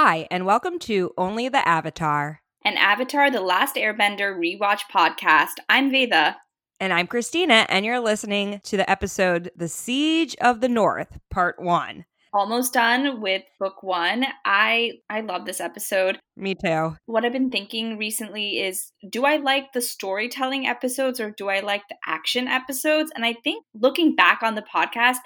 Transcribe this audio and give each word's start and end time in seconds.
Hi, 0.00 0.28
and 0.30 0.46
welcome 0.46 0.78
to 0.78 1.12
Only 1.18 1.48
the 1.48 1.66
Avatar. 1.66 2.40
An 2.64 2.76
Avatar 2.76 3.32
The 3.32 3.40
Last 3.40 3.74
Airbender 3.74 4.32
rewatch 4.32 4.82
podcast. 4.94 5.54
I'm 5.68 5.90
Veda. 5.90 6.36
And 6.78 6.92
I'm 6.92 7.08
Christina, 7.08 7.66
and 7.68 7.84
you're 7.84 7.98
listening 7.98 8.60
to 8.62 8.76
the 8.76 8.88
episode 8.88 9.50
The 9.56 9.66
Siege 9.66 10.36
of 10.40 10.60
the 10.60 10.68
North, 10.68 11.18
Part 11.30 11.60
1. 11.60 12.04
Almost 12.32 12.74
done 12.74 13.20
with 13.20 13.42
book 13.58 13.82
1. 13.82 14.24
I 14.44 15.00
I 15.10 15.22
love 15.22 15.46
this 15.46 15.60
episode. 15.60 16.20
Me 16.36 16.54
too. 16.54 16.96
What 17.06 17.24
I've 17.24 17.32
been 17.32 17.50
thinking 17.50 17.98
recently 17.98 18.60
is 18.60 18.92
do 19.10 19.24
I 19.24 19.38
like 19.38 19.72
the 19.72 19.80
storytelling 19.80 20.64
episodes 20.68 21.18
or 21.18 21.32
do 21.32 21.48
I 21.48 21.58
like 21.58 21.82
the 21.88 21.96
action 22.06 22.46
episodes? 22.46 23.10
And 23.16 23.24
I 23.24 23.32
think 23.32 23.64
looking 23.74 24.14
back 24.14 24.44
on 24.44 24.54
the 24.54 24.62
podcast, 24.62 25.18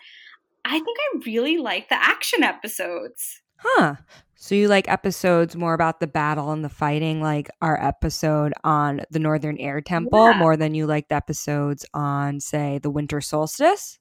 I 0.64 0.78
think 0.78 0.96
I 0.98 1.18
really 1.26 1.58
like 1.58 1.90
the 1.90 2.02
action 2.02 2.42
episodes. 2.42 3.42
Huh. 3.58 3.96
So 4.42 4.56
you 4.56 4.66
like 4.66 4.88
episodes 4.88 5.54
more 5.54 5.72
about 5.72 6.00
the 6.00 6.08
battle 6.08 6.50
and 6.50 6.64
the 6.64 6.68
fighting, 6.68 7.22
like 7.22 7.48
our 7.60 7.80
episode 7.80 8.52
on 8.64 9.02
the 9.08 9.20
Northern 9.20 9.56
Air 9.58 9.80
Temple, 9.80 10.32
Yeah. 10.32 10.38
more 10.40 10.56
than 10.56 10.74
you 10.74 10.84
like 10.86 11.06
the 11.06 11.14
episodes 11.14 11.86
on, 11.94 12.40
say, 12.40 12.80
the 12.82 12.90
Winter 12.90 13.20
Solstice, 13.20 14.00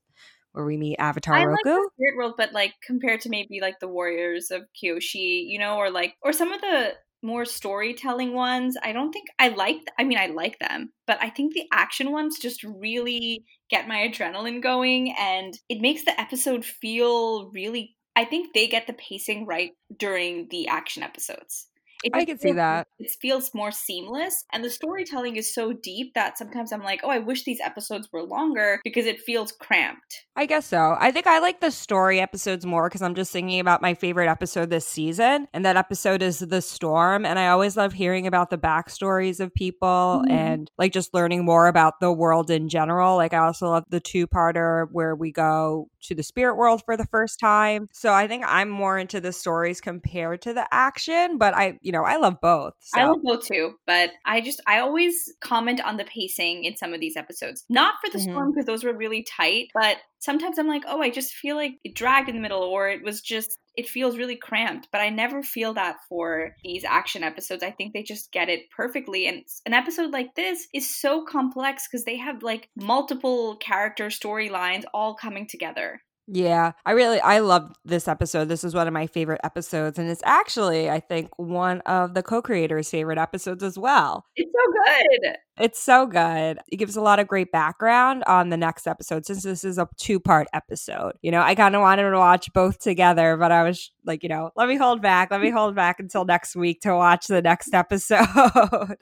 where 0.54 0.66
we 0.66 0.78
meet 0.78 0.96
Avatar 0.98 1.36
I 1.36 1.46
like 1.46 1.64
Roku? 1.64 1.76
the 1.76 1.90
spirit 1.94 2.18
world, 2.18 2.34
but 2.40 2.54
like 2.54 2.74
compared 2.84 3.22
to 3.22 3.30
maybe 3.30 3.60
like 3.62 3.80
the 3.80 3.88
Warriors 3.88 4.50
of 4.50 4.64
Kyoshi, 4.74 5.46
you 5.48 5.60
know, 5.60 5.76
or 5.78 5.92
like 5.92 6.16
or 6.24 6.34
some 6.34 6.52
of 6.52 6.60
the 6.62 6.96
more 7.22 7.46
storytelling 7.46 8.34
ones, 8.34 8.76
I 8.82 8.94
don't 8.94 9.12
think 9.12 9.28
I 9.38 9.50
like. 9.50 9.78
I 10.00 10.04
mean, 10.04 10.18
I 10.18 10.26
like 10.26 10.58
them, 10.58 10.92
but 11.06 11.20
I 11.22 11.30
think 11.30 11.54
the 11.54 11.68
action 11.72 12.12
ones 12.12 12.40
just 12.40 12.64
really 12.64 13.46
get 13.70 13.88
my 13.88 14.08
adrenaline 14.10 14.60
going, 14.64 15.14
and 15.20 15.54
it 15.70 15.82
makes 15.82 16.04
the 16.04 16.20
episode 16.20 16.66
feel 16.66 17.52
really. 17.52 17.96
I 18.16 18.26
think 18.26 18.54
they 18.54 18.68
get 18.68 18.88
the 18.88 18.94
pacing 18.94 19.46
right 19.46 19.72
during 19.96 20.48
the 20.50 20.68
action 20.68 21.04
episodes. 21.04 21.68
It 22.04 22.12
I 22.16 22.26
can 22.26 22.38
see 22.40 22.52
that. 22.54 22.88
It 23.00 23.12
feels 23.22 23.54
more 23.54 23.72
seamless, 23.72 24.46
and 24.52 24.64
the 24.64 24.70
storytelling 24.70 25.36
is 25.36 25.54
so 25.54 25.74
deep 25.74 26.14
that 26.16 26.38
sometimes 26.38 26.72
I'm 26.72 26.84
like, 26.84 27.02
oh, 27.04 27.10
I 27.10 27.20
wish 27.20 27.44
these 27.44 27.60
episodes 27.60 28.10
were 28.12 28.24
longer 28.24 28.80
because 28.84 29.06
it 29.06 29.20
feels 29.22 29.52
cramped. 29.52 30.26
I 30.36 30.46
guess 30.46 30.66
so. 30.66 30.96
I 31.00 31.12
think 31.12 31.28
I 31.28 31.40
like 31.40 31.60
the 31.62 31.72
story 31.72 32.20
episodes 32.20 32.66
more 32.66 32.88
because 32.90 33.02
I'm 33.02 33.16
just 33.16 33.32
thinking 33.32 33.60
about 33.60 33.82
my 33.82 33.94
favorite 33.94 34.30
episode 34.30 34.70
this 34.70 34.88
season. 34.88 35.48
And 35.54 35.66
that 35.66 35.78
episode 35.78 36.22
is 36.22 36.40
The 36.40 36.62
Storm. 36.62 37.26
And 37.26 37.38
I 37.38 37.48
always 37.50 37.76
love 37.78 37.94
hearing 37.94 38.28
about 38.28 38.50
the 38.50 38.58
backstories 38.58 39.40
of 39.40 39.54
people 39.54 40.24
Mhm. 40.26 40.32
and 40.32 40.72
like 40.78 40.94
just 40.94 41.14
learning 41.14 41.46
more 41.46 41.68
about 41.68 42.00
the 42.00 42.12
world 42.12 42.50
in 42.50 42.70
general. 42.70 43.18
Like, 43.18 43.34
I 43.34 43.40
also 43.40 43.70
love 43.70 43.84
the 43.90 44.00
two 44.00 44.26
parter 44.28 44.88
where 44.92 45.16
we 45.16 45.32
go 45.32 45.90
to 46.04 46.16
the 46.16 46.24
spirit 46.24 46.56
world 46.56 46.82
for 46.86 46.96
the 46.98 47.06
first 47.06 47.40
time. 47.40 47.88
So 47.94 48.14
I 48.14 48.28
think 48.28 48.44
I'm 48.48 48.70
more 48.70 48.98
into 48.98 49.20
the 49.20 49.34
stories 49.34 49.82
compared 49.82 50.42
to 50.44 50.54
the 50.54 50.66
action, 50.74 51.38
but 51.38 51.54
I, 51.54 51.78
you 51.82 51.91
know, 51.92 52.04
I 52.04 52.18
love 52.18 52.38
both. 52.42 52.74
So. 52.80 53.00
I 53.00 53.06
love 53.06 53.22
both 53.24 53.46
too, 53.46 53.76
but 53.86 54.12
I 54.26 54.42
just 54.42 54.62
I 54.68 54.80
always 54.80 55.16
comment 55.42 55.82
on 55.84 55.98
the 55.98 56.06
pacing 56.06 56.64
in 56.64 56.78
some 56.78 56.94
of 56.94 57.00
these 57.00 57.18
episodes. 57.18 57.64
Not 57.70 57.96
for 58.04 58.10
the 58.12 58.20
Mhm. 58.20 58.32
storm 58.32 58.52
because 58.52 58.66
those 58.66 58.84
were 58.84 58.96
really 58.96 59.24
tight, 59.24 59.68
but 59.74 59.98
sometimes 60.20 60.58
I'm 60.60 60.68
like, 60.68 60.84
oh, 60.88 61.02
I 61.02 61.10
just 61.10 61.34
feel 61.34 61.56
like 61.56 61.74
it 61.84 61.96
dragged 61.96 62.30
in 62.30 62.36
the 62.36 62.42
middle, 62.42 62.62
or 62.64 62.90
it 62.90 63.04
was 63.04 63.22
just 63.22 63.58
it 63.78 63.88
feels 63.88 64.18
really 64.18 64.36
cramped. 64.36 64.90
But 64.92 65.00
I 65.00 65.10
never 65.10 65.42
feel 65.42 65.74
that 65.76 65.96
for 66.10 66.54
these 66.62 66.84
action 66.84 67.24
episodes. 67.24 67.64
I 67.64 67.72
think 67.72 67.94
they 67.94 68.04
just 68.04 68.32
get 68.34 68.50
it 68.50 68.70
perfectly. 68.76 69.28
And 69.28 69.44
an 69.66 69.74
episode 69.74 70.12
like 70.12 70.36
this 70.36 70.68
is 70.74 70.94
so 71.00 71.24
complex 71.24 71.88
because 71.88 72.04
they 72.04 72.18
have 72.18 72.44
like 72.44 72.70
multiple 72.76 73.56
character 73.58 74.08
storylines 74.08 74.84
all 74.94 75.16
coming 75.16 75.48
together. 75.48 76.02
Yeah, 76.34 76.72
I 76.86 76.92
really 76.92 77.20
I 77.20 77.40
love 77.40 77.74
this 77.84 78.08
episode. 78.08 78.48
This 78.48 78.64
is 78.64 78.74
one 78.74 78.88
of 78.88 78.94
my 78.94 79.06
favorite 79.06 79.42
episodes 79.44 80.00
and 80.00 80.10
it's 80.10 80.22
actually 80.24 80.90
I 80.90 81.02
think 81.02 81.30
one 81.38 81.82
of 81.82 82.14
the 82.14 82.24
co-creators' 82.24 82.90
favorite 82.90 83.18
episodes 83.18 83.62
as 83.62 83.78
well. 83.78 84.26
It's 84.38 84.50
so 84.50 84.72
good. 84.72 85.36
It's 85.60 85.82
so 85.82 86.06
good. 86.06 86.60
It 86.70 86.78
gives 86.78 86.96
a 86.96 87.02
lot 87.02 87.20
of 87.20 87.28
great 87.28 87.52
background 87.52 88.24
on 88.26 88.50
the 88.50 88.58
next 88.58 88.88
episode 88.88 89.26
since 89.26 89.44
this 89.44 89.64
is 89.64 89.78
a 89.78 89.88
two-part 89.98 90.48
episode. 90.54 91.14
You 91.22 91.32
know, 91.32 91.42
I 91.42 91.56
kind 91.56 91.76
of 91.76 91.82
wanted 91.82 92.10
to 92.10 92.18
watch 92.18 92.52
both 92.54 92.80
together, 92.80 93.38
but 93.38 93.52
I 93.52 93.64
was 93.64 93.92
like, 94.06 94.24
you 94.24 94.30
know, 94.30 94.52
let 94.56 94.68
me 94.68 94.76
hold 94.76 95.02
back. 95.02 95.30
Let 95.30 95.42
me 95.42 95.50
hold 95.50 95.76
back 95.76 96.00
until 96.00 96.26
next 96.26 96.56
week 96.56 96.82
to 96.82 96.96
watch 96.96 97.28
the 97.28 97.42
next 97.42 97.74
episode. 97.74 98.26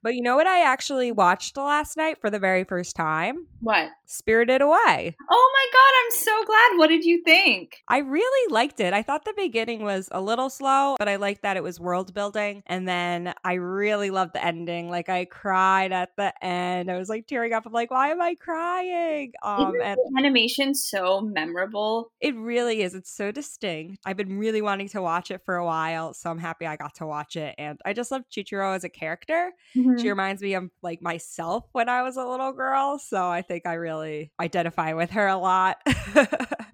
but 0.03 0.15
you 0.15 0.21
know 0.21 0.35
what 0.35 0.47
I 0.47 0.63
actually 0.63 1.11
watched 1.11 1.55
last 1.55 1.95
night 1.97 2.19
for 2.19 2.29
the 2.29 2.39
very 2.39 2.63
first 2.63 2.95
time? 2.95 3.45
What? 3.61 3.89
Spirited 4.05 4.61
Away. 4.61 5.15
Oh 5.29 5.51
my 5.53 5.65
god, 5.71 5.93
I'm 6.03 6.11
so 6.11 6.45
glad. 6.45 6.77
What 6.77 6.87
did 6.87 7.05
you 7.05 7.23
think? 7.23 7.77
I 7.87 7.99
really 7.99 8.53
liked 8.53 8.79
it. 8.79 8.93
I 8.93 9.03
thought 9.03 9.23
the 9.23 9.33
beginning 9.37 9.83
was 9.83 10.09
a 10.11 10.21
little 10.21 10.49
slow, 10.49 10.95
but 10.97 11.07
I 11.07 11.17
liked 11.17 11.43
that 11.43 11.57
it 11.57 11.63
was 11.63 11.79
world 11.79 12.13
building. 12.13 12.63
And 12.65 12.87
then 12.87 13.33
I 13.43 13.53
really 13.53 14.09
loved 14.09 14.33
the 14.33 14.43
ending. 14.43 14.89
Like 14.89 15.09
I 15.09 15.25
cried 15.25 15.91
at 15.91 16.15
the 16.17 16.33
end. 16.41 16.89
I 16.89 16.97
was 16.97 17.09
like 17.09 17.27
tearing 17.27 17.53
up. 17.53 17.65
I'm 17.65 17.73
like, 17.73 17.91
why 17.91 18.09
am 18.09 18.21
I 18.21 18.35
crying? 18.35 19.33
Um, 19.43 19.73
and 19.83 19.97
animation 20.17 20.73
so 20.73 21.21
memorable? 21.21 22.11
it 22.19 22.35
really 22.35 22.81
is. 22.81 22.95
It's 22.95 23.11
so 23.11 23.31
distinct. 23.31 23.99
I've 24.05 24.17
been 24.17 24.37
really 24.37 24.61
wanting 24.61 24.89
to 24.89 25.01
watch 25.01 25.31
it 25.31 25.41
for 25.45 25.55
a 25.55 25.65
while, 25.65 26.13
so 26.13 26.29
I'm 26.29 26.39
happy 26.39 26.65
I 26.65 26.75
got 26.75 26.95
to 26.95 27.05
watch 27.05 27.35
it. 27.35 27.55
And 27.57 27.79
I 27.85 27.93
just 27.93 28.11
love 28.11 28.23
Chihiro 28.31 28.75
as 28.75 28.83
a 28.83 28.89
character. 28.89 29.51
Mm-hmm. 29.75 29.97
She 29.97 30.09
reminds 30.09 30.41
me 30.41 30.53
of 30.55 30.69
like 30.81 31.01
myself 31.01 31.65
when 31.71 31.89
I 31.89 32.03
was 32.03 32.17
a 32.17 32.25
little 32.25 32.53
girl. 32.53 32.99
So 32.99 33.27
I 33.27 33.41
think 33.41 33.65
I 33.65 33.73
really 33.73 34.31
identify 34.39 34.93
with 34.93 35.11
her 35.11 35.27
a 35.27 35.37
lot. 35.37 35.77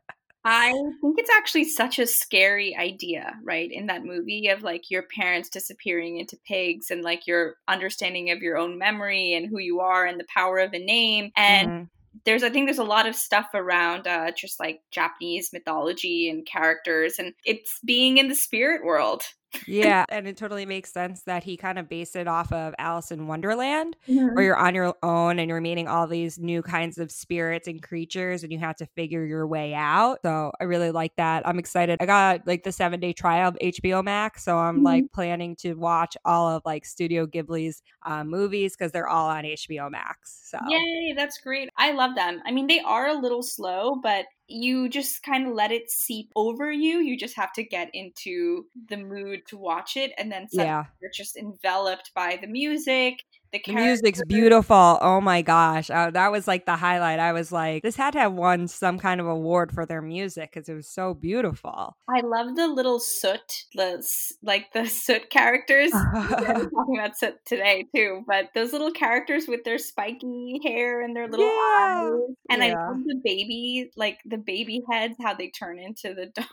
I 0.48 0.74
think 1.02 1.18
it's 1.18 1.32
actually 1.36 1.66
such 1.66 1.98
a 1.98 2.06
scary 2.06 2.76
idea, 2.78 3.34
right? 3.44 3.70
In 3.72 3.88
that 3.88 4.06
movie 4.06 4.48
of 4.50 4.62
like 4.62 4.92
your 4.92 5.02
parents 5.04 5.50
disappearing 5.50 6.20
into 6.20 6.38
pigs 6.48 6.92
and 6.92 7.02
like 7.02 7.26
your 7.26 7.56
understanding 7.68 8.30
of 8.30 8.44
your 8.44 8.56
own 8.56 8.78
memory 8.78 9.34
and 9.34 9.48
who 9.50 9.58
you 9.58 9.80
are 9.80 10.06
and 10.06 10.20
the 10.20 10.28
power 10.32 10.60
of 10.60 10.74
a 10.74 10.80
name. 10.80 11.32
And 11.36 11.72
Mhm. 11.72 11.90
there's, 12.26 12.44
I 12.44 12.52
think 12.52 12.68
there's 12.68 12.78
a 12.78 12.84
lot 12.84 13.08
of 13.08 13.16
stuff 13.16 13.50
around 13.56 14.08
uh, 14.08 14.32
just 14.32 14.60
like 14.60 14.82
Japanese 14.92 15.50
mythology 15.52 16.30
and 16.30 16.46
characters 16.46 17.18
and 17.18 17.34
it's 17.44 17.80
being 17.84 18.18
in 18.18 18.28
the 18.28 18.36
spirit 18.36 18.86
world. 18.86 19.24
Yeah, 19.66 20.06
and 20.10 20.28
it 20.28 20.38
totally 20.38 20.66
makes 20.66 20.92
sense 20.92 21.24
that 21.24 21.44
he 21.44 21.58
kind 21.58 21.80
of 21.80 21.90
based 21.90 22.16
it 22.16 22.28
off 22.28 22.52
of 22.52 22.74
Alice 22.78 23.12
in 23.12 23.28
Wonderland, 23.28 23.96
Mm-hmm. 24.08 24.36
where 24.36 24.44
you're 24.44 24.58
on 24.58 24.76
your 24.76 24.96
own 25.04 25.40
and 25.40 25.50
you're 25.50 25.62
meeting 25.62 25.88
all 25.88 26.08
these 26.08 26.38
new 26.38 26.62
kinds 26.62 26.98
of 26.98 27.12
spirits 27.12 27.68
and 27.68 27.82
creatures, 27.82 28.44
and 28.44 28.52
you 28.52 28.60
have 28.60 28.76
to 28.78 28.86
figure 28.96 29.26
your 29.26 29.48
way 29.48 29.74
out. 29.74 30.20
So 30.24 30.52
I 30.60 30.64
really 30.66 30.92
like 30.92 31.16
that. 31.18 31.48
I'm 31.48 31.60
excited. 31.60 31.98
I 32.02 32.06
got 32.06 32.46
like 32.48 32.64
the 32.64 32.72
seven 32.72 33.00
day 33.00 33.14
trial 33.14 33.50
of 33.50 33.58
HBO 33.62 34.04
Max, 34.04 34.44
so 34.44 34.58
I'm 34.58 34.80
Mhm. 34.82 34.84
like 34.84 35.12
planning 35.14 35.56
to 35.58 35.74
watch 35.74 36.16
all 36.26 36.50
of 36.50 36.62
like 36.66 36.86
Studio 36.86 37.26
Ghibli's 37.26 37.82
uh, 38.06 38.24
movies 38.24 38.76
because 38.76 38.92
they're 38.92 39.08
all 39.10 39.30
on 39.30 39.44
HBO 39.46 39.90
Max. 39.90 40.40
So 40.50 40.58
Yay, 40.68 41.14
that's 41.16 41.40
great. 41.40 41.70
I 41.78 41.92
love 41.92 42.16
them. 42.16 42.42
I 42.46 42.52
mean, 42.52 42.68
they 42.68 42.80
are 42.82 43.08
a 43.08 43.14
little 43.14 43.44
slow, 43.44 43.96
but 44.02 44.26
you 44.48 44.90
just 44.90 45.24
kind 45.24 45.48
of 45.48 45.54
let 45.54 45.72
it 45.72 45.90
seep 45.90 46.32
over 46.36 46.72
you. 46.72 47.00
You 47.00 47.18
just 47.18 47.36
have 47.36 47.54
to 47.54 47.64
get 47.64 47.90
into 47.94 48.66
the 48.90 48.98
mood 48.98 49.42
to 49.48 49.58
watch 49.58 49.98
it, 49.98 50.12
and 50.18 50.32
then 50.32 50.48
suddenly 50.50 50.68
yeah, 50.68 50.84
you're 51.02 51.12
just 51.14 51.38
enveloped 51.38 52.12
by 52.16 52.38
the 52.40 52.48
music, 52.48 53.24
the, 53.66 53.74
the 53.74 53.74
music's 53.74 54.22
beautiful. 54.24 54.98
Oh 55.02 55.22
my 55.22 55.42
gosh, 55.42 55.90
uh, 55.90 56.12
that 56.12 56.32
was 56.32 56.48
like 56.48 56.66
the 56.66 56.76
highlight. 56.76 57.20
I 57.20 57.34
was 57.34 57.52
like, 57.52 57.84
this 57.84 57.96
had 57.96 58.12
to 58.14 58.20
have 58.20 58.34
won 58.34 58.68
some 58.68 59.00
kind 59.00 59.20
of 59.22 59.28
award 59.28 59.72
for 59.72 59.86
their 59.86 60.02
music 60.02 60.52
because 60.54 60.70
it 60.70 60.74
was 60.76 60.88
so 60.88 61.14
beautiful. 61.14 61.98
I 62.08 62.22
love 62.22 62.56
the 62.56 62.68
little 62.68 63.00
soot, 63.00 63.66
the 63.74 64.06
like 64.44 64.72
the 64.74 64.86
soot 64.88 65.30
characters. 65.30 66.06
We're 66.38 66.70
talking 66.70 67.00
about 67.00 67.18
soot 67.18 67.36
today 67.46 67.86
too, 67.96 68.24
but 68.28 68.50
those 68.54 68.72
little 68.74 68.92
characters 68.92 69.48
with 69.48 69.64
their 69.64 69.80
spiky 69.80 70.60
hair 70.64 71.02
and 71.02 71.16
their 71.16 71.28
little 71.28 71.46
Yeah, 71.46 71.58
eyes, 71.58 72.36
and 72.50 72.64
I 72.64 72.70
love 72.88 73.04
the 73.06 73.20
baby, 73.24 73.92
like 73.96 74.20
the 74.26 74.38
baby 74.38 74.82
heads, 74.90 75.16
how 75.20 75.34
they 75.34 75.50
turn 75.50 75.80
into 75.80 76.14
the 76.14 76.28
dog. 76.36 76.46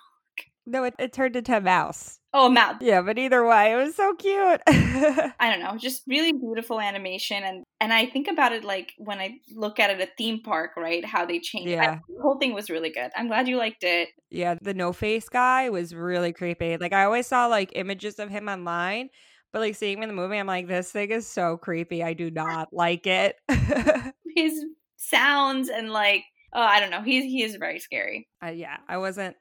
No, 0.66 0.84
it, 0.84 0.94
it 0.98 1.12
turned 1.12 1.34
into 1.36 1.56
a 1.56 1.60
mouse. 1.60 2.18
Oh, 2.34 2.46
a 2.46 2.50
mouse. 2.50 2.76
Yeah, 2.80 3.02
but 3.02 3.18
either 3.18 3.44
way, 3.46 3.72
it 3.72 3.76
was 3.76 3.94
so 3.96 4.14
cute. 4.14 4.60
I 4.66 5.32
don't 5.50 5.60
know, 5.60 5.76
just 5.76 6.02
really 6.06 6.32
beautiful 6.32 6.80
animation 6.80 7.42
and 7.42 7.64
and 7.80 7.92
I 7.92 8.06
think 8.06 8.28
about 8.28 8.52
it 8.52 8.62
like 8.64 8.92
when 8.96 9.18
I 9.18 9.38
look 9.54 9.80
at 9.80 9.90
it 9.90 10.00
at 10.00 10.16
theme 10.16 10.40
park, 10.42 10.70
right? 10.76 11.04
How 11.04 11.26
they 11.26 11.40
changed. 11.40 11.68
I- 11.68 11.72
Yeah. 11.72 11.98
the 12.08 12.22
whole 12.22 12.38
thing 12.38 12.54
was 12.54 12.70
really 12.70 12.90
good. 12.90 13.10
I'm 13.16 13.26
glad 13.28 13.48
you 13.48 13.56
liked 13.56 13.82
it. 13.82 14.08
yeah, 14.30 14.54
the 14.62 14.72
no 14.72 14.92
face 14.92 15.28
guy 15.28 15.68
was 15.68 15.94
really 15.94 16.32
creepy. 16.32 16.76
Like 16.76 16.92
I 16.92 17.04
always 17.04 17.26
saw 17.26 17.46
like 17.46 17.72
images 17.74 18.18
of 18.20 18.30
him 18.30 18.48
online, 18.48 19.08
but 19.52 19.60
like 19.60 19.74
seeing 19.74 19.98
him 19.98 20.04
in 20.04 20.08
the 20.08 20.14
movie, 20.14 20.38
I'm 20.38 20.46
like, 20.46 20.68
this 20.68 20.90
thing 20.92 21.10
is 21.10 21.26
so 21.26 21.56
creepy. 21.56 22.02
I 22.04 22.14
do 22.14 22.30
not 22.30 22.68
like 22.72 23.06
it. 23.06 23.36
His 24.36 24.64
sounds 24.96 25.68
and 25.68 25.90
like 25.90 26.24
oh, 26.54 26.60
I 26.62 26.80
don't 26.80 26.90
know. 26.90 27.02
He's 27.02 27.24
he 27.24 27.42
is 27.42 27.56
very 27.56 27.78
scary. 27.78 28.28
uh, 28.44 28.48
yeah, 28.48 28.76
I 28.88 28.98
wasn't 28.98 29.36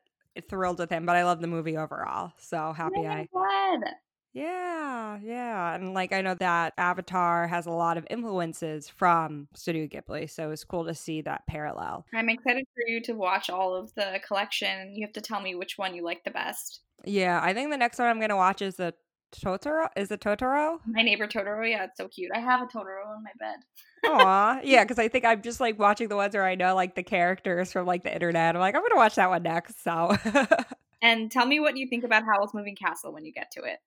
thrilled 0.49 0.79
with 0.79 0.89
him, 0.89 1.05
but 1.05 1.15
I 1.15 1.23
love 1.23 1.41
the 1.41 1.47
movie 1.47 1.77
overall. 1.77 2.33
So 2.37 2.73
happy 2.73 3.07
I 3.07 3.27
glad. 3.31 3.95
Yeah, 4.33 5.19
yeah. 5.21 5.75
And 5.75 5.93
like 5.93 6.13
I 6.13 6.21
know 6.21 6.35
that 6.35 6.73
Avatar 6.77 7.47
has 7.47 7.65
a 7.65 7.71
lot 7.71 7.97
of 7.97 8.07
influences 8.09 8.87
from 8.87 9.49
Studio 9.55 9.87
Ghibli, 9.87 10.29
so 10.29 10.51
it's 10.51 10.63
cool 10.63 10.85
to 10.85 10.95
see 10.95 11.21
that 11.23 11.45
parallel. 11.47 12.05
I'm 12.13 12.29
excited 12.29 12.65
for 12.73 12.89
you 12.89 13.01
to 13.01 13.13
watch 13.13 13.49
all 13.49 13.75
of 13.75 13.93
the 13.95 14.21
collection. 14.25 14.95
You 14.95 15.05
have 15.05 15.13
to 15.13 15.21
tell 15.21 15.41
me 15.41 15.55
which 15.55 15.77
one 15.77 15.93
you 15.93 16.03
like 16.03 16.23
the 16.23 16.31
best. 16.31 16.81
Yeah, 17.03 17.41
I 17.43 17.53
think 17.53 17.71
the 17.71 17.77
next 17.77 17.99
one 17.99 18.07
I'm 18.07 18.21
gonna 18.21 18.37
watch 18.37 18.61
is 18.61 18.75
the 18.75 18.93
Totoro. 19.33 19.89
Is 19.97 20.11
it 20.11 20.21
Totoro? 20.21 20.79
My 20.85 21.01
neighbor 21.01 21.27
Totoro. 21.27 21.69
Yeah, 21.69 21.85
it's 21.85 21.97
so 21.97 22.07
cute. 22.07 22.31
I 22.33 22.39
have 22.39 22.61
a 22.61 22.65
Totoro 22.65 23.07
on 23.07 23.23
my 23.23 23.31
bed. 23.37 23.57
Aw, 24.05 24.59
yeah, 24.63 24.83
because 24.83 24.97
I 24.99 25.07
think 25.07 25.25
I'm 25.25 25.41
just 25.41 25.59
like 25.59 25.77
watching 25.77 26.07
the 26.07 26.15
ones 26.15 26.33
where 26.33 26.45
I 26.45 26.55
know 26.55 26.73
like 26.75 26.95
the 26.95 27.03
characters 27.03 27.71
from 27.71 27.85
like 27.85 28.03
the 28.03 28.13
internet. 28.13 28.55
I'm 28.55 28.61
like, 28.61 28.75
I'm 28.75 28.81
gonna 28.81 28.95
watch 28.95 29.15
that 29.15 29.29
one 29.29 29.43
next. 29.43 29.83
So, 29.83 30.15
And 31.03 31.31
tell 31.31 31.45
me 31.45 31.59
what 31.59 31.77
you 31.77 31.87
think 31.87 32.03
about 32.03 32.23
Howl's 32.23 32.53
Moving 32.53 32.75
Castle 32.75 33.11
when 33.13 33.25
you 33.25 33.31
get 33.33 33.51
to 33.51 33.61
it. 33.63 33.79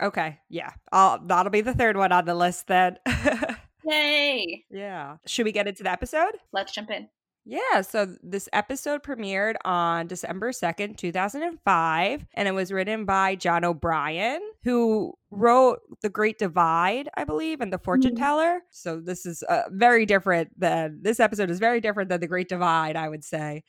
okay, 0.00 0.38
yeah, 0.48 0.70
I'll, 0.92 1.18
that'll 1.26 1.50
be 1.50 1.60
the 1.60 1.74
third 1.74 1.96
one 1.96 2.12
on 2.12 2.24
the 2.24 2.34
list 2.34 2.66
then. 2.68 2.98
Yay! 3.84 4.64
yeah, 4.70 5.16
should 5.26 5.44
we 5.44 5.52
get 5.52 5.68
into 5.68 5.82
the 5.84 5.90
episode? 5.90 6.32
Let's 6.52 6.72
jump 6.72 6.90
in. 6.90 7.08
Yeah, 7.48 7.80
so 7.82 8.16
this 8.24 8.48
episode 8.52 9.04
premiered 9.04 9.54
on 9.64 10.08
December 10.08 10.50
2nd, 10.50 10.96
2005, 10.96 12.26
and 12.34 12.48
it 12.48 12.50
was 12.50 12.72
written 12.72 13.04
by 13.04 13.36
John 13.36 13.64
O'Brien, 13.64 14.40
who 14.64 15.14
wrote 15.30 15.78
The 16.02 16.08
Great 16.08 16.40
Divide, 16.40 17.08
I 17.16 17.22
believe, 17.22 17.60
and 17.60 17.72
The 17.72 17.78
Fortune 17.78 18.14
Mhm. 18.14 18.18
Teller. 18.18 18.60
So 18.70 19.00
this 19.00 19.24
is 19.26 19.44
uh, 19.44 19.62
very 19.70 20.06
different 20.06 20.58
than 20.58 20.98
this 21.02 21.20
episode 21.20 21.48
is 21.48 21.60
very 21.60 21.80
different 21.80 22.08
than 22.08 22.20
The 22.20 22.26
Great 22.26 22.48
Divide, 22.48 22.96
I 22.96 23.08
would 23.08 23.22
say. 23.22 23.62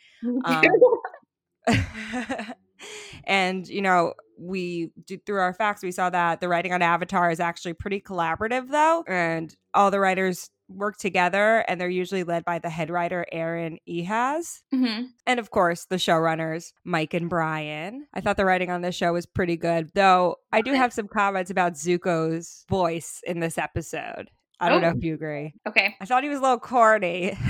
Um, 0.46 0.64
and 3.26 3.68
you 3.68 3.82
know 3.82 4.14
we 4.40 4.92
do, 5.06 5.18
through 5.26 5.40
our 5.40 5.54
facts 5.54 5.84
we 5.84 5.92
saw 5.92 6.10
that 6.10 6.40
the 6.40 6.48
writing 6.48 6.72
on 6.74 6.82
avatar 6.82 7.30
is 7.32 7.40
actually 7.40 7.74
pretty 7.74 8.00
collaborative 8.00 8.70
though 8.70 9.04
and 9.08 9.56
all 9.74 9.90
the 9.92 10.00
writers 10.00 10.50
work 10.70 10.98
together 10.98 11.64
and 11.68 11.80
they're 11.80 11.90
usually 11.90 12.24
led 12.24 12.44
by 12.46 12.60
the 12.60 12.70
head 12.70 12.90
writer 12.90 13.26
Aaron 13.32 13.78
Ehasz 13.88 14.62
hmm 14.74 15.04
and 15.26 15.40
of 15.40 15.50
course 15.50 15.86
the 15.86 15.96
showrunners 15.96 16.74
mike 16.84 17.14
and 17.14 17.30
brian 17.30 18.06
i 18.14 18.20
thought 18.22 18.36
the 18.38 18.46
writing 18.46 18.70
on 18.70 18.82
this 18.82 18.96
show 18.96 19.14
was 19.14 19.26
pretty 19.26 19.56
good 19.56 19.90
though 19.96 20.36
i 20.52 20.62
do 20.62 20.74
have 20.74 20.92
some 20.92 21.08
comments 21.08 21.50
about 21.52 21.74
zuko's 21.74 22.66
voice 22.70 23.22
in 23.26 23.40
this 23.40 23.58
episode 23.58 24.30
i 24.60 24.68
don't 24.70 24.82
know 24.82 24.90
Oh. 24.94 24.98
if 24.98 25.04
you 25.04 25.14
agree 25.14 25.54
Okay. 25.68 25.96
i 26.02 26.06
thought 26.06 26.24
he 26.24 26.30
was 26.30 26.40
a 26.40 26.42
little 26.42 26.60
corny 26.60 27.38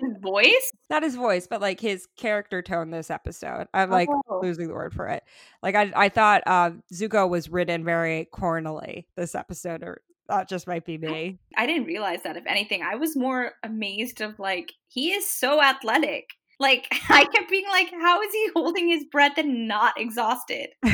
His 0.00 0.16
voice? 0.22 0.72
not 0.88 1.02
his 1.02 1.14
voice, 1.14 1.46
but 1.46 1.60
like 1.60 1.78
his 1.78 2.06
character 2.16 2.62
tone 2.62 2.90
this 2.90 3.10
episode. 3.10 3.66
I'm 3.74 3.90
like 3.90 4.08
Oh. 4.10 4.40
losing 4.42 4.66
the 4.68 4.72
word 4.72 4.94
for 4.94 5.06
it. 5.08 5.22
Like 5.62 5.74
I, 5.74 5.92
I 5.94 6.08
thought 6.08 6.42
uh, 6.46 6.70
Zuko 6.90 7.28
was 7.28 7.50
written 7.50 7.84
very 7.84 8.26
cornily 8.32 9.06
this 9.16 9.34
episode, 9.34 9.82
or 9.82 10.00
that 10.30 10.48
just 10.48 10.66
might 10.66 10.84
be 10.84 10.96
me. 10.96 11.38
I 11.56 11.66
didn't 11.66 11.84
realize 11.86 12.22
that. 12.22 12.36
If 12.36 12.44
anything, 12.46 12.82
I 12.82 12.94
was 12.94 13.16
more 13.16 13.52
amazed 13.62 14.20
of 14.20 14.38
like 14.38 14.72
he 14.88 15.12
is 15.12 15.30
so 15.30 15.60
athletic. 15.60 16.30
Like 16.58 16.86
I 17.08 17.24
kept 17.24 17.50
being 17.50 17.68
like, 17.68 17.90
how 17.90 18.22
is 18.22 18.32
he 18.32 18.48
holding 18.54 18.88
his 18.88 19.04
breath 19.10 19.38
and 19.38 19.66
not 19.66 19.98
exhausted? 20.00 20.68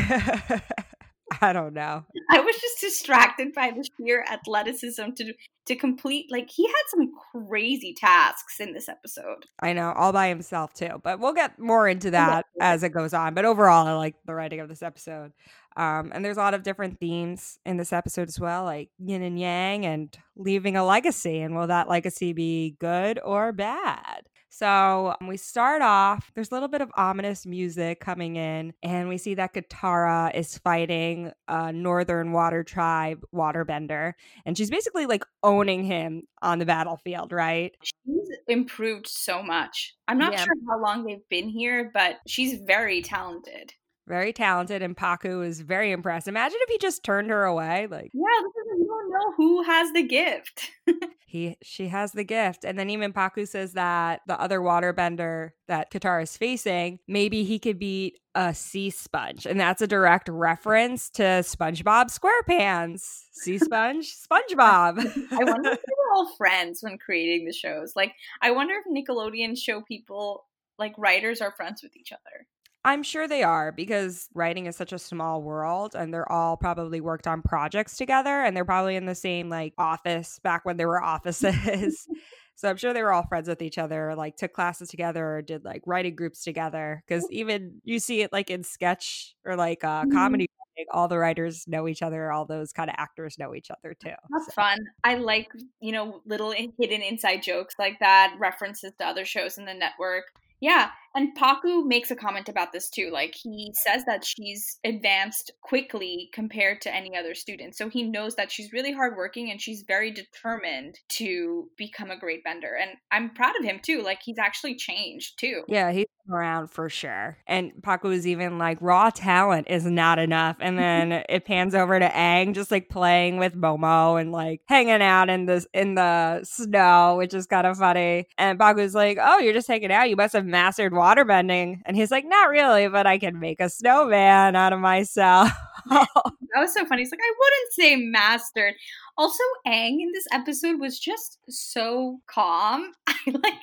I 1.40 1.52
don't 1.52 1.75
know. 1.75 2.05
I 2.31 2.40
was 2.40 2.56
just 2.56 2.81
distracted 2.81 3.52
by 3.52 3.73
the 3.73 3.88
sheer 3.96 4.25
athleticism 4.31 5.11
to 5.17 5.34
to 5.67 5.75
complete. 5.75 6.31
Like 6.31 6.49
he 6.50 6.67
had 6.67 6.82
some 6.88 7.11
crazy 7.32 7.94
tasks 7.94 8.61
in 8.61 8.73
this 8.73 8.88
episode. 8.88 9.46
I 9.61 9.73
know 9.73 9.93
all 9.93 10.12
by 10.12 10.28
himself 10.28 10.73
too, 10.73 11.00
but 11.02 11.19
we'll 11.19 11.32
get 11.32 11.58
more 11.58 11.88
into 11.88 12.12
that 12.12 12.46
as 12.61 12.82
it 12.82 12.90
goes 12.90 13.12
on. 13.12 13.34
But 13.34 13.44
overall, 13.44 13.87
I 13.87 13.94
like 13.94 14.14
the 14.25 14.34
writing 14.34 14.61
of 14.61 14.69
this 14.69 14.82
episode. 14.82 15.32
Um, 15.76 16.11
and 16.14 16.25
there's 16.25 16.38
a 16.38 16.40
lot 16.40 16.55
of 16.55 16.62
different 16.62 16.99
themes 16.99 17.58
in 17.67 17.76
this 17.76 17.93
episode 17.93 18.29
as 18.29 18.40
well, 18.40 18.64
like 18.64 18.88
yin 18.99 19.22
and 19.22 19.38
yang 19.38 19.84
and 19.84 20.17
leaving 20.37 20.76
a 20.76 20.87
legacy. 20.87 21.40
And 21.40 21.55
will 21.55 21.67
that 21.67 21.88
legacy 21.88 22.32
be 22.32 22.76
good 22.79 23.19
or 23.22 23.52
bad? 23.52 24.22
So 24.48 25.14
um, 25.20 25.28
we 25.28 25.37
start 25.37 25.82
off, 25.82 26.31
there's 26.34 26.50
a 26.50 26.54
little 26.54 26.69
bit 26.69 26.81
of 26.81 26.90
ominous 26.96 27.44
music 27.44 28.00
coming 28.00 28.37
in, 28.37 28.72
and 28.82 29.08
we 29.08 29.19
see 29.19 29.34
that 29.34 29.52
Katara 29.54 30.34
is 30.34 30.56
fighting 30.58 31.32
a 31.48 31.72
Northern 31.72 32.32
Water 32.32 32.64
Tribe 32.64 33.25
waterbender. 33.34 34.12
And 34.46 34.56
she's 34.56 34.70
basically 34.70 35.06
like 35.06 35.25
owning 35.43 35.84
him 35.84 36.22
on 36.43 36.58
the 36.58 36.66
battlefield, 36.66 37.32
right? 37.32 37.76
She's 37.82 38.31
improved 38.48 39.06
so 39.08 39.43
much. 39.43 39.94
I'm 40.08 40.19
not 40.19 40.32
Yeah. 40.32 40.44
sure 40.44 40.54
how 40.69 40.81
long 40.81 41.04
they've 41.04 41.28
been 41.28 41.48
here, 41.48 41.90
but 41.93 42.20
she's 42.26 42.58
very 42.66 43.02
talented. 43.02 43.72
Very 44.06 44.32
talented 44.32 44.82
and 44.82 44.97
Pakku 44.97 45.44
is 45.44 45.61
very 45.61 45.91
impressed. 45.91 46.29
Imagine 46.29 46.58
if 46.62 46.69
he 46.69 46.79
just 46.79 47.03
turned 47.03 47.31
her 47.31 47.44
away. 47.44 47.88
Like 47.91 48.11
Yeah, 48.14 48.23
this 48.43 48.67
is, 48.67 48.79
you 48.79 48.87
don't 48.87 49.11
know 49.11 49.32
who 49.37 49.62
has 49.62 49.93
the 49.93 50.03
gift. 50.05 50.70
he 51.26 51.56
she 51.62 51.88
has 51.88 52.12
the 52.12 52.23
gift. 52.23 52.64
And 52.64 52.79
then 52.79 52.88
even 52.91 53.12
Pakku 53.12 53.49
says 53.49 53.73
that 53.73 54.20
the 54.29 54.41
other 54.41 54.61
waterbender 54.61 55.50
that 55.67 55.91
Katara 55.91 56.23
is 56.23 56.37
facing, 56.37 57.00
maybe 57.08 57.43
he 57.43 57.58
could 57.58 57.79
beat 57.81 58.20
a 58.37 58.55
sea 58.55 58.91
sponge. 58.91 59.44
And 59.44 59.58
that's 59.58 59.82
a 59.82 59.87
direct 59.87 60.29
reference 60.29 61.11
to 61.11 61.23
SpongeBob 61.23 62.17
SquarePants. 62.17 63.23
Sea 63.32 63.58
sponge, 63.62 64.14
SpongeBob. 64.14 64.99
I 65.32 65.44
wonder 65.44 65.70
if 65.70 65.81
they 65.87 65.94
were 65.99 66.14
all 66.14 66.32
friends 66.37 66.81
when 66.81 66.99
creating 66.99 67.47
the 67.47 67.53
shows. 67.53 67.94
Like, 67.97 68.12
I 68.41 68.53
wonder 68.53 68.75
if 68.75 68.87
Nickelodeon 68.87 69.58
show 69.58 69.81
people, 69.81 70.44
like 70.79 70.94
writers, 70.97 71.41
are 71.41 71.53
friends 71.53 71.82
with 71.82 71.97
each 71.97 72.12
other. 72.12 72.47
I'm 72.87 73.03
sure 73.03 73.27
they 73.27 73.43
are 73.43 73.73
because 73.73 74.29
writing 74.33 74.67
is 74.67 74.77
such 74.77 74.93
a 74.93 74.99
small 74.99 75.43
world 75.43 75.97
and 75.97 76.15
they're 76.15 76.31
all 76.31 76.56
probably 76.56 77.00
worked 77.00 77.27
on 77.27 77.43
projects 77.43 77.97
together 77.97 78.43
and 78.43 78.56
they're 78.56 78.65
probably 78.65 78.94
in 78.94 79.06
the 79.06 79.15
same 79.17 79.49
like 79.50 79.75
office 79.77 80.38
back 80.38 80.65
when 80.65 80.77
there 80.77 80.87
were 80.87 81.03
offices. 81.15 82.06
so 82.55 82.71
I'm 82.71 82.77
sure 82.77 82.94
they 82.94 83.03
were 83.03 83.12
all 83.12 83.27
friends 83.27 83.49
with 83.49 83.61
each 83.61 83.77
other, 83.77 84.15
like 84.15 84.37
took 84.37 84.53
classes 84.53 84.88
together 84.88 85.27
or 85.37 85.43
did 85.43 85.65
like 85.65 85.83
writing 85.85 86.15
groups 86.15 86.44
together. 86.44 87.03
Cause 87.09 87.27
even 87.31 87.81
you 87.83 87.99
see 87.99 88.23
it 88.23 88.33
like 88.33 88.50
in 88.50 88.62
sketch 88.62 89.35
or 89.44 89.56
like 89.56 89.82
uh, 89.82 90.05
Mhm. 90.05 90.12
comedy, 90.12 90.49
all 90.93 91.09
the 91.09 91.19
writers 91.19 91.67
know 91.67 91.89
each 91.89 92.03
other, 92.03 92.31
all 92.31 92.44
those 92.44 92.73
kind 92.73 92.89
of 92.89 92.94
actors 92.99 93.37
know 93.37 93.53
each 93.55 93.71
other 93.71 93.94
too. 93.94 94.15
That's 94.31 94.47
So- 94.47 94.53
fun. 94.53 94.79
I 95.03 95.17
like, 95.17 95.49
you 95.81 95.91
know, 95.91 96.21
little 96.25 96.53
hidden 96.53 97.03
inside 97.03 97.43
jokes 97.43 97.75
like 97.81 97.99
that, 97.99 98.37
references 98.39 98.93
to 99.00 99.06
other 99.06 99.25
shows 99.25 99.59
in 99.59 99.65
the 99.65 99.75
network. 99.75 100.27
Yeah, 100.61 100.91
and 101.17 101.35
Pakku 101.35 101.87
makes 101.87 102.11
a 102.11 102.17
comment 102.17 102.49
about 102.49 102.73
this 102.73 102.91
too. 102.91 103.11
Like 103.11 103.35
he 103.35 103.73
says 103.75 104.05
that 104.05 104.23
she's 104.23 104.79
advanced 104.85 105.51
quickly 105.63 106.29
compared 106.33 106.83
to 106.83 106.95
any 106.95 107.17
other 107.17 107.35
student. 107.35 107.75
So 107.75 107.89
he 107.89 108.03
knows 108.03 108.37
that 108.37 108.53
she's 108.53 108.73
really 108.73 108.93
hardworking 108.93 109.51
and 109.51 109.61
she's 109.61 109.83
very 109.89 110.11
determined 110.11 110.99
to 111.11 111.70
become 111.79 112.11
a 112.11 112.19
great 112.19 112.44
bender. 112.44 112.77
And 112.79 112.91
I'm 113.11 113.31
proud 113.31 113.55
of 113.58 113.65
him 113.65 113.81
too. 113.82 114.03
Like 114.03 114.20
he's 114.23 114.39
actually 114.39 114.77
changed 114.77 115.39
too. 115.39 115.63
Yeah, 115.69 115.91
he's 115.91 116.06
around 116.31 116.69
for 116.69 116.91
sure. 116.91 117.39
And 117.46 117.73
Pakku 117.81 118.13
is 118.13 118.27
even 118.27 118.58
like, 118.58 118.79
raw 118.81 119.11
talent 119.11 119.69
is 119.70 119.87
not 119.87 120.19
enough. 120.19 120.56
And 120.61 120.79
then 120.79 121.13
it 121.29 121.46
pans 121.46 121.75
over 121.75 121.99
to 121.99 122.08
Aang 122.08 122.55
just 122.55 122.70
like 122.70 122.89
playing 122.89 123.39
with 123.39 123.55
Momo 123.55 124.20
and 124.20 124.32
like 124.32 124.61
hanging 124.67 125.03
out 125.03 125.31
in 125.31 125.46
the 125.46 125.65
in 125.73 125.94
the 125.94 126.44
snow, 126.44 127.17
which 127.17 127.32
is 127.32 127.46
kind 127.46 127.67
of 127.67 127.79
funny. 127.79 128.27
And 128.37 128.58
Pakku's 128.58 128.94
like, 128.94 129.19
Oh, 129.20 129.39
you're 129.39 129.55
just 129.55 129.69
hanging 129.69 129.93
out. 129.93 130.11
You 130.11 130.17
must 130.17 130.35
have 130.35 130.46
mastered 130.46 130.93
waterbending. 131.06 131.81
And 131.86 131.96
he's 131.96 132.10
like, 132.10 132.25
Not 132.27 132.51
really, 132.51 132.89
but 132.89 133.06
I 133.06 133.19
can 133.19 133.39
make 133.39 133.60
a 133.60 133.69
snowman 133.69 134.56
out 134.56 134.72
of 134.72 134.81
myself. 134.81 135.51
That 135.89 136.63
was 136.63 136.75
so 136.75 136.86
funny. 136.86 137.03
He's 137.03 137.13
like, 137.13 137.20
I 137.22 137.34
wouldn't 137.39 137.72
say 137.75 137.96
mastered. 137.96 138.75
Also, 139.19 139.43
Aang 139.67 140.01
in 140.01 140.10
this 140.13 140.27
episode 140.32 140.81
was 140.81 140.98
just 140.98 141.39
so 141.48 142.19
calm. 142.29 142.93
I 143.06 143.17
like 143.27 143.55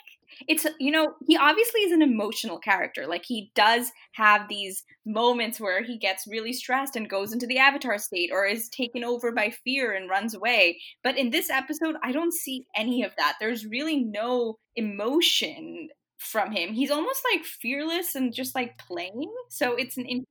it's 0.47 0.65
you 0.79 0.91
know 0.91 1.13
he 1.27 1.37
obviously 1.37 1.81
is 1.81 1.91
an 1.91 2.01
emotional 2.01 2.57
character 2.57 3.05
like 3.07 3.23
he 3.25 3.51
does 3.55 3.91
have 4.13 4.47
these 4.49 4.83
moments 5.05 5.59
where 5.59 5.83
he 5.83 5.97
gets 5.97 6.27
really 6.27 6.53
stressed 6.53 6.95
and 6.95 7.09
goes 7.09 7.33
into 7.33 7.47
the 7.47 7.57
avatar 7.57 7.97
state 7.97 8.29
or 8.31 8.45
is 8.45 8.69
taken 8.69 9.03
over 9.03 9.31
by 9.31 9.49
fear 9.63 9.93
and 9.93 10.09
runs 10.09 10.33
away 10.33 10.79
but 11.03 11.17
in 11.17 11.29
this 11.29 11.49
episode 11.49 11.95
i 12.03 12.11
don't 12.11 12.33
see 12.33 12.65
any 12.75 13.03
of 13.03 13.11
that 13.17 13.35
there's 13.39 13.65
really 13.65 14.03
no 14.03 14.57
emotion 14.75 15.87
from 16.23 16.51
him 16.51 16.73
he's 16.73 16.89
almost 16.91 17.21
like 17.33 17.43
fearless 17.43 18.15
and 18.15 18.33
just 18.33 18.55
like 18.55 18.77
playing 18.77 19.31
so 19.49 19.75
it's 19.75 19.97
an 19.97 20.05
interesting 20.05 20.25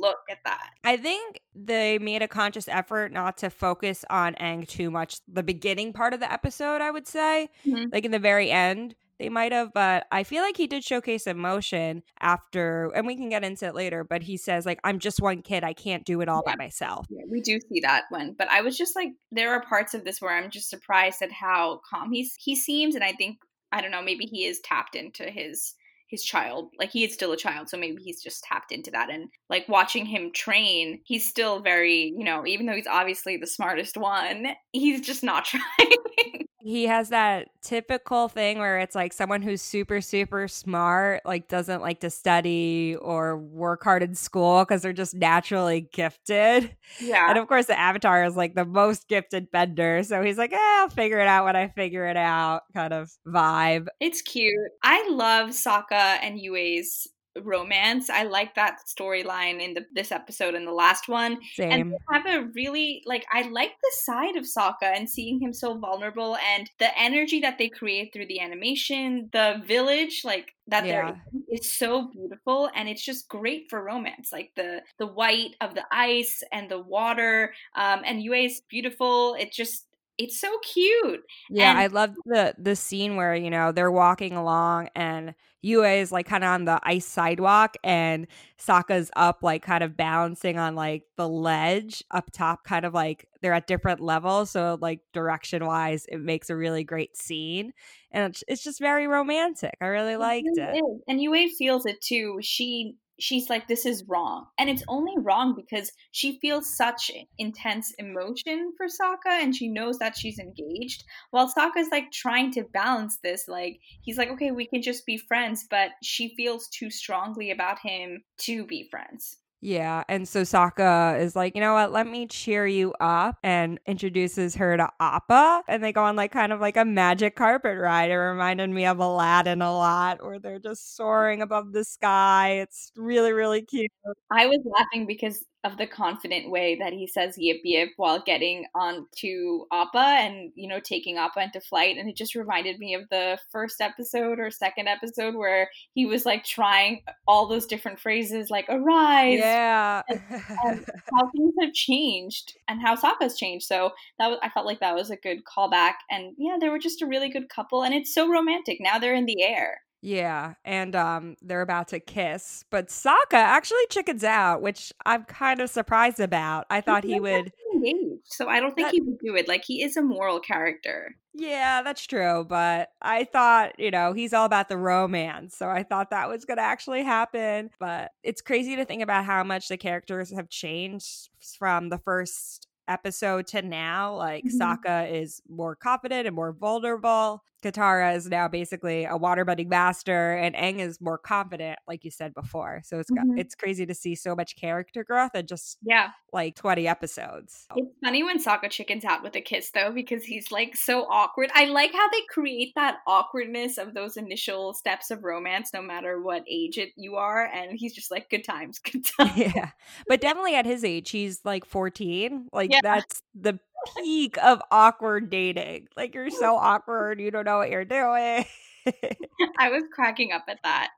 look 0.00 0.18
at 0.30 0.38
that 0.44 0.70
I 0.84 0.96
think 0.96 1.40
they 1.54 1.98
made 1.98 2.22
a 2.22 2.28
conscious 2.28 2.66
effort 2.68 3.12
not 3.12 3.36
to 3.38 3.50
focus 3.50 4.04
on 4.08 4.34
Aang 4.36 4.66
too 4.66 4.90
much. 4.90 5.18
The 5.28 5.42
beginning 5.42 5.92
part 5.92 6.14
of 6.14 6.20
the 6.20 6.32
episode, 6.32 6.80
I 6.80 6.90
would 6.90 7.06
say, 7.06 7.50
Mhm. 7.66 7.92
like 7.92 8.04
in 8.06 8.10
the 8.10 8.18
very 8.18 8.50
end, 8.50 8.94
they 9.18 9.28
might 9.28 9.52
have, 9.52 9.72
but 9.74 10.06
I 10.10 10.24
feel 10.24 10.42
like 10.42 10.56
he 10.56 10.66
did 10.66 10.82
showcase 10.82 11.26
emotion 11.26 12.02
after, 12.20 12.90
and 12.94 13.06
we 13.06 13.16
can 13.16 13.28
get 13.28 13.44
into 13.44 13.66
it 13.66 13.74
later. 13.74 14.02
But 14.02 14.22
he 14.22 14.38
says, 14.38 14.64
like, 14.64 14.80
I'm 14.82 14.98
just 14.98 15.20
one 15.20 15.42
kid. 15.42 15.62
I 15.62 15.74
can't 15.74 16.04
do 16.06 16.22
it 16.22 16.28
all 16.28 16.42
Yeah. 16.46 16.52
by 16.56 16.64
myself. 16.64 17.04
Yeah, 17.10 17.24
we 17.30 17.42
do 17.42 17.60
see 17.60 17.80
that 17.80 18.04
one, 18.08 18.32
but 18.38 18.48
I 18.50 18.62
was 18.62 18.78
just 18.78 18.96
like, 18.96 19.10
there 19.30 19.50
are 19.52 19.62
parts 19.62 19.92
of 19.92 20.04
this 20.04 20.22
where 20.22 20.32
I'm 20.34 20.50
just 20.50 20.70
surprised 20.70 21.20
at 21.20 21.32
how 21.32 21.82
calm 21.88 22.12
he's 22.12 22.34
he 22.40 22.56
seems, 22.56 22.94
and 22.94 23.04
I 23.04 23.12
think 23.12 23.38
I 23.72 23.80
don't 23.80 23.90
know, 23.90 24.02
maybe 24.02 24.24
he 24.26 24.44
is 24.44 24.60
tapped 24.60 24.94
into 24.96 25.24
his 25.24 25.74
his 26.08 26.24
child, 26.24 26.70
like 26.76 26.90
he 26.90 27.04
is 27.04 27.14
still 27.14 27.30
a 27.30 27.36
child, 27.36 27.68
so 27.68 27.76
maybe 27.76 28.02
he's 28.02 28.20
just 28.20 28.42
tapped 28.42 28.72
into 28.72 28.90
that, 28.90 29.10
and 29.10 29.28
like 29.48 29.68
watching 29.68 30.04
him 30.04 30.32
train, 30.32 31.00
he's 31.04 31.28
still 31.28 31.60
very, 31.60 32.12
you 32.16 32.24
know, 32.24 32.44
even 32.46 32.66
though 32.66 32.74
he's 32.74 32.88
obviously 32.88 33.36
the 33.36 33.46
smartest 33.46 33.96
one, 33.96 34.48
he's 34.72 35.00
just 35.00 35.22
not 35.22 35.44
trying. 35.78 36.46
He 36.62 36.86
has 36.86 37.08
that 37.10 37.48
typical 37.62 38.28
thing 38.28 38.58
where 38.58 38.78
it's 38.78 38.94
like 38.94 39.12
someone 39.12 39.42
who's 39.42 39.60
super 39.62 40.00
super 40.00 40.48
smart 40.48 41.20
like 41.24 41.48
doesn't 41.48 41.80
like 41.82 42.00
to 42.00 42.10
study 42.10 42.96
or 43.00 43.36
work 43.38 43.82
hard 43.82 44.02
in 44.02 44.14
school 44.14 44.60
because 44.64 44.82
they're 44.82 44.92
just 44.92 45.14
naturally 45.14 45.88
gifted 45.92 46.74
Yeah. 47.00 47.28
and 47.30 47.38
of 47.38 47.46
course 47.48 47.66
the 47.66 47.78
avatar 47.78 48.24
is 48.24 48.36
like 48.36 48.54
the 48.54 48.64
most 48.64 49.08
gifted 49.08 49.50
bender 49.50 50.02
so 50.02 50.22
he's 50.22 50.38
like 50.38 50.52
eh, 50.52 50.58
i'll 50.78 50.88
figure 50.88 51.18
it 51.20 51.26
out 51.28 51.44
when 51.44 51.56
i 51.56 51.68
figure 51.68 52.06
it 52.06 52.16
out 52.16 52.62
kind 52.74 52.92
of 52.92 53.10
vibe 53.26 53.86
It's 54.00 54.22
cute. 54.22 54.54
I 54.82 55.08
love 55.10 55.50
Sokka 55.50 56.18
and 56.22 56.38
Yue's 56.38 57.06
romance. 57.42 58.10
I 58.10 58.24
like 58.24 58.54
that 58.56 58.80
storyline 58.86 59.60
in 59.60 59.74
the 59.74 59.86
this 59.92 60.12
episode 60.12 60.54
and 60.54 60.66
the 60.66 60.72
last 60.72 61.08
one. 61.08 61.38
And 61.70 61.82
same 61.82 61.90
they 61.90 61.98
have 62.12 62.26
a 62.26 62.46
really 62.54 63.02
like 63.06 63.24
I 63.32 63.42
like 63.48 63.72
the 63.80 63.92
side 64.02 64.36
of 64.36 64.44
Sokka 64.44 64.82
and 64.96 65.08
seeing 65.08 65.40
him 65.40 65.52
so 65.52 65.78
vulnerable 65.78 66.36
and 66.36 66.70
the 66.78 66.96
energy 66.98 67.40
that 67.40 67.58
they 67.58 67.68
create 67.68 68.12
through 68.12 68.26
the 68.26 68.40
animation, 68.40 69.28
the 69.32 69.62
village 69.64 70.22
like 70.24 70.54
that 70.66 70.86
Yeah. 70.86 71.12
they're 71.48 71.62
so 71.62 72.08
beautiful 72.12 72.70
and 72.74 72.88
it's 72.88 73.04
just 73.04 73.28
great 73.28 73.66
for 73.70 73.82
romance. 73.82 74.32
Like 74.32 74.52
the 74.56 74.82
the 74.98 75.06
white 75.06 75.54
of 75.60 75.74
the 75.74 75.84
ice 75.92 76.42
and 76.52 76.70
the 76.70 76.80
water 76.80 77.54
um 77.74 78.02
and 78.04 78.22
Yue 78.22 78.34
is 78.34 78.60
beautiful. 78.68 79.34
It 79.34 79.52
just 79.52 79.86
it's 80.20 80.40
so 80.40 80.48
cute. 80.62 81.20
Yeah, 81.48 81.70
And- 81.70 81.78
I 81.78 81.86
love 81.86 82.14
the 82.26 82.54
the 82.58 82.76
scene 82.76 83.16
where 83.16 83.34
you 83.34 83.50
know 83.50 83.72
they're 83.72 83.90
walking 83.90 84.36
along 84.36 84.88
and 84.94 85.34
Yue 85.62 85.84
is 85.84 86.10
like 86.10 86.26
kind 86.26 86.42
of 86.42 86.48
on 86.48 86.64
the 86.64 86.80
ice 86.84 87.04
sidewalk 87.04 87.76
and 87.84 88.26
Sokka's 88.58 89.10
up 89.14 89.40
like 89.42 89.62
kind 89.62 89.84
of 89.84 89.94
balancing 89.94 90.58
on 90.58 90.74
like 90.74 91.02
the 91.18 91.28
ledge 91.28 92.02
up 92.10 92.30
top, 92.32 92.64
kind 92.64 92.86
of 92.86 92.94
like 92.94 93.26
they're 93.42 93.52
at 93.52 93.66
different 93.66 94.00
levels. 94.00 94.50
So 94.50 94.78
like 94.80 95.00
direction 95.12 95.66
wise, 95.66 96.06
it 96.08 96.18
makes 96.18 96.48
a 96.48 96.56
really 96.56 96.82
great 96.84 97.14
scene, 97.16 97.72
and 98.10 98.30
it's, 98.30 98.42
it's 98.48 98.64
just 98.64 98.80
very 98.80 99.06
romantic. 99.06 99.74
I 99.82 99.86
really 99.86 100.16
liked 100.16 100.48
it, 100.54 100.76
it. 100.76 100.84
And 101.06 101.20
Yue 101.20 101.50
feels 101.58 101.84
it 101.84 102.00
too. 102.00 102.38
She 102.40 102.94
she's 103.20 103.48
like, 103.48 103.68
this 103.68 103.86
is 103.86 104.04
wrong. 104.08 104.46
And 104.58 104.68
it's 104.68 104.84
only 104.88 105.14
wrong 105.18 105.54
because 105.54 105.92
she 106.12 106.38
feels 106.40 106.76
such 106.76 107.10
intense 107.38 107.92
emotion 107.98 108.72
for 108.76 108.86
Sokka 108.86 109.30
and 109.30 109.54
she 109.54 109.68
knows 109.68 109.98
that 109.98 110.16
she's 110.16 110.38
engaged. 110.38 111.04
While 111.30 111.52
Sokka's 111.52 111.90
like 111.90 112.10
trying 112.12 112.52
to 112.52 112.64
balance 112.64 113.18
this, 113.22 113.46
like 113.48 113.80
he's 114.02 114.18
like, 114.18 114.30
okay, 114.30 114.50
we 114.50 114.66
can 114.66 114.82
just 114.82 115.06
be 115.06 115.18
friends, 115.18 115.66
but 115.70 115.90
she 116.02 116.34
feels 116.36 116.68
too 116.68 116.90
strongly 116.90 117.50
about 117.50 117.78
him 117.80 118.24
to 118.38 118.64
be 118.64 118.88
friends. 118.90 119.36
Yeah, 119.62 120.04
and 120.08 120.26
so 120.26 120.40
Sokka 120.40 121.20
is 121.20 121.36
like, 121.36 121.54
you 121.54 121.60
know 121.60 121.74
what? 121.74 121.92
Let 121.92 122.06
me 122.06 122.26
cheer 122.26 122.66
you 122.66 122.94
up, 122.98 123.36
and 123.42 123.78
introduces 123.86 124.54
her 124.54 124.74
to 124.78 124.88
Appa, 125.00 125.64
and 125.68 125.84
they 125.84 125.92
go 125.92 126.02
on 126.02 126.16
like 126.16 126.32
kind 126.32 126.50
of 126.52 126.60
like 126.60 126.78
a 126.78 126.84
magic 126.86 127.36
carpet 127.36 127.76
ride. 127.78 128.10
It 128.10 128.16
reminded 128.16 128.70
me 128.70 128.86
of 128.86 128.98
Aladdin 129.00 129.60
a 129.60 129.70
lot, 129.76 130.24
where 130.24 130.38
they're 130.38 130.58
just 130.60 130.96
soaring 130.96 131.42
above 131.42 131.72
the 131.72 131.84
sky. 131.84 132.60
It's 132.60 132.90
really, 132.96 133.32
really 133.32 133.60
cute. 133.60 133.90
I 134.30 134.46
was 134.46 134.60
laughing 134.64 135.06
because 135.06 135.44
of 135.62 135.76
the 135.76 135.86
confident 135.86 136.50
way 136.50 136.76
that 136.76 136.92
he 136.92 137.06
says 137.06 137.36
yip 137.36 137.60
yip 137.64 137.90
while 137.96 138.22
getting 138.22 138.64
onto 138.74 139.66
Appa 139.70 139.98
and 139.98 140.52
you 140.54 140.66
know 140.66 140.80
taking 140.80 141.18
Appa 141.18 141.42
into 141.42 141.60
flight. 141.60 141.96
And 141.98 142.08
it 142.08 142.16
just 142.16 142.34
reminded 142.34 142.78
me 142.78 142.94
of 142.94 143.08
the 143.10 143.38
first 143.50 143.80
episode 143.80 144.38
or 144.38 144.50
second 144.50 144.88
episode 144.88 145.34
where 145.34 145.68
he 145.92 146.06
was 146.06 146.24
like 146.24 146.44
trying 146.44 147.02
all 147.28 147.46
those 147.46 147.66
different 147.66 148.00
phrases 148.00 148.50
like 148.50 148.66
arise! 148.68 149.40
Yeah, 149.40 150.02
um, 150.10 150.84
how 151.12 151.30
things 151.30 151.54
have 151.60 151.74
changed 151.74 152.54
and 152.68 152.80
how 152.80 152.96
Sokka's 152.96 153.36
changed. 153.36 153.66
So 153.66 153.90
that 154.18 154.28
was 154.28 154.38
I 154.42 154.48
felt 154.48 154.66
like 154.66 154.80
that 154.80 154.94
was 154.94 155.10
a 155.10 155.16
good 155.16 155.44
callback. 155.44 155.94
And 156.10 156.34
yeah 156.38 156.56
they 156.60 156.68
were 156.68 156.78
just 156.78 157.02
a 157.02 157.06
really 157.06 157.28
good 157.28 157.48
couple. 157.48 157.82
And 157.82 157.94
it's 157.94 158.14
so 158.14 158.28
romantic. 158.28 158.78
Now 158.80 158.98
they're 158.98 159.14
in 159.14 159.26
the 159.26 159.42
air 159.42 159.82
yeah, 160.02 160.54
and 160.64 160.94
um, 160.96 161.36
they're 161.42 161.60
about 161.62 161.88
to 161.88 162.00
kiss, 162.00 162.64
but 162.70 162.88
Sokka 162.88 163.34
actually 163.34 163.86
chickens 163.90 164.24
out, 164.24 164.62
which 164.62 164.92
I'm 165.06 165.24
kind 165.24 165.60
of 165.60 165.70
surprised 165.70 166.20
about. 166.20 166.66
I 166.70 166.80
thought 166.80 167.04
he 167.04 167.12
not 167.14 167.22
would. 167.22 167.52
engaged 167.74 168.20
so 168.24 168.48
I 168.48 168.60
don't 168.60 168.74
think 168.74 168.88
That- 168.88 168.94
he 168.94 169.00
would 169.00 169.18
do 169.24 169.34
it 169.36 169.48
like 169.48 169.64
he 169.64 169.82
is 169.82 169.96
a 169.96 170.02
moral 170.02 170.38
character 170.40 171.14
Yeah, 171.34 171.82
that's 171.82 172.06
true. 172.06 172.44
But 172.48 172.90
I 173.00 173.24
thought, 173.24 173.78
you 173.78 173.90
know, 173.90 174.12
he's 174.12 174.32
all 174.34 174.44
about 174.44 174.68
the 174.68 174.76
romance. 174.76 175.56
So 175.56 175.68
I 175.68 175.82
thought 175.84 176.10
that 176.10 176.28
was 176.28 176.44
going 176.44 176.56
to 176.58 176.62
actually 176.62 177.02
happen. 177.04 177.70
But 177.78 178.10
it's 178.22 178.40
crazy 178.42 178.76
to 178.76 178.84
think 178.84 179.00
about 179.02 179.24
how 179.24 179.42
much 179.44 179.68
the 179.68 179.76
characters 179.76 180.32
have 180.34 180.48
changed 180.50 181.30
from 181.58 181.88
the 181.88 181.98
first 181.98 182.66
episode 182.88 183.46
to 183.48 183.62
now. 183.62 184.16
Like, 184.16 184.44
Mhm. 184.44 184.58
Sokka 184.58 185.10
is 185.12 185.40
more 185.48 185.76
confident 185.76 186.26
and 186.26 186.34
more 186.34 186.52
vulnerable. 186.52 187.42
Katara 187.62 188.14
is 188.16 188.28
now 188.28 188.48
basically 188.48 189.04
a 189.04 189.18
waterbending 189.18 189.68
master, 189.68 190.32
and 190.36 190.54
Aang 190.54 190.78
is 190.78 191.00
more 191.00 191.18
confident, 191.18 191.78
like 191.86 192.04
you 192.04 192.10
said 192.10 192.34
before. 192.34 192.80
So 192.84 192.98
it's 192.98 193.10
got, 193.10 193.26
Mhm. 193.26 193.38
it's 193.38 193.54
crazy 193.54 193.86
to 193.86 193.94
see 193.94 194.14
so 194.14 194.34
much 194.34 194.56
character 194.56 195.04
growth 195.04 195.34
in 195.34 195.46
just 195.46 195.78
yeah 195.82 196.10
like 196.32 196.54
20 196.54 196.86
episodes. 196.86 197.66
It's 197.74 197.90
funny 198.04 198.22
when 198.22 198.38
Sokka 198.42 198.70
chickens 198.70 199.04
out 199.04 199.22
with 199.22 199.34
a 199.36 199.40
kiss 199.40 199.70
though, 199.72 199.90
because 199.92 200.24
he's 200.24 200.52
like 200.52 200.76
so 200.76 201.02
awkward. 201.10 201.50
I 201.54 201.64
like 201.66 201.92
how 201.92 202.08
they 202.10 202.22
create 202.30 202.72
that 202.76 202.98
awkwardness 203.06 203.78
of 203.78 203.94
those 203.94 204.16
initial 204.16 204.72
steps 204.74 205.10
of 205.10 205.24
romance, 205.24 205.70
no 205.74 205.82
matter 205.82 206.20
what 206.22 206.44
age 206.48 206.78
it 206.78 206.90
you 206.96 207.16
are, 207.16 207.46
and 207.46 207.72
he's 207.78 207.94
just 207.94 208.10
like, 208.10 208.30
"Good 208.30 208.44
times, 208.44 208.78
good 208.78 209.04
times." 209.18 209.36
yeah 209.36 209.70
but 210.08 210.20
definitely 210.20 210.54
at 210.54 210.66
his 210.66 210.84
age 210.84 211.10
he's 211.10 211.40
like 211.44 211.64
14 211.64 212.48
like 212.52 212.70
Yeah. 212.72 212.80
that's 212.82 213.22
the 213.34 213.58
peak 213.96 214.36
of 214.42 214.60
awkward 214.70 215.30
dating 215.30 215.86
like 215.96 216.14
you're 216.14 216.30
so 216.30 216.56
awkward 216.56 217.20
you 217.20 217.30
don't 217.30 217.44
know 217.44 217.58
what 217.58 217.70
you're 217.70 217.84
doing 217.84 218.44
I 219.58 219.70
was 219.70 219.84
cracking 219.92 220.32
up 220.32 220.44
at 220.48 220.58
that. 220.64 220.90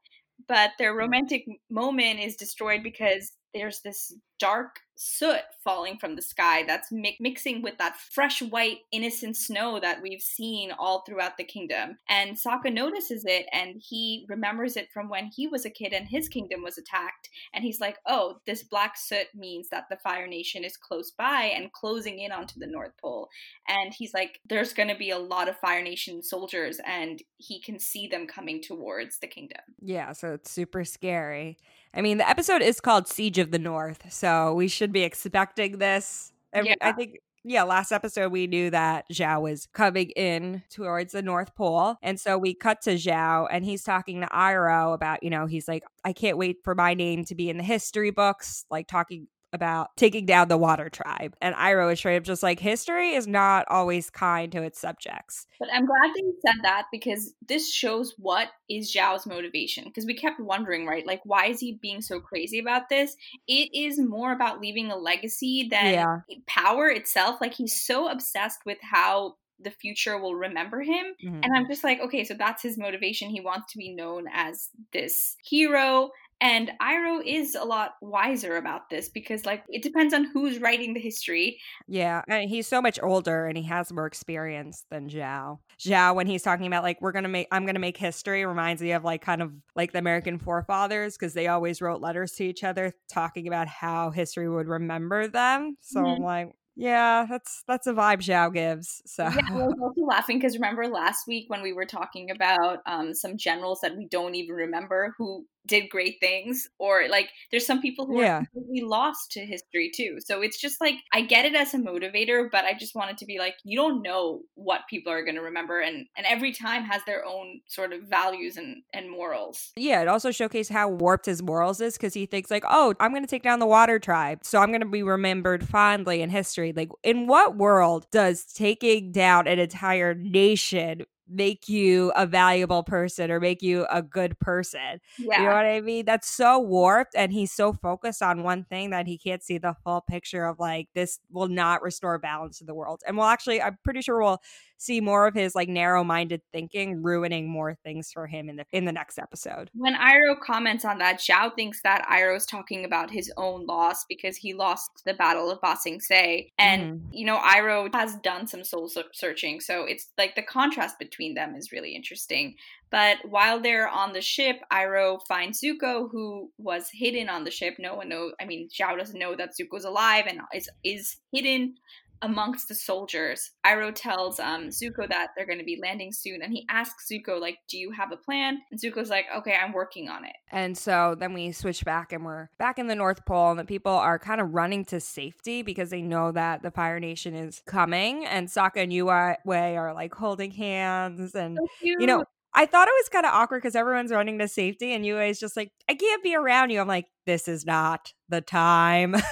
But 0.48 0.70
their 0.78 0.94
mm. 0.94 0.98
romantic 0.98 1.44
moment 1.70 2.20
is 2.20 2.36
destroyed 2.36 2.82
because 2.82 3.32
there's 3.54 3.80
this 3.80 4.14
dark 4.38 4.76
soot 5.02 5.40
falling 5.64 5.98
from 5.98 6.14
the 6.16 6.22
sky. 6.22 6.62
That's 6.66 6.92
mi- 6.92 7.16
mixing 7.20 7.62
with 7.62 7.76
that 7.78 7.96
fresh 7.96 8.40
white 8.40 8.78
innocent 8.92 9.36
snow 9.36 9.80
that 9.80 10.00
we've 10.00 10.20
seen 10.20 10.70
all 10.72 11.02
throughout 11.02 11.36
the 11.36 11.44
kingdom. 11.44 11.98
And 12.08 12.36
Sokka 12.36 12.72
notices 12.72 13.24
it 13.26 13.46
and 13.52 13.82
he 13.84 14.24
remembers 14.28 14.76
it 14.76 14.90
from 14.92 15.08
when 15.08 15.30
he 15.34 15.48
was 15.48 15.64
a 15.64 15.70
kid 15.70 15.92
and 15.92 16.06
his 16.08 16.28
kingdom 16.28 16.62
was 16.62 16.78
attacked. 16.78 17.28
And 17.52 17.64
he's 17.64 17.80
like 17.80 17.98
oh 18.06 18.36
this 18.46 18.62
black 18.62 18.96
soot 18.96 19.26
means 19.34 19.68
that 19.70 19.84
the 19.90 19.96
fire 19.96 20.26
nation 20.26 20.64
is 20.64 20.76
close 20.76 21.10
by 21.10 21.52
and 21.54 21.72
closing 21.72 22.20
in 22.20 22.32
onto 22.32 22.60
the 22.60 22.66
north 22.66 22.92
pole. 23.00 23.28
And 23.68 23.92
he's 23.92 24.14
like 24.14 24.40
there's 24.48 24.72
going 24.72 24.88
to 24.88 24.96
be 24.96 25.10
a 25.10 25.18
lot 25.18 25.48
of 25.48 25.58
fire 25.58 25.82
nation 25.82 26.22
soldiers 26.22 26.80
and 26.86 27.22
he 27.38 27.60
can 27.60 27.78
see 27.78 28.06
them 28.06 28.26
coming 28.26 28.62
towards 28.62 29.18
the 29.18 29.26
kingdom. 29.26 29.62
Yeah 29.80 30.12
so 30.12 30.34
it's 30.34 30.50
super 30.50 30.84
scary 30.84 31.58
i 31.94 32.00
mean 32.00 32.18
the 32.18 32.28
episode 32.28 32.62
is 32.62 32.80
called 32.80 33.08
siege 33.08 33.38
of 33.38 33.50
the 33.50 33.58
north 33.58 34.12
so 34.12 34.54
we 34.54 34.68
should 34.68 34.92
be 34.92 35.02
expecting 35.02 35.78
this 35.78 36.32
Yeah. 36.54 36.74
i 36.80 36.92
think 36.92 37.18
yeah, 37.44 37.64
last 37.64 37.90
episode 37.90 38.30
we 38.30 38.46
knew 38.46 38.70
that 38.70 39.04
Zhao 39.12 39.42
was 39.42 39.66
coming 39.72 40.10
in 40.10 40.62
towards 40.70 41.12
the 41.12 41.22
North 41.22 41.56
Pole. 41.56 41.96
And 42.00 42.20
so 42.20 42.38
we 42.38 42.54
cut 42.54 42.80
to 42.82 42.92
Zhao 42.94 43.48
and 43.50 43.64
he's 43.64 43.82
talking 43.82 44.20
to 44.20 44.28
Iroh 44.28 44.94
about, 44.94 45.24
you 45.24 45.30
know, 45.30 45.46
he's 45.46 45.66
like, 45.66 45.82
I 46.04 46.12
can't 46.12 46.38
wait 46.38 46.58
for 46.62 46.76
my 46.76 46.94
name 46.94 47.24
to 47.24 47.34
be 47.34 47.50
in 47.50 47.56
the 47.56 47.64
history 47.64 48.12
books, 48.12 48.64
like 48.70 48.86
talking 48.86 49.26
about 49.52 49.96
taking 49.96 50.26
down 50.26 50.48
the 50.48 50.56
water 50.56 50.88
tribe. 50.88 51.36
And 51.40 51.54
Iroh 51.54 51.92
is 51.92 51.98
straight 51.98 52.16
up 52.16 52.22
just 52.24 52.42
like, 52.42 52.58
history 52.58 53.12
is 53.12 53.26
not 53.26 53.66
always 53.68 54.10
kind 54.10 54.50
to 54.52 54.62
its 54.62 54.80
subjects. 54.80 55.46
But 55.58 55.68
I'm 55.72 55.86
glad 55.86 56.10
that 56.14 56.22
you 56.22 56.34
said 56.44 56.56
that 56.62 56.86
because 56.90 57.34
this 57.46 57.72
shows 57.72 58.14
what 58.18 58.48
is 58.68 58.94
Zhao's 58.94 59.26
motivation. 59.26 59.84
Because 59.84 60.06
we 60.06 60.14
kept 60.14 60.40
wondering, 60.40 60.86
right? 60.86 61.06
Like, 61.06 61.20
why 61.24 61.46
is 61.46 61.60
he 61.60 61.78
being 61.80 62.00
so 62.00 62.20
crazy 62.20 62.58
about 62.58 62.88
this? 62.88 63.16
It 63.46 63.68
is 63.74 63.98
more 63.98 64.32
about 64.32 64.60
leaving 64.60 64.90
a 64.90 64.96
legacy 64.96 65.68
than 65.70 65.94
Yeah. 65.94 66.16
power 66.46 66.88
itself. 66.88 67.40
Like, 67.40 67.54
he's 67.54 67.80
so 67.80 68.08
obsessed 68.08 68.60
with 68.64 68.78
how 68.80 69.36
the 69.60 69.70
future 69.70 70.18
will 70.18 70.34
remember 70.34 70.80
him. 70.80 71.06
Mhm. 71.24 71.40
And 71.44 71.52
I'm 71.54 71.68
just 71.68 71.84
like, 71.84 72.00
okay, 72.00 72.24
so 72.24 72.34
that's 72.34 72.62
his 72.62 72.76
motivation. 72.76 73.30
He 73.30 73.40
wants 73.40 73.70
to 73.72 73.78
be 73.78 73.94
known 73.94 74.26
as 74.32 74.70
this 74.92 75.36
hero. 75.44 76.10
And 76.42 76.72
Iroh 76.82 77.22
is 77.24 77.54
a 77.54 77.64
lot 77.64 77.92
wiser 78.00 78.56
about 78.56 78.90
this 78.90 79.08
because, 79.08 79.46
like, 79.46 79.62
it 79.68 79.80
depends 79.80 80.12
on 80.12 80.24
who's 80.24 80.58
writing 80.58 80.92
the 80.92 80.98
history. 80.98 81.60
Yeah, 81.86 82.22
and 82.26 82.50
he's 82.50 82.66
so 82.66 82.82
much 82.82 82.98
older 83.00 83.46
and 83.46 83.56
he 83.56 83.62
has 83.64 83.92
more 83.92 84.06
experience 84.06 84.84
than 84.90 85.08
Zhao. 85.08 85.60
Zhao, 85.78 86.16
when 86.16 86.26
he's 86.26 86.42
talking 86.42 86.66
about 86.66 86.82
like 86.82 87.00
we're 87.00 87.12
gonna 87.12 87.28
make, 87.28 87.46
I'm 87.52 87.64
gonna 87.64 87.78
make 87.78 87.96
history, 87.96 88.44
reminds 88.44 88.82
me 88.82 88.90
of 88.90 89.04
like 89.04 89.22
kind 89.22 89.40
of 89.40 89.52
like 89.76 89.92
the 89.92 90.00
American 90.00 90.40
forefathers 90.40 91.16
because 91.16 91.32
they 91.32 91.46
always 91.46 91.80
wrote 91.80 92.00
letters 92.00 92.32
to 92.32 92.44
each 92.44 92.64
other 92.64 92.92
talking 93.08 93.46
about 93.46 93.68
how 93.68 94.10
history 94.10 94.48
would 94.48 94.66
remember 94.66 95.28
them. 95.28 95.76
So 95.80 96.00
Mhm. 96.00 96.16
I'm 96.16 96.22
like, 96.22 96.52
yeah, 96.74 97.26
that's 97.28 97.62
that's 97.66 97.86
a 97.86 97.92
vibe 97.92 98.18
Zhao 98.20 98.52
gives. 98.52 99.02
So 99.06 99.24
Yeah, 99.24 99.40
I 99.50 99.54
was 99.54 99.78
also 99.80 100.06
laughing 100.06 100.38
because 100.38 100.54
remember 100.54 100.88
last 100.88 101.26
week 101.28 101.50
when 101.50 101.62
we 101.62 101.72
were 101.72 101.84
talking 101.84 102.30
about 102.30 102.78
um, 102.86 103.14
some 103.14 103.36
generals 103.36 103.80
that 103.82 103.96
we 103.96 104.06
don't 104.06 104.34
even 104.34 104.54
remember 104.54 105.14
who 105.18 105.46
did 105.66 105.88
great 105.90 106.16
things 106.20 106.68
or 106.78 107.08
like 107.08 107.30
there's 107.50 107.66
some 107.66 107.80
people 107.80 108.06
who 108.06 108.20
Yeah. 108.20 108.38
are 108.40 108.46
completely 108.52 108.82
lost 108.86 109.30
to 109.32 109.40
history 109.46 109.90
too 109.94 110.18
so 110.24 110.40
it's 110.42 110.60
just 110.60 110.80
like 110.80 110.96
i 111.12 111.20
get 111.20 111.44
it 111.44 111.54
as 111.54 111.72
a 111.74 111.78
motivator 111.78 112.48
but 112.50 112.64
i 112.64 112.74
just 112.74 112.94
wanted 112.94 113.16
to 113.18 113.26
be 113.26 113.38
like 113.38 113.54
you 113.64 113.78
don't 113.78 114.02
know 114.02 114.40
what 114.54 114.82
people 114.90 115.12
are 115.12 115.22
going 115.22 115.36
to 115.36 115.40
remember 115.42 115.80
and 115.80 116.06
and 116.16 116.26
every 116.26 116.52
time 116.52 116.84
has 116.84 117.02
their 117.06 117.24
own 117.24 117.60
sort 117.68 117.92
of 117.92 118.02
values 118.02 118.56
and 118.56 118.82
and 118.92 119.10
morals 119.10 119.72
Yeah, 119.76 120.02
it 120.02 120.08
also 120.08 120.30
showcased 120.30 120.70
how 120.70 120.88
warped 120.88 121.26
his 121.26 121.42
morals 121.42 121.80
is 121.80 121.94
because 121.96 122.14
he 122.14 122.26
thinks 122.26 122.50
like, 122.50 122.64
oh, 122.68 122.94
I'm 123.00 123.10
going 123.12 123.22
to 123.22 123.28
take 123.28 123.42
down 123.42 123.58
the 123.58 123.66
water 123.66 123.98
tribe, 123.98 124.40
so 124.44 124.58
I'm 124.58 124.68
going 124.70 124.80
to 124.80 124.86
be 124.88 125.02
remembered 125.02 125.66
fondly 125.68 126.22
in 126.22 126.30
history. 126.30 126.72
Like, 126.74 126.90
in 127.02 127.26
what 127.26 127.56
world 127.56 128.06
does 128.10 128.44
taking 128.44 129.12
down 129.12 129.46
an 129.46 129.58
entire 129.58 130.14
nation 130.14 131.02
make 131.32 131.68
you 131.68 132.12
a 132.16 132.26
valuable 132.26 132.82
person 132.82 133.30
or 133.30 133.40
make 133.40 133.62
you 133.62 133.86
a 133.90 134.02
good 134.02 134.38
person? 134.38 135.00
yeah 135.16 135.36
You 135.36 135.46
know 135.46 135.54
what 135.54 135.64
I 135.64 135.80
mean? 135.80 136.04
That's 136.04 136.28
so 136.28 136.58
warped, 136.58 137.14
and 137.14 137.32
he's 137.32 137.52
so 137.52 137.72
focused 137.72 138.22
on 138.22 138.42
one 138.42 138.64
thing 138.64 138.90
that 138.90 139.06
he 139.06 139.16
can't 139.18 139.42
see 139.42 139.58
the 139.58 139.74
full 139.84 140.02
picture 140.02 140.44
of 140.44 140.58
like 140.58 140.88
this 140.94 141.20
will 141.30 141.48
not 141.48 141.82
restore 141.82 142.18
balance 142.18 142.58
to 142.58 142.64
the 142.64 142.74
world. 142.74 143.02
And 143.06 143.16
we'll 143.16 143.26
actually, 143.26 143.62
I'm 143.62 143.78
pretty 143.84 144.02
sure 144.02 144.20
we'll 144.22 144.42
see 144.82 145.00
more 145.00 145.26
of 145.26 145.34
his 145.34 145.54
like 145.54 145.68
narrow-minded 145.68 146.40
thinking 146.52 147.02
ruining 147.02 147.48
more 147.48 147.76
things 147.84 148.10
for 148.12 148.26
him 148.26 148.48
in 148.48 148.56
the 148.56 148.64
in 148.72 148.84
the 148.84 148.92
next 148.92 149.18
episode. 149.18 149.70
when 149.74 149.94
Iroh 149.94 150.40
comments 150.40 150.84
on 150.84 150.98
that, 150.98 151.18
Zhao 151.18 151.54
thinks 151.54 151.82
that 151.82 152.06
Iroh's 152.10 152.46
talking 152.46 152.84
about 152.84 153.10
his 153.10 153.32
own 153.36 153.66
loss 153.66 154.04
because 154.08 154.36
he 154.36 154.54
lost 154.54 154.90
the 155.06 155.14
Battle 155.14 155.50
of 155.50 155.60
Ba 155.60 155.76
Sing 155.80 156.00
Se. 156.00 156.50
And, 156.58 156.82
Mhm. 157.00 157.08
you 157.12 157.26
know, 157.26 157.38
Iroh 157.38 157.94
has 157.94 158.16
done 158.16 158.46
some 158.46 158.64
soul 158.64 158.90
searching. 159.12 159.60
So 159.60 159.84
it's 159.84 160.08
like 160.18 160.34
the 160.34 160.42
contrast 160.42 160.98
between 160.98 161.34
them 161.34 161.54
is 161.54 161.72
really 161.72 161.94
interesting. 161.94 162.56
But 162.90 163.18
while 163.28 163.58
they're 163.60 163.88
on 163.88 164.12
the 164.12 164.20
ship, 164.20 164.56
Iroh 164.70 165.20
finds 165.26 165.60
Zuko, 165.62 166.10
who 166.10 166.50
was 166.58 166.90
hidden 166.92 167.28
on 167.30 167.44
the 167.44 167.50
ship. 167.50 167.76
No 167.78 167.94
one 167.94 168.10
knows. 168.10 168.32
I 168.40 168.44
mean, 168.44 168.68
Zhao 168.68 168.98
doesn't 168.98 169.18
know 169.18 169.34
that 169.36 169.54
Zuko's 169.58 169.84
alive 169.84 170.26
and 170.26 170.40
is, 170.54 170.68
is 170.84 171.16
hidden 171.32 171.76
amongst 172.22 172.68
the 172.68 172.74
soldiers. 172.74 173.50
Iroh 173.66 173.92
tells 173.94 174.40
um, 174.40 174.68
Zuko 174.68 175.08
that 175.08 175.28
they're 175.36 175.46
going 175.46 175.58
to 175.58 175.64
be 175.64 175.78
landing 175.82 176.12
soon, 176.12 176.40
and 176.42 176.52
he 176.52 176.64
asks 176.70 177.08
Zuko, 177.10 177.40
like, 177.40 177.58
"Do 177.68 177.78
you 177.78 177.90
have 177.90 178.12
a 178.12 178.16
plan?" 178.16 178.60
And 178.70 178.80
Zuko's 178.80 179.10
like, 179.10 179.26
"Okay, 179.36 179.54
I'm 179.54 179.72
working 179.72 180.08
on 180.08 180.24
it." 180.24 180.34
And 180.50 180.76
so 180.78 181.14
then 181.18 181.34
we 181.34 181.52
switch 181.52 181.84
back 181.84 182.12
and 182.12 182.24
we're 182.24 182.48
back 182.58 182.78
in 182.78 182.86
the 182.86 182.94
North 182.94 183.24
Pole, 183.26 183.50
and 183.50 183.58
the 183.58 183.64
people 183.64 183.92
are 183.92 184.18
kind 184.18 184.40
of 184.40 184.54
running 184.54 184.84
to 184.86 185.00
safety 185.00 185.62
because 185.62 185.90
they 185.90 186.02
know 186.02 186.32
that 186.32 186.62
the 186.62 186.70
Fire 186.70 187.00
Nation 187.00 187.34
is 187.34 187.62
coming. 187.66 188.24
And 188.24 188.48
Sokka 188.48 188.82
and 188.82 188.92
Yue 188.92 189.08
are 189.08 189.38
like 189.44 190.14
holding 190.14 190.52
hands. 190.52 191.34
And, 191.34 191.58
you 191.82 192.06
know, 192.06 192.24
I 192.54 192.66
thought 192.66 192.88
it 192.88 192.94
was 192.98 193.08
kind 193.08 193.26
of 193.26 193.32
awkward 193.32 193.62
because 193.62 193.74
everyone's 193.74 194.12
running 194.12 194.38
to 194.38 194.48
safety, 194.48 194.92
and 194.92 195.04
Yue 195.04 195.20
is 195.20 195.40
just 195.40 195.56
like, 195.56 195.72
I 195.88 195.94
can't 195.94 196.22
be 196.22 196.34
around 196.34 196.70
you. 196.70 196.80
I'm 196.80 196.88
like, 196.88 197.06
this 197.26 197.48
is 197.48 197.66
not 197.66 198.12
the 198.28 198.40
time. 198.40 199.16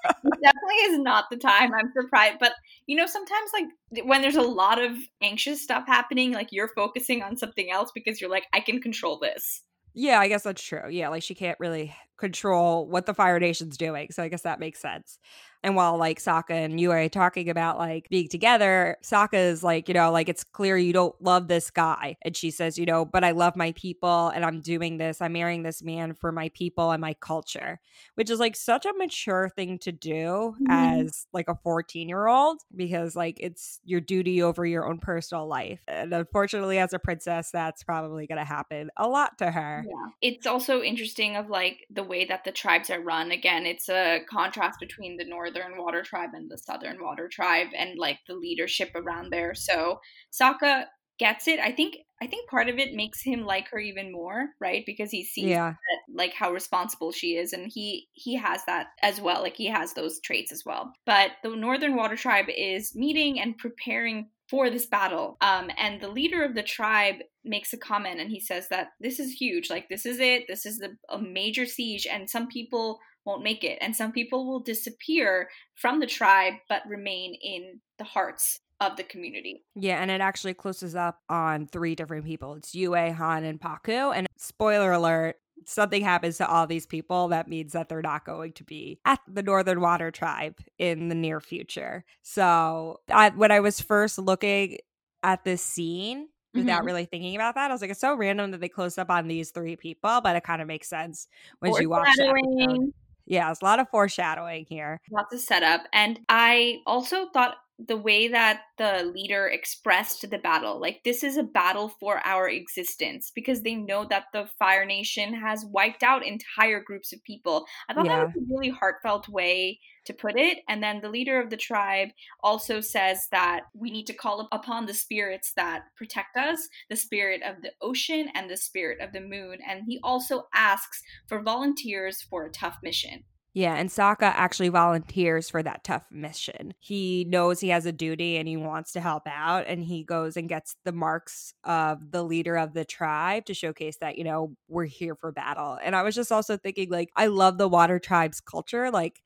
it 0.60 0.66
definitely 0.66 0.94
is 0.94 0.98
not 1.00 1.24
the 1.30 1.36
time. 1.36 1.72
I'm 1.74 1.92
surprised, 1.92 2.38
but 2.40 2.52
you 2.86 2.96
know, 2.96 3.06
sometimes 3.06 3.50
like 3.52 4.04
when 4.06 4.22
there's 4.22 4.36
a 4.36 4.42
lot 4.42 4.82
of 4.82 4.96
anxious 5.22 5.62
stuff 5.62 5.84
happening, 5.86 6.32
like 6.32 6.48
you're 6.50 6.70
focusing 6.74 7.22
on 7.22 7.36
something 7.36 7.70
else 7.70 7.90
because 7.94 8.20
you're 8.20 8.30
like, 8.30 8.46
I 8.52 8.60
can 8.60 8.80
control 8.80 9.18
this. 9.18 9.62
Yeah, 9.94 10.20
I 10.20 10.28
guess 10.28 10.44
that's 10.44 10.62
true. 10.62 10.88
Yeah, 10.88 11.08
like 11.08 11.22
she 11.22 11.34
can't 11.34 11.58
really 11.58 11.94
control 12.16 12.86
what 12.86 13.06
the 13.06 13.14
Fire 13.14 13.40
Nation's 13.40 13.76
doing. 13.76 14.08
So 14.12 14.22
I 14.22 14.28
guess 14.28 14.42
that 14.42 14.60
makes 14.60 14.80
sense. 14.80 15.18
And 15.62 15.76
while 15.76 15.98
like 15.98 16.18
Sokka 16.20 16.50
and 16.50 16.80
Yue 16.80 16.90
are 16.90 17.08
talking 17.08 17.50
about 17.50 17.78
like 17.78 18.08
being 18.08 18.28
together, 18.28 18.96
Sokka 19.02 19.34
is 19.34 19.62
like, 19.62 19.88
you 19.88 19.94
know, 19.94 20.10
like 20.10 20.28
it's 20.28 20.44
clear 20.44 20.76
you 20.76 20.92
don't 20.92 21.14
love 21.22 21.48
this 21.48 21.70
guy. 21.70 22.16
And 22.22 22.36
she 22.36 22.50
says, 22.50 22.78
you 22.78 22.86
know, 22.86 23.04
but 23.04 23.24
I 23.24 23.32
love 23.32 23.56
my 23.56 23.72
people 23.72 24.28
and 24.28 24.44
I'm 24.44 24.60
doing 24.60 24.98
this. 24.98 25.20
I'm 25.20 25.32
marrying 25.32 25.62
this 25.62 25.82
man 25.82 26.14
for 26.14 26.32
my 26.32 26.48
people 26.50 26.90
and 26.90 27.00
my 27.00 27.14
culture, 27.14 27.78
which 28.14 28.30
is 28.30 28.40
like 28.40 28.56
such 28.56 28.86
a 28.86 28.92
mature 28.96 29.50
thing 29.54 29.78
to 29.80 29.92
do 29.92 30.56
Mhm. 30.60 30.66
as 30.68 31.26
like 31.32 31.48
a 31.48 31.58
14 31.62 32.08
year 32.08 32.26
old 32.26 32.60
because 32.74 33.14
like 33.14 33.38
it's 33.40 33.80
your 33.84 34.00
duty 34.00 34.42
over 34.42 34.64
your 34.64 34.86
own 34.86 34.98
personal 34.98 35.46
life. 35.46 35.82
And 35.88 36.12
unfortunately, 36.12 36.78
as 36.78 36.92
a 36.92 36.98
princess, 36.98 37.50
that's 37.50 37.82
probably 37.82 38.26
going 38.26 38.38
to 38.38 38.44
happen 38.44 38.90
a 38.96 39.08
lot 39.08 39.38
to 39.38 39.50
her. 39.50 39.84
Yeah. 39.86 40.10
It's 40.22 40.46
also 40.46 40.82
interesting 40.82 41.36
of 41.36 41.50
like 41.50 41.86
the 41.90 42.02
way 42.02 42.24
that 42.24 42.44
the 42.44 42.52
tribes 42.52 42.90
are 42.90 43.00
run. 43.00 43.30
Again, 43.30 43.66
it's 43.66 43.88
a 43.88 44.20
contrast 44.28 44.80
between 44.80 45.16
the 45.16 45.24
northern 45.52 45.78
water 45.78 46.02
tribe 46.02 46.30
and 46.34 46.50
the 46.50 46.58
southern 46.58 47.02
water 47.02 47.28
tribe 47.30 47.68
and 47.76 47.98
like 47.98 48.18
the 48.26 48.34
leadership 48.34 48.90
around 48.94 49.30
there. 49.30 49.54
So 49.54 50.00
Sokka 50.32 50.84
gets 51.18 51.46
it. 51.48 51.60
I 51.60 51.72
think 51.72 51.96
I 52.22 52.26
think 52.26 52.48
part 52.50 52.68
of 52.68 52.78
it 52.78 52.94
makes 52.94 53.22
him 53.22 53.42
like 53.44 53.68
her 53.70 53.78
even 53.78 54.12
more, 54.12 54.48
right? 54.60 54.84
Because 54.86 55.10
he 55.10 55.24
sees 55.24 55.46
Yeah. 55.46 55.70
that, 55.70 56.14
like 56.14 56.32
how 56.34 56.52
responsible 56.52 57.12
she 57.12 57.36
is 57.36 57.52
and 57.52 57.70
he 57.72 58.08
he 58.12 58.36
has 58.36 58.62
that 58.66 58.88
as 59.02 59.20
well. 59.20 59.42
Like 59.42 59.56
he 59.56 59.66
has 59.66 59.94
those 59.94 60.20
traits 60.20 60.52
as 60.52 60.62
well. 60.64 60.92
But 61.06 61.32
the 61.42 61.54
northern 61.56 61.96
water 61.96 62.16
tribe 62.16 62.46
is 62.48 62.94
meeting 62.94 63.40
and 63.40 63.56
preparing 63.58 64.30
for 64.48 64.68
this 64.68 64.86
battle. 64.86 65.36
Um, 65.40 65.70
and 65.78 66.00
the 66.00 66.08
leader 66.08 66.42
of 66.42 66.54
the 66.54 66.62
tribe 66.62 67.16
makes 67.44 67.72
a 67.72 67.78
comment 67.78 68.20
and 68.20 68.30
he 68.30 68.40
says 68.40 68.68
that 68.68 68.88
this 68.98 69.20
is 69.20 69.32
huge. 69.32 69.70
Like, 69.70 69.88
this 69.88 70.04
is 70.04 70.18
it. 70.18 70.46
This 70.48 70.66
is 70.66 70.78
the, 70.78 70.96
a 71.08 71.18
major 71.20 71.66
siege, 71.66 72.04
and 72.04 72.28
some 72.28 72.48
people 72.48 72.98
won't 73.30 73.44
make 73.44 73.64
it. 73.64 73.78
And 73.80 73.94
some 73.94 74.12
people 74.12 74.46
will 74.46 74.60
disappear 74.60 75.48
from 75.74 76.00
the 76.00 76.06
tribe 76.06 76.54
but 76.68 76.82
remain 76.88 77.34
in 77.34 77.80
the 77.98 78.04
hearts 78.04 78.60
of 78.80 78.96
the 78.96 79.04
community. 79.04 79.62
Yeah, 79.74 80.00
and 80.00 80.10
it 80.10 80.20
actually 80.20 80.54
closes 80.54 80.96
up 80.96 81.20
on 81.28 81.66
three 81.66 81.94
different 81.94 82.24
people. 82.24 82.54
It's 82.54 82.74
Yue, 82.74 82.94
Hahn, 82.94 83.44
and 83.44 83.60
Pakku. 83.60 84.16
And 84.16 84.26
spoiler 84.38 84.92
alert, 84.92 85.36
something 85.66 86.02
happens 86.02 86.38
to 86.38 86.48
all 86.48 86.66
these 86.66 86.86
people 86.86 87.28
that 87.28 87.46
means 87.46 87.72
that 87.74 87.88
they're 87.90 88.00
not 88.00 88.24
going 88.24 88.52
to 88.54 88.64
be 88.64 88.98
at 89.04 89.20
the 89.28 89.42
Northern 89.42 89.80
Water 89.80 90.10
Tribe 90.10 90.58
in 90.78 91.08
the 91.08 91.14
near 91.14 91.40
future. 91.40 92.04
So 92.22 93.00
I, 93.12 93.28
when 93.30 93.52
I 93.52 93.60
was 93.60 93.80
first 93.80 94.18
looking 94.18 94.78
at 95.22 95.44
this 95.44 95.60
scene, 95.62 96.28
without 96.54 96.82
Mhm. 96.82 96.86
really 96.86 97.04
thinking 97.04 97.36
about 97.36 97.54
that, 97.56 97.70
I 97.70 97.74
was 97.74 97.82
like, 97.82 97.90
it's 97.90 98.00
so 98.00 98.14
random 98.14 98.50
that 98.52 98.60
they 98.62 98.68
closed 98.70 98.98
up 98.98 99.10
on 99.10 99.28
these 99.28 99.50
three 99.50 99.76
people, 99.76 100.20
but 100.22 100.34
it 100.34 100.42
kind 100.42 100.62
of 100.62 100.66
makes 100.66 100.88
sense 100.88 101.28
when 101.58 101.74
you 101.74 101.90
watch. 101.90 102.08
Foreshadowing. 102.16 102.94
Yeah, 103.30 103.46
there's 103.46 103.62
a 103.62 103.64
lot 103.64 103.78
of 103.78 103.88
foreshadowing 103.90 104.66
here. 104.68 105.00
lots 105.12 105.32
of 105.32 105.40
setup 105.40 105.82
and 105.92 106.18
i 106.28 106.78
also 106.84 107.26
thought 107.32 107.56
the 107.86 107.96
way 107.96 108.28
that 108.28 108.62
the 108.78 109.10
leader 109.14 109.46
expressed 109.46 110.28
the 110.28 110.38
battle. 110.38 110.80
Like 110.80 111.02
this 111.04 111.24
is 111.24 111.36
a 111.36 111.42
battle 111.42 111.88
for 111.88 112.20
our 112.24 112.48
existence 112.48 113.32
because 113.34 113.62
they 113.62 113.74
know 113.74 114.04
that 114.10 114.24
the 114.32 114.48
fire 114.58 114.84
nation 114.84 115.34
has 115.34 115.64
wiped 115.64 116.02
out 116.02 116.26
entire 116.26 116.80
groups 116.80 117.12
of 117.12 117.22
people. 117.24 117.64
I 117.88 117.94
thought 117.94 118.06
that 118.06 118.26
was 118.26 118.36
a 118.36 118.54
really 118.54 118.70
heartfelt 118.70 119.28
way 119.28 119.80
to 120.06 120.12
put 120.12 120.38
it. 120.38 120.58
And 120.68 120.82
then 120.82 121.00
the 121.00 121.10
leader 121.10 121.40
of 121.40 121.50
the 121.50 121.56
tribe 121.56 122.08
also 122.42 122.80
says 122.80 123.28
that 123.30 123.62
we 123.74 123.90
need 123.90 124.06
to 124.06 124.14
call 124.14 124.48
upon 124.52 124.86
the 124.86 124.94
spirits 124.94 125.52
that 125.56 125.84
protect 125.96 126.36
us 126.36 126.68
the 126.88 126.96
spirit 126.96 127.42
of 127.42 127.62
the 127.62 127.72
ocean 127.80 128.28
and 128.34 128.50
the 128.50 128.56
spirit 128.56 129.00
of 129.00 129.12
the 129.12 129.20
moon. 129.20 129.58
And 129.66 129.84
he 129.86 130.00
also 130.02 130.48
asks 130.54 131.02
for 131.28 131.42
volunteers 131.42 132.22
for 132.22 132.44
a 132.44 132.50
tough 132.50 132.78
mission 132.82 133.24
Yeah, 133.52 133.74
and 133.74 133.88
Sokka 133.88 134.22
actually 134.22 134.68
volunteers 134.68 135.50
for 135.50 135.60
that 135.64 135.82
tough 135.82 136.06
mission. 136.10 136.72
He 136.78 137.24
knows 137.24 137.58
he 137.58 137.68
has 137.70 137.84
a 137.84 137.90
duty 137.90 138.36
and 138.36 138.46
he 138.46 138.56
wants 138.56 138.92
to 138.92 139.00
help 139.00 139.24
out, 139.26 139.64
and 139.66 139.82
he 139.82 140.04
goes 140.04 140.36
and 140.36 140.48
gets 140.48 140.76
the 140.84 140.92
marks 140.92 141.52
of 141.64 142.12
the 142.12 142.22
leader 142.22 142.56
of 142.56 142.74
the 142.74 142.84
tribe 142.84 143.46
to 143.46 143.54
showcase 143.54 143.96
that, 143.98 144.16
you 144.18 144.22
know, 144.24 144.54
we're 144.68 144.84
here 144.84 145.16
for 145.16 145.32
battle. 145.32 145.78
And 145.82 145.96
I 145.96 146.02
was 146.02 146.14
just 146.14 146.30
also 146.30 146.56
thinking, 146.56 146.90
like, 146.90 147.10
I 147.16 147.26
love 147.26 147.58
the 147.58 147.68
water 147.68 147.98
tribe's 147.98 148.40
culture. 148.40 148.88
Like, 148.92 149.20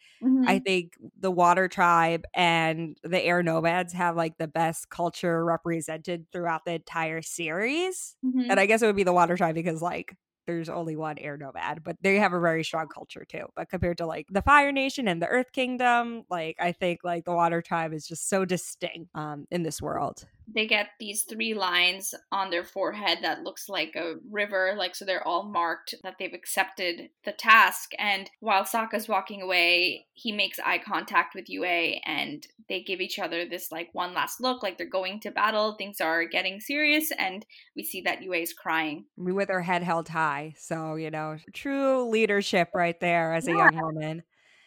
I 0.47 0.59
think 0.59 0.95
the 1.19 1.31
water 1.31 1.69
tribe 1.69 2.25
and 2.35 2.97
the 3.03 3.23
air 3.23 3.43
nomads 3.43 3.93
have 3.95 4.17
like 4.17 4.37
the 4.39 4.49
best 4.49 4.91
culture 4.91 5.45
represented 5.45 6.27
throughout 6.33 6.65
the 6.67 6.73
entire 6.75 7.23
series. 7.23 8.17
Mhm. 8.23 8.51
And 8.51 8.61
I 8.61 8.67
guess 8.67 8.83
it 8.83 8.87
would 8.87 8.97
be 8.97 9.05
the 9.05 9.13
water 9.13 9.37
tribe 9.37 9.55
because 9.55 9.81
like 9.83 10.17
there's 10.46 10.68
only 10.68 10.96
one 10.96 11.18
air 11.18 11.37
nomad, 11.37 11.83
but 11.85 11.96
they 12.02 12.16
have 12.16 12.33
a 12.33 12.40
very 12.40 12.64
strong 12.64 12.88
culture 12.88 13.24
too. 13.24 13.46
But 13.57 13.68
compared 13.68 13.98
to 13.98 14.07
like 14.07 14.26
the 14.30 14.42
Fire 14.42 14.72
Nation 14.72 15.09
and 15.09 15.20
the 15.20 15.26
Earth 15.26 15.52
Kingdom, 15.52 16.24
like 16.30 16.57
I 16.61 16.72
think 16.72 17.00
like 17.04 17.24
the 17.24 17.35
water 17.35 17.62
tribe 17.62 17.92
is 17.92 18.07
just 18.07 18.28
so 18.28 18.44
distinct 18.44 19.11
um 19.14 19.46
in 19.50 19.62
this 19.62 19.80
world. 19.80 20.26
They 20.46 20.66
get 20.66 20.88
these 21.00 21.22
three 21.22 21.54
lines 21.54 22.14
on 22.30 22.50
their 22.50 22.64
forehead 22.64 23.18
that 23.22 23.42
looks 23.42 23.68
like 23.68 23.94
a 23.96 24.14
river 24.30 24.74
like 24.76 24.94
so 24.94 25.04
they're 25.04 25.26
all 25.26 25.44
marked 25.44 25.94
that 26.02 26.16
they've 26.18 26.35
accepted 26.35 27.09
the 27.24 27.33
task 27.33 27.92
and 27.98 28.30
while 28.40 28.64
Sokka's 28.64 29.09
walking 29.09 29.40
away 29.42 30.07
he 30.12 30.33
makes 30.33 30.59
eye 30.59 30.78
contact 30.78 31.35
with 31.35 31.48
Yue 31.48 31.64
and 31.64 32.46
they 32.68 32.83
give 32.83 33.00
each 33.00 33.18
other 33.18 33.46
this 33.46 33.72
like 33.72 33.88
one 33.92 34.14
last 34.14 34.40
look 34.40 34.62
like 34.62 34.76
they're 34.78 34.87
going 34.88 35.20
to 35.20 35.30
battle 35.30 35.74
things 35.76 36.00
are 36.00 36.24
getting 36.24 36.61
serious 36.61 37.11
and 37.18 37.46
we 37.76 37.83
see 37.83 38.00
that 38.02 38.22
Yue's 38.22 38.52
crying 38.52 39.04
With 39.16 39.48
her 39.48 39.62
head 39.62 39.83
held 39.83 40.09
high. 40.09 40.54
So, 40.59 40.96
you 40.96 41.11
know, 41.11 41.37
true 41.52 42.09
leadership 42.09 42.68
right 42.74 42.98
there 43.00 43.35
as 43.35 43.48
a 43.48 43.52
Yeah. 43.52 43.70
young 43.70 43.76
woman. 43.80 44.22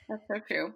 that's 0.09 0.23
so 0.27 0.39
true 0.47 0.73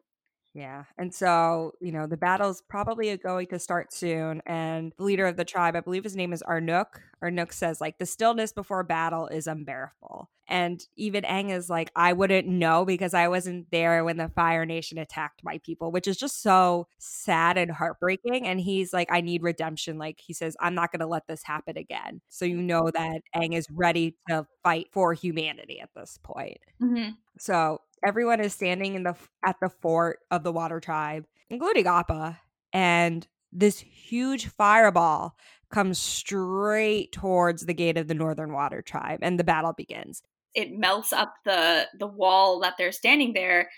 Yeah. 0.53 0.83
And 0.97 1.13
so, 1.13 1.73
you 1.79 1.93
know, 1.93 2.07
the 2.07 2.17
battle's 2.17 2.61
probably 2.61 3.15
going 3.15 3.47
to 3.47 3.59
start 3.59 3.93
soon. 3.93 4.41
And 4.45 4.91
the 4.97 5.03
leader 5.03 5.25
of 5.25 5.37
the 5.37 5.45
tribe, 5.45 5.77
I 5.77 5.79
believe 5.79 6.03
his 6.03 6.15
name 6.15 6.33
is 6.33 6.43
Arnook. 6.43 6.99
Arnook 7.23 7.53
says, 7.53 7.79
like, 7.79 7.99
the 7.99 8.05
stillness 8.05 8.51
before 8.51 8.83
battle 8.83 9.27
is 9.27 9.47
unbearable. 9.47 10.29
And 10.49 10.85
even 10.97 11.23
Aang 11.23 11.51
is 11.51 11.69
like, 11.69 11.89
I 11.95 12.11
wouldn't 12.11 12.49
know 12.49 12.83
because 12.83 13.13
I 13.13 13.29
wasn't 13.29 13.71
there 13.71 14.03
when 14.03 14.17
the 14.17 14.27
Fire 14.27 14.65
Nation 14.65 14.97
attacked 14.97 15.41
my 15.41 15.59
people, 15.59 15.89
which 15.93 16.07
is 16.07 16.17
just 16.17 16.41
so 16.41 16.87
sad 16.97 17.57
and 17.57 17.71
heartbreaking. 17.71 18.45
And 18.45 18.59
he's 18.59 18.91
like, 18.91 19.07
I 19.09 19.21
need 19.21 19.43
redemption. 19.43 19.97
Like, 19.97 20.19
he 20.19 20.33
says, 20.33 20.57
I'm 20.59 20.75
not 20.75 20.91
going 20.91 20.99
to 20.99 21.07
let 21.07 21.27
this 21.27 21.43
happen 21.43 21.77
again. 21.77 22.19
So 22.27 22.43
you 22.43 22.57
know 22.57 22.91
that 22.93 23.21
Aang 23.33 23.53
is 23.53 23.67
ready 23.71 24.17
to 24.27 24.45
fight 24.63 24.87
for 24.91 25.13
humanity 25.13 25.79
at 25.79 25.91
this 25.95 26.19
point. 26.21 26.57
Mm-hmm. 26.81 27.11
So 27.39 27.79
everyone 28.03 28.39
is 28.39 28.53
standing 28.53 28.95
in 28.95 29.03
the 29.03 29.15
at 29.45 29.57
the 29.61 29.69
fort 29.69 30.19
of 30.29 30.43
the 30.43 30.51
water 30.51 30.79
tribe, 30.79 31.25
including 31.49 31.87
Appa, 31.87 32.39
and 32.73 33.27
this 33.51 33.79
huge 33.79 34.47
fireball 34.47 35.35
comes 35.69 35.99
straight 35.99 37.11
towards 37.11 37.65
the 37.65 37.73
gate 37.73 37.97
of 37.97 38.07
the 38.07 38.13
Northern 38.13 38.51
Water 38.51 38.81
Tribe, 38.81 39.19
and 39.21 39.39
the 39.39 39.43
battle 39.43 39.73
begins. 39.73 40.21
It 40.53 40.77
melts 40.77 41.13
up 41.13 41.33
the 41.45 41.87
the 41.97 42.07
wall 42.07 42.59
that 42.61 42.75
they're 42.77 42.91
standing 42.91 43.33
there. 43.33 43.69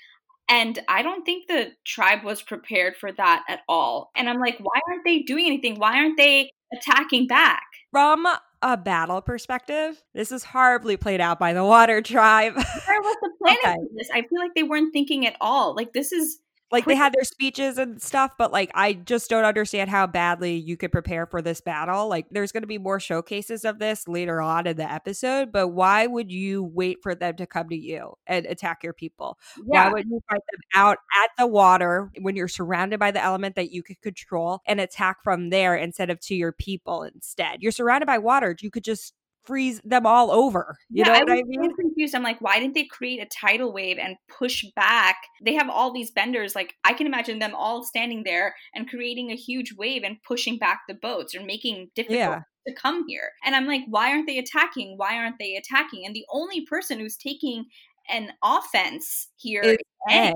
And 0.49 0.77
I 0.89 1.03
don't 1.03 1.23
think 1.23 1.47
the 1.47 1.71
tribe 1.85 2.23
was 2.23 2.41
prepared 2.41 2.97
for 2.97 3.11
that 3.13 3.43
at 3.47 3.61
all. 3.69 4.11
And 4.13 4.27
I'm 4.27 4.39
like, 4.39 4.57
why 4.59 4.79
aren't 4.89 5.05
they 5.05 5.19
doing 5.19 5.45
anything? 5.45 5.79
Why 5.79 5.97
aren't 5.97 6.17
they 6.17 6.49
attacking 6.73 7.27
back? 7.27 7.63
From 7.91 8.27
a 8.63 8.77
battle 8.77 9.21
perspective, 9.21 10.01
this 10.13 10.31
is 10.31 10.43
horribly 10.43 10.95
played 10.95 11.19
out 11.19 11.37
by 11.37 11.51
the 11.51 11.63
Water 11.63 12.01
Tribe. 12.01 12.55
Where 12.55 13.01
was 13.01 13.17
the 13.21 13.29
planning 13.41 13.59
okay. 13.63 13.75
for 13.75 13.89
this? 13.95 14.09
I 14.11 14.21
feel 14.21 14.39
like 14.39 14.55
they 14.55 14.63
weren't 14.63 14.93
thinking 14.93 15.27
at 15.27 15.35
all. 15.41 15.75
Like 15.75 15.91
this 15.91 16.13
is 16.13 16.39
like 16.73 16.85
they 16.85 16.95
had 16.95 17.13
their 17.13 17.23
speeches 17.23 17.77
and 17.77 18.01
stuff, 18.01 18.31
but 18.37 18.51
like 18.51 18.71
I 18.73 18.93
just 18.93 19.29
don't 19.29 19.45
understand 19.45 19.91
how 19.91 20.07
badly 20.07 20.55
you 20.55 20.75
could 20.75 20.91
prepare 20.91 21.27
for 21.27 21.39
this 21.39 21.61
battle. 21.61 22.07
Like 22.07 22.25
there's 22.31 22.51
going 22.51 22.63
to 22.63 22.67
be 22.67 22.79
more 22.79 22.99
showcases 22.99 23.63
of 23.63 23.77
this 23.77 24.07
later 24.07 24.41
on 24.41 24.65
in 24.65 24.75
the 24.75 24.91
episode, 24.91 25.51
but 25.51 25.69
why 25.69 26.07
would 26.07 26.31
you 26.31 26.63
wait 26.63 26.97
for 27.03 27.13
them 27.13 27.35
to 27.35 27.45
come 27.45 27.69
to 27.69 27.77
you 27.77 28.13
and 28.25 28.47
attack 28.47 28.83
your 28.83 28.93
people? 28.93 29.37
Yeah. 29.57 29.85
Why 29.85 29.93
would 29.93 30.09
you 30.09 30.19
fight 30.27 30.41
them 30.51 30.61
out 30.73 30.97
at 31.23 31.29
the 31.37 31.45
water 31.45 32.11
when 32.19 32.35
you're 32.35 32.47
surrounded 32.47 32.99
by 32.99 33.11
the 33.11 33.23
element 33.23 33.55
that 33.55 33.71
you 33.71 33.83
could 33.83 34.01
control 34.01 34.61
and 34.65 34.81
attack 34.81 35.23
from 35.23 35.51
there 35.51 35.75
instead 35.75 36.09
of 36.09 36.19
to 36.21 36.35
your 36.35 36.51
people 36.51 37.03
instead? 37.03 37.61
You're 37.61 37.71
surrounded 37.71 38.07
by 38.07 38.17
water. 38.17 38.55
You 38.59 38.71
could 38.71 38.83
just 38.83 39.13
freeze 39.43 39.81
them 39.83 40.05
all 40.05 40.31
over. 40.31 40.77
You 40.89 41.03
yeah, 41.05 41.13
know 41.13 41.19
what 41.19 41.31
I, 41.31 41.39
I 41.39 41.43
mean? 41.43 41.69
So 41.71 41.75
confused. 41.75 42.15
I'm 42.15 42.23
like, 42.23 42.41
why 42.41 42.59
didn't 42.59 42.73
they 42.73 42.85
create 42.85 43.21
a 43.21 43.27
tidal 43.27 43.73
wave 43.73 43.97
and 43.97 44.15
push 44.27 44.65
back? 44.75 45.17
They 45.43 45.53
have 45.53 45.69
all 45.69 45.93
these 45.93 46.11
benders. 46.11 46.55
Like 46.55 46.75
I 46.83 46.93
can 46.93 47.07
imagine 47.07 47.39
them 47.39 47.55
all 47.55 47.83
standing 47.83 48.23
there 48.23 48.55
and 48.73 48.89
creating 48.89 49.31
a 49.31 49.35
huge 49.35 49.73
wave 49.77 50.03
and 50.03 50.17
pushing 50.23 50.57
back 50.57 50.81
the 50.87 50.93
boats 50.93 51.35
or 51.35 51.43
making 51.43 51.89
difficult 51.95 52.19
yeah. 52.19 52.41
to 52.67 52.73
come 52.73 53.05
here. 53.07 53.31
And 53.45 53.55
I'm 53.55 53.67
like, 53.67 53.81
why 53.87 54.11
aren't 54.11 54.27
they 54.27 54.37
attacking? 54.37 54.95
Why 54.97 55.17
aren't 55.17 55.39
they 55.39 55.55
attacking? 55.55 56.05
And 56.05 56.15
the 56.15 56.25
only 56.31 56.65
person 56.65 56.99
who's 56.99 57.17
taking 57.17 57.65
an 58.09 58.31
offense 58.43 59.29
here 59.37 59.77
is 60.09 60.33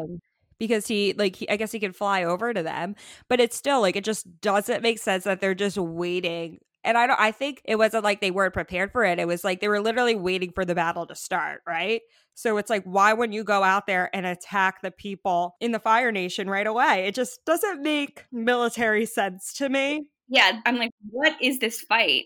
because 0.60 0.88
he 0.88 1.13
like 1.13 1.36
he, 1.36 1.50
I 1.50 1.56
guess 1.56 1.72
he 1.72 1.80
can 1.80 1.93
fly 1.93 2.24
over 2.24 2.54
to 2.54 2.63
them, 2.63 2.96
but 3.28 3.39
it's 3.39 3.56
still 3.56 3.82
like 3.82 3.96
it 3.96 4.04
just 4.04 4.41
doesn't 4.41 4.82
make 4.82 5.00
sense 5.00 5.24
that 5.26 5.39
they're 5.39 5.56
just 5.56 5.78
waiting 5.78 6.60
and 6.88 6.97
I 6.97 7.06
don't 7.06 7.19
I 7.19 7.32
think 7.32 7.62
it 7.65 7.76
wasn't 7.76 8.06
like 8.06 8.21
they 8.21 8.32
weren't 8.32 8.54
prepared 8.54 8.91
for 8.93 9.04
it. 9.04 9.19
It 9.19 9.28
was 9.28 9.43
like 9.43 9.60
they 9.60 9.67
were 9.67 9.82
literally 9.82 10.15
waiting 10.15 10.52
for 10.54 10.63
the 10.63 10.73
battle 10.73 11.06
to 11.06 11.15
start, 11.15 11.62
right? 11.67 12.02
So 12.34 12.58
it's 12.58 12.69
like 12.69 12.84
why 12.86 13.13
wouldn't 13.13 13.36
you 13.36 13.43
go 13.43 13.62
out 13.62 13.88
there 13.88 14.10
and 14.15 14.26
attack 14.26 14.82
the 14.82 14.91
people 14.91 15.58
in 15.60 15.73
the 15.73 15.80
Fire 15.80 16.12
Nation 16.12 16.50
right 16.50 16.65
away? 16.65 17.06
It 17.06 17.13
just 17.13 17.43
doesn't 17.45 17.84
make 17.84 18.26
military 18.32 19.06
sense 19.06 19.54
to 19.56 19.67
me. 19.67 20.08
Yeah, 20.30 20.62
I'm 20.65 20.78
like 20.78 20.91
what 21.10 21.34
is 21.41 21.60
this 21.60 21.82
fight? 21.82 22.26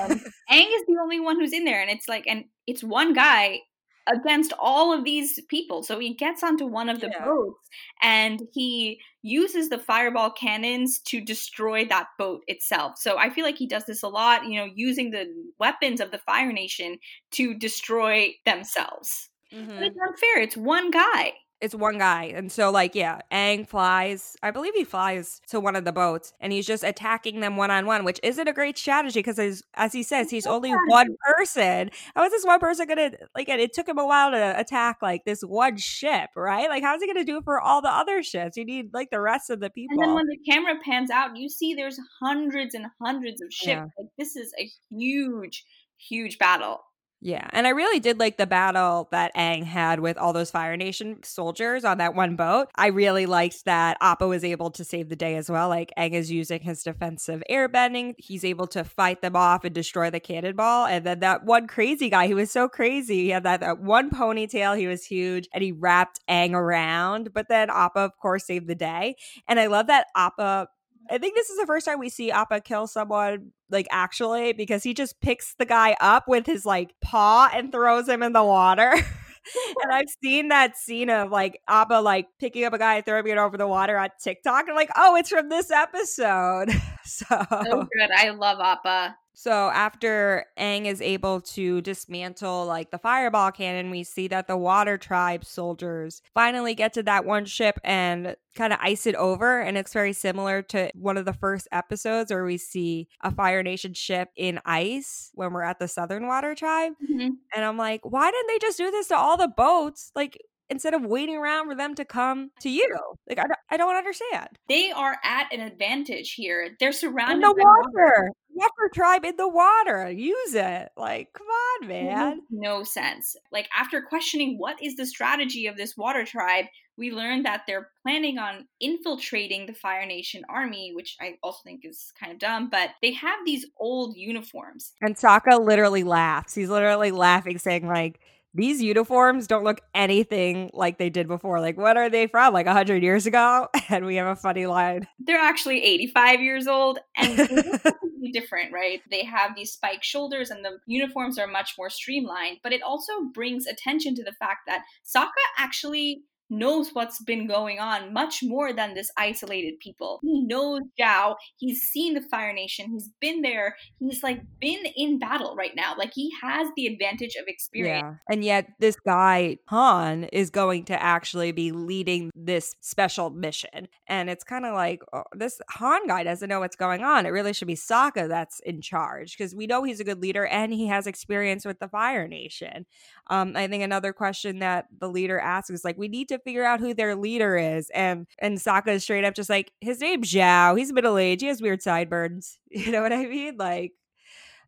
Um, 0.00 0.10
Aang 0.50 0.66
is 0.66 0.82
the 0.88 0.98
only 1.00 1.20
one 1.20 1.38
who's 1.38 1.52
in 1.52 1.64
there 1.64 1.80
and 1.80 1.90
it's 1.90 2.08
like 2.08 2.24
and 2.26 2.44
it's 2.66 2.82
one 2.82 3.12
guy 3.12 3.60
against 4.06 4.52
all 4.58 4.92
of 4.92 5.04
these 5.04 5.40
people. 5.48 5.82
So 5.82 5.98
he 5.98 6.14
gets 6.14 6.42
onto 6.42 6.66
one 6.66 6.88
of 6.88 7.00
the 7.00 7.10
yeah. 7.12 7.24
boats 7.24 7.68
and 8.02 8.42
he 8.52 9.00
uses 9.22 9.68
the 9.68 9.78
fireball 9.78 10.30
cannons 10.30 10.98
to 11.06 11.20
destroy 11.20 11.84
that 11.86 12.08
boat 12.18 12.42
itself. 12.48 12.98
So 12.98 13.18
I 13.18 13.30
feel 13.30 13.44
like 13.44 13.58
he 13.58 13.66
does 13.66 13.84
this 13.86 14.02
a 14.02 14.08
lot, 14.08 14.46
you 14.46 14.58
know, 14.58 14.68
using 14.74 15.10
the 15.10 15.26
weapons 15.58 16.00
of 16.00 16.10
the 16.10 16.18
Fire 16.18 16.52
Nation 16.52 16.98
to 17.32 17.54
destroy 17.54 18.34
themselves. 18.44 19.28
Mm-hmm. 19.52 19.68
But 19.68 19.82
it's 19.82 19.98
unfair. 20.08 20.42
It's 20.42 20.56
one 20.56 20.90
guy 20.90 21.34
it's 21.62 21.74
one 21.74 21.96
guy. 21.96 22.24
And 22.24 22.50
so, 22.50 22.70
like, 22.70 22.94
yeah, 22.94 23.20
Aang 23.30 23.66
flies. 23.66 24.36
I 24.42 24.50
believe 24.50 24.74
he 24.74 24.82
flies 24.84 25.40
to 25.48 25.60
one 25.60 25.76
of 25.76 25.84
the 25.84 25.92
boats 25.92 26.34
and 26.40 26.52
he's 26.52 26.66
just 26.66 26.82
attacking 26.82 27.40
them 27.40 27.56
one 27.56 27.70
on 27.70 27.86
one, 27.86 28.04
which 28.04 28.18
isn't 28.22 28.48
a 28.48 28.52
great 28.52 28.76
strategy 28.76 29.20
because, 29.20 29.38
as, 29.38 29.62
as 29.74 29.92
he 29.92 30.02
says, 30.02 30.28
he's 30.28 30.46
only 30.46 30.72
one 30.88 31.14
person. 31.36 31.90
How 32.16 32.24
is 32.24 32.32
this 32.32 32.44
one 32.44 32.58
person 32.58 32.86
going 32.88 33.12
to, 33.12 33.18
like, 33.36 33.48
it 33.48 33.72
took 33.72 33.88
him 33.88 33.98
a 33.98 34.06
while 34.06 34.32
to 34.32 34.58
attack, 34.58 34.98
like, 35.00 35.24
this 35.24 35.42
one 35.42 35.76
ship, 35.76 36.30
right? 36.36 36.68
Like, 36.68 36.82
how's 36.82 37.00
he 37.00 37.06
going 37.06 37.24
to 37.24 37.30
do 37.30 37.38
it 37.38 37.44
for 37.44 37.60
all 37.60 37.80
the 37.80 37.88
other 37.88 38.22
ships? 38.24 38.56
You 38.56 38.64
need, 38.64 38.92
like, 38.92 39.10
the 39.10 39.20
rest 39.20 39.48
of 39.48 39.60
the 39.60 39.70
people. 39.70 39.96
And 39.98 40.02
then 40.02 40.14
when 40.14 40.26
the 40.26 40.38
camera 40.50 40.74
pans 40.84 41.10
out, 41.10 41.36
you 41.36 41.48
see 41.48 41.74
there's 41.74 41.98
hundreds 42.20 42.74
and 42.74 42.86
hundreds 43.00 43.40
of 43.40 43.52
ships. 43.52 43.68
Yeah. 43.68 43.86
Like, 43.96 44.08
this 44.18 44.34
is 44.34 44.52
a 44.58 44.68
huge, 44.90 45.64
huge 45.96 46.38
battle. 46.38 46.80
Yeah, 47.24 47.46
and 47.52 47.68
I 47.68 47.70
really 47.70 48.00
did 48.00 48.18
like 48.18 48.36
the 48.36 48.48
battle 48.48 49.06
that 49.12 49.32
Aang 49.36 49.62
had 49.62 50.00
with 50.00 50.18
all 50.18 50.32
those 50.32 50.50
Fire 50.50 50.76
Nation 50.76 51.22
soldiers 51.22 51.84
on 51.84 51.98
that 51.98 52.16
one 52.16 52.34
boat. 52.34 52.66
I 52.74 52.88
really 52.88 53.26
liked 53.26 53.64
that 53.64 53.96
Appa 54.00 54.26
was 54.26 54.42
able 54.42 54.72
to 54.72 54.82
save 54.84 55.08
the 55.08 55.14
day 55.14 55.36
as 55.36 55.48
well. 55.48 55.68
Like 55.68 55.92
Aang 55.96 56.14
is 56.14 56.32
using 56.32 56.62
his 56.62 56.82
defensive 56.82 57.40
airbending, 57.48 58.14
he's 58.18 58.44
able 58.44 58.66
to 58.68 58.82
fight 58.82 59.22
them 59.22 59.36
off 59.36 59.62
and 59.62 59.72
destroy 59.72 60.10
the 60.10 60.18
cannonball. 60.18 60.86
And 60.86 61.06
then 61.06 61.20
that 61.20 61.44
one 61.44 61.68
crazy 61.68 62.10
guy, 62.10 62.26
he 62.26 62.34
was 62.34 62.50
so 62.50 62.68
crazy. 62.68 63.22
He 63.22 63.28
had 63.28 63.44
that, 63.44 63.60
that 63.60 63.78
one 63.78 64.10
ponytail, 64.10 64.76
he 64.76 64.88
was 64.88 65.04
huge, 65.04 65.48
and 65.54 65.62
he 65.62 65.70
wrapped 65.70 66.18
Aang 66.28 66.54
around. 66.54 67.32
But 67.32 67.46
then 67.48 67.70
Appa, 67.70 68.00
of 68.00 68.16
course, 68.20 68.46
saved 68.46 68.66
the 68.66 68.74
day. 68.74 69.14
And 69.46 69.60
I 69.60 69.68
love 69.68 69.86
that 69.86 70.08
Appa 70.16 70.66
I 71.10 71.18
think 71.18 71.34
this 71.34 71.50
is 71.50 71.58
the 71.58 71.66
first 71.66 71.86
time 71.86 71.98
we 71.98 72.08
see 72.08 72.30
Appa 72.30 72.60
kill 72.60 72.86
someone 72.86 73.52
like 73.70 73.86
actually 73.90 74.52
because 74.52 74.82
he 74.82 74.94
just 74.94 75.20
picks 75.20 75.54
the 75.54 75.64
guy 75.64 75.96
up 76.00 76.28
with 76.28 76.46
his 76.46 76.64
like 76.64 76.94
paw 77.02 77.50
and 77.52 77.72
throws 77.72 78.08
him 78.08 78.22
in 78.22 78.32
the 78.32 78.44
water. 78.44 78.92
and 79.82 79.92
I've 79.92 80.08
seen 80.22 80.48
that 80.48 80.76
scene 80.76 81.10
of 81.10 81.30
like 81.30 81.60
Appa 81.68 81.94
like 81.94 82.26
picking 82.38 82.64
up 82.64 82.72
a 82.72 82.78
guy 82.78 83.00
throwing 83.00 83.26
it 83.26 83.38
over 83.38 83.56
the 83.56 83.66
water 83.66 83.98
on 83.98 84.10
TikTok. 84.22 84.62
And 84.62 84.70
I'm 84.70 84.76
like, 84.76 84.90
oh, 84.96 85.16
it's 85.16 85.30
from 85.30 85.48
this 85.48 85.70
episode. 85.70 86.70
so, 87.04 87.26
so 87.28 87.88
good. 87.98 88.10
I 88.16 88.30
love 88.30 88.60
Appa. 88.60 89.16
So 89.34 89.70
after 89.70 90.46
Aang 90.58 90.86
is 90.86 91.00
able 91.00 91.40
to 91.40 91.80
dismantle 91.80 92.66
like 92.66 92.90
the 92.90 92.98
fireball 92.98 93.50
cannon, 93.50 93.90
we 93.90 94.04
see 94.04 94.28
that 94.28 94.46
the 94.46 94.56
water 94.56 94.98
tribe 94.98 95.44
soldiers 95.44 96.22
finally 96.34 96.74
get 96.74 96.92
to 96.94 97.02
that 97.04 97.24
one 97.24 97.44
ship 97.44 97.80
and 97.82 98.36
kind 98.54 98.72
of 98.72 98.78
ice 98.82 99.06
it 99.06 99.14
over. 99.14 99.60
And 99.60 99.78
it's 99.78 99.92
very 99.92 100.12
similar 100.12 100.62
to 100.62 100.90
one 100.94 101.16
of 101.16 101.24
the 101.24 101.32
first 101.32 101.66
episodes 101.72 102.30
where 102.30 102.44
we 102.44 102.58
see 102.58 103.08
a 103.22 103.30
Fire 103.30 103.62
Nation 103.62 103.94
ship 103.94 104.28
in 104.36 104.60
ice 104.64 105.30
when 105.34 105.52
we're 105.52 105.62
at 105.62 105.78
the 105.78 105.88
Southern 105.88 106.26
Water 106.26 106.54
Tribe. 106.54 106.92
Mm-hmm. 107.02 107.30
And 107.54 107.64
I'm 107.64 107.78
like, 107.78 108.02
why 108.04 108.30
didn't 108.30 108.48
they 108.48 108.58
just 108.58 108.78
do 108.78 108.90
this 108.90 109.08
to 109.08 109.16
all 109.16 109.36
the 109.36 109.48
boats? 109.48 110.12
Like, 110.14 110.38
instead 110.72 110.94
of 110.94 111.04
waiting 111.04 111.36
around 111.36 111.68
for 111.68 111.76
them 111.76 111.94
to 111.94 112.04
come 112.04 112.50
to 112.60 112.68
you. 112.68 112.88
Like 113.28 113.38
I 113.38 113.42
don't, 113.42 113.58
I 113.70 113.76
don't 113.76 113.94
understand. 113.96 114.48
They 114.68 114.90
are 114.90 115.16
at 115.22 115.52
an 115.52 115.60
advantage 115.60 116.34
here. 116.34 116.76
They're 116.80 116.92
surrounded 116.92 117.34
in 117.34 117.40
the 117.40 117.54
water. 117.56 118.30
Water 118.54 118.90
tribe 118.92 119.24
in 119.24 119.36
the 119.36 119.48
water. 119.48 120.10
Use 120.10 120.54
it. 120.54 120.90
Like, 120.96 121.28
come 121.32 121.46
on, 121.46 121.88
man. 121.88 122.40
No 122.50 122.82
sense. 122.82 123.34
Like 123.50 123.68
after 123.78 124.02
questioning 124.02 124.56
what 124.58 124.76
is 124.82 124.96
the 124.96 125.06
strategy 125.06 125.66
of 125.66 125.76
this 125.76 125.96
water 125.96 126.24
tribe, 126.24 126.66
we 126.98 127.10
learned 127.10 127.46
that 127.46 127.62
they're 127.66 127.88
planning 128.02 128.38
on 128.38 128.66
infiltrating 128.78 129.64
the 129.66 129.72
Fire 129.72 130.04
Nation 130.04 130.42
army, 130.50 130.92
which 130.94 131.16
I 131.20 131.36
also 131.42 131.60
think 131.64 131.80
is 131.84 132.12
kind 132.20 132.30
of 132.30 132.38
dumb, 132.38 132.68
but 132.70 132.90
they 133.00 133.12
have 133.12 133.38
these 133.46 133.64
old 133.78 134.16
uniforms. 134.16 134.92
And 135.00 135.16
Sokka 135.16 135.64
literally 135.64 136.04
laughs. 136.04 136.54
He's 136.54 136.68
literally 136.68 137.10
laughing, 137.10 137.56
saying, 137.56 137.86
like, 137.86 138.20
these 138.54 138.82
uniforms 138.82 139.46
don't 139.46 139.64
look 139.64 139.80
anything 139.94 140.70
like 140.74 140.98
they 140.98 141.10
did 141.10 141.26
before. 141.26 141.60
Like, 141.60 141.78
what 141.78 141.96
are 141.96 142.10
they 142.10 142.26
from? 142.26 142.52
Like 142.52 142.66
100 142.66 143.02
years 143.02 143.26
ago? 143.26 143.68
And 143.88 144.06
we 144.06 144.16
have 144.16 144.26
a 144.26 144.36
funny 144.36 144.64
line. 144.64 145.06
They're 145.18 145.38
actually 145.38 145.82
85 145.82 146.40
years 146.40 146.66
old 146.66 146.98
and 147.14 147.36
different, 148.32 148.72
right? 148.72 149.02
They 149.10 149.22
have 149.24 149.54
these 149.54 149.72
spiked 149.72 150.04
shoulders 150.04 150.50
and 150.50 150.64
the 150.64 150.78
uniforms 150.86 151.38
are 151.38 151.46
much 151.46 151.74
more 151.76 151.90
streamlined, 151.90 152.58
but 152.62 152.72
it 152.72 152.82
also 152.82 153.12
brings 153.34 153.66
attention 153.66 154.14
to 154.14 154.24
the 154.24 154.32
fact 154.32 154.60
that 154.66 154.84
Sokka 155.04 155.28
actually 155.58 156.22
knows 156.50 156.90
what's 156.92 157.22
been 157.22 157.46
going 157.46 157.78
on 157.78 158.12
much 158.12 158.40
more 158.42 158.72
than 158.72 158.94
this 158.94 159.10
isolated 159.16 159.78
people. 159.80 160.20
He 160.22 160.42
knows 160.44 160.82
Zhao. 161.00 161.36
He's 161.56 161.80
seen 161.80 162.14
the 162.14 162.22
Fire 162.30 162.52
Nation. 162.52 162.90
He's 162.92 163.08
been 163.20 163.42
there. 163.42 163.76
He's 163.98 164.22
like 164.22 164.42
been 164.60 164.84
in 164.96 165.18
battle 165.18 165.54
right 165.56 165.72
now. 165.74 165.94
Like 165.96 166.12
he 166.14 166.30
has 166.42 166.68
the 166.76 166.86
advantage 166.86 167.36
of 167.36 167.46
experience. 167.46 168.02
Yeah. 168.04 168.34
And 168.34 168.44
yet 168.44 168.68
this 168.80 168.96
guy, 168.96 169.58
Hahn, 169.68 170.24
is 170.24 170.50
going 170.50 170.84
to 170.86 171.02
actually 171.02 171.52
be 171.52 171.72
leading 171.72 172.30
this 172.34 172.74
special 172.80 173.30
mission. 173.30 173.88
And 174.06 174.28
it's 174.28 174.44
kind 174.44 174.66
of 174.66 174.74
like 174.74 175.00
oh, 175.12 175.24
this 175.34 175.60
Hahn 175.70 176.06
guy 176.06 176.24
doesn't 176.24 176.48
know 176.48 176.60
what's 176.60 176.76
going 176.76 177.02
on. 177.02 177.26
It 177.26 177.30
really 177.30 177.52
should 177.52 177.68
be 177.68 177.74
Sokka 177.74 178.28
that's 178.28 178.60
in 178.60 178.80
charge 178.80 179.36
because 179.36 179.54
we 179.54 179.66
know 179.66 179.84
he's 179.84 180.00
a 180.00 180.04
good 180.04 180.20
leader 180.20 180.46
and 180.46 180.72
he 180.72 180.86
has 180.88 181.06
experience 181.06 181.64
with 181.64 181.78
the 181.78 181.88
Fire 181.88 182.28
Nation. 182.28 182.86
Um, 183.28 183.56
I 183.56 183.68
think 183.68 183.82
another 183.82 184.12
question 184.12 184.58
that 184.58 184.86
the 184.98 185.08
leader 185.08 185.38
asks 185.38 185.70
is 185.70 185.84
like, 185.84 185.96
we 185.96 186.08
need 186.08 186.28
to 186.28 186.41
figure 186.44 186.64
out 186.64 186.80
who 186.80 186.94
their 186.94 187.14
leader 187.14 187.56
is. 187.56 187.90
And 187.94 188.26
and 188.38 188.58
Sokka 188.58 188.88
is 188.88 189.02
straight 189.02 189.24
up 189.24 189.34
just 189.34 189.50
like, 189.50 189.72
his 189.80 190.00
name's 190.00 190.32
Zhao. 190.32 190.76
He's 190.78 190.92
middle 190.92 191.18
aged. 191.18 191.42
He 191.42 191.48
has 191.48 191.62
weird 191.62 191.82
sideburns. 191.82 192.58
You 192.70 192.90
know 192.90 193.02
what 193.02 193.12
I 193.12 193.26
mean? 193.26 193.56
Like 193.58 193.92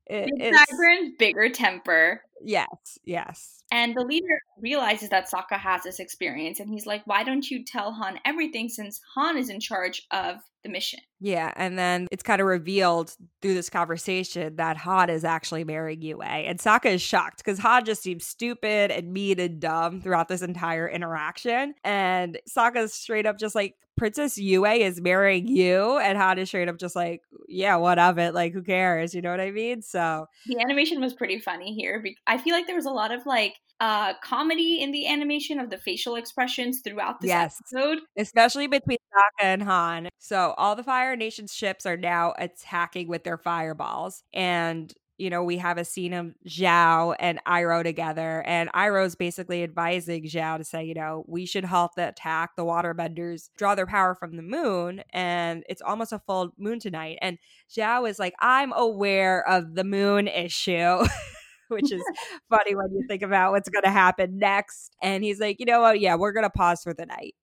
it, 0.07 0.31
sideburns, 0.39 1.15
bigger 1.19 1.49
temper. 1.49 2.21
Yes, 2.45 2.99
yes. 3.05 3.63
And 3.73 3.97
the 3.97 4.05
leader 4.05 4.39
realizes 4.61 5.09
that 5.09 5.31
Sokka 5.31 5.59
has 5.59 5.83
this 5.83 5.99
experience, 5.99 6.61
and 6.61 6.69
he's 6.69 6.87
like, 6.87 7.03
"Why 7.07 7.25
don't 7.25 7.51
you 7.51 7.65
tell 7.65 7.93
Hahn 7.93 8.21
everything 8.25 8.69
since 8.69 9.01
Hahn 9.15 9.39
is 9.39 9.49
in 9.49 9.61
charge 9.61 10.03
of 10.11 10.37
the 10.63 10.69
mission?" 10.69 11.01
Yeah, 11.21 11.53
and 11.57 11.79
then 11.79 12.07
it's 12.11 12.23
kind 12.23 12.41
of 12.41 12.47
revealed 12.47 13.17
through 13.41 13.55
this 13.55 13.71
conversation 13.71 14.57
that 14.57 14.77
Hahn 14.77 15.09
is 15.09 15.25
actually 15.25 15.65
marrying 15.65 16.03
Yue, 16.03 16.21
and 16.21 16.59
Sokka 16.59 16.87
is 16.93 17.03
shocked 17.03 17.39
because 17.39 17.59
Hahn 17.59 17.85
just 17.85 18.03
seems 18.03 18.27
stupid 18.27 18.91
and 18.91 19.13
mean 19.13 19.41
and 19.41 19.59
dumb 19.59 20.03
throughout 20.03 20.29
this 20.29 20.43
entire 20.43 20.89
interaction, 20.89 21.75
and 21.83 22.39
Sokka's 22.49 22.93
straight 22.93 23.27
up 23.27 23.39
just 23.39 23.55
like, 23.55 23.75
Princess 23.97 24.37
Yue 24.37 24.65
is 24.65 25.01
marrying 25.01 25.47
you, 25.47 25.99
and 25.99 26.19
Hahn 26.19 26.39
is 26.39 26.49
straight 26.49 26.69
up 26.69 26.79
just 26.79 26.97
like, 26.97 27.23
yeah, 27.49 27.77
what 27.77 27.99
of 27.99 28.19
it? 28.19 28.35
Like, 28.35 28.53
who 28.53 28.63
cares? 28.63 29.15
You 29.15 29.23
know 29.23 29.31
what 29.31 29.41
I 29.41 29.53
mean? 29.53 29.83
So 29.83 30.27
the 30.47 30.61
animation 30.61 31.01
was 31.01 31.15
pretty 31.15 31.39
funny 31.39 31.75
here. 31.75 32.05
I 32.27 32.34
feel 32.39 32.55
like 32.55 32.67
there 32.67 32.77
was 32.77 32.87
a 32.87 32.91
lot 32.91 33.13
of 33.13 33.27
like 33.27 33.55
uh 33.81 34.15
comedy 34.23 34.81
in 34.81 34.93
the 34.93 35.09
animation 35.09 35.59
of 35.59 35.69
the 35.71 35.79
facial 35.79 36.17
expressions 36.17 36.81
throughout 36.83 37.21
this 37.21 37.29
yes. 37.29 37.61
episode, 37.61 37.99
especially 38.17 38.67
between 38.67 38.99
Sokka 39.13 39.45
and 39.45 39.63
Hahn. 39.63 40.09
So 40.19 40.55
all 40.57 40.77
the 40.77 40.85
Fire 40.85 41.17
Nation's 41.17 41.53
ships 41.53 41.87
are 41.87 41.97
now 41.97 42.35
attacking 42.39 43.09
with 43.09 43.25
their 43.25 43.39
fireballs, 43.39 44.23
and 44.33 44.93
you 45.17 45.31
know, 45.31 45.45
we 45.45 45.59
have 45.59 45.79
a 45.79 45.85
scene 45.85 46.13
of 46.13 46.35
Zhao 46.49 47.15
and 47.21 47.39
Iroh 47.47 47.85
together, 47.85 48.43
and 48.47 48.71
Iroh's 48.73 49.15
basically 49.15 49.63
advising 49.63 50.25
Zhao 50.25 50.59
to 50.59 50.65
say, 50.65 50.85
you 50.85 50.95
know, 50.95 51.25
we 51.29 51.47
should 51.47 51.65
halt 51.65 51.93
the 51.97 52.09
attack. 52.09 52.57
The 52.57 52.65
waterbenders 52.65 53.49
draw 53.57 53.75
their 53.75 53.87
power 53.87 54.15
from 54.15 54.37
the 54.37 54.43
moon, 54.43 55.03
and 55.11 55.63
it's 55.69 55.83
almost 55.83 56.13
a 56.13 56.19
full 56.19 56.53
moon 56.59 56.81
tonight. 56.81 57.19
And 57.23 57.39
Zhao 57.71 58.09
is 58.09 58.19
like, 58.19 58.35
I'm 58.41 58.73
aware 58.73 59.49
of 59.49 59.75
the 59.75 59.85
moon 59.85 60.27
issue. 60.27 61.05
which 61.75 61.93
is 61.93 62.03
funny 62.51 62.75
when 62.75 62.91
you 62.93 63.05
think 63.09 63.23
about 63.23 63.53
what's 63.53 63.69
going 63.69 63.85
to 63.85 63.91
happen 63.91 64.39
next. 64.39 64.97
And 65.03 65.23
he's 65.23 65.41
like, 65.41 65.61
you 65.61 65.67
know 65.67 65.81
what? 65.81 66.01
Yeah, 66.01 66.15
we're 66.15 66.33
going 66.33 66.45
to 66.45 66.51
pause 66.51 66.83
for 66.83 66.95
the 66.95 67.07
night 67.07 67.35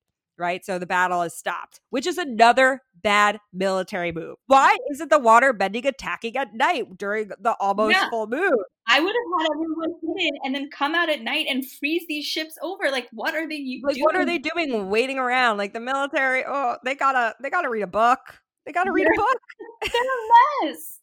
right? 0.42 0.66
So 0.66 0.80
the 0.80 0.88
battle 0.88 1.22
is 1.22 1.38
stopped, 1.38 1.80
which 1.92 2.06
is 2.06 2.18
another 2.18 2.82
bad 3.02 3.40
military 3.54 4.12
move. 4.12 4.38
Why 4.48 4.76
isn't 4.92 5.10
the 5.10 5.20
water 5.20 5.54
bending 5.54 5.88
attacking 5.88 6.36
at 6.36 6.54
night 6.54 6.98
during 6.98 7.30
the 7.40 7.56
almost 7.60 7.96
yeah. 7.96 8.10
full 8.10 8.28
moon? 8.28 8.52
I 8.88 9.00
would 9.00 9.14
have 9.16 9.40
had 9.40 9.48
everyone 9.54 9.94
hidden 10.02 10.40
and 10.44 10.56
then 10.56 10.70
come 10.70 10.96
out 10.96 11.10
at 11.10 11.22
night 11.22 11.46
and 11.48 11.66
freeze 11.66 12.04
these 12.10 12.26
ships 12.26 12.58
over. 12.62 12.92
Like, 12.92 13.08
what 13.14 13.36
are 13.36 13.48
they 13.48 13.80
like, 13.84 13.96
doing? 13.96 14.04
What 14.04 14.16
are 14.16 14.26
they 14.26 14.40
doing? 14.40 14.90
Waiting 14.90 15.20
around 15.20 15.58
like 15.58 15.74
the 15.74 15.80
military? 15.80 16.44
Oh, 16.46 16.78
they 16.84 16.96
gotta 16.96 17.36
they 17.42 17.50
gotta 17.50 17.70
read 17.70 17.84
a 17.84 17.88
book. 17.88 18.20
They 18.66 18.74
gotta 18.74 18.92
read 18.92 19.08
a 19.08 19.16
book. 19.16 19.38
They're 19.82 20.02
a 20.02 20.66
mess 20.66 21.01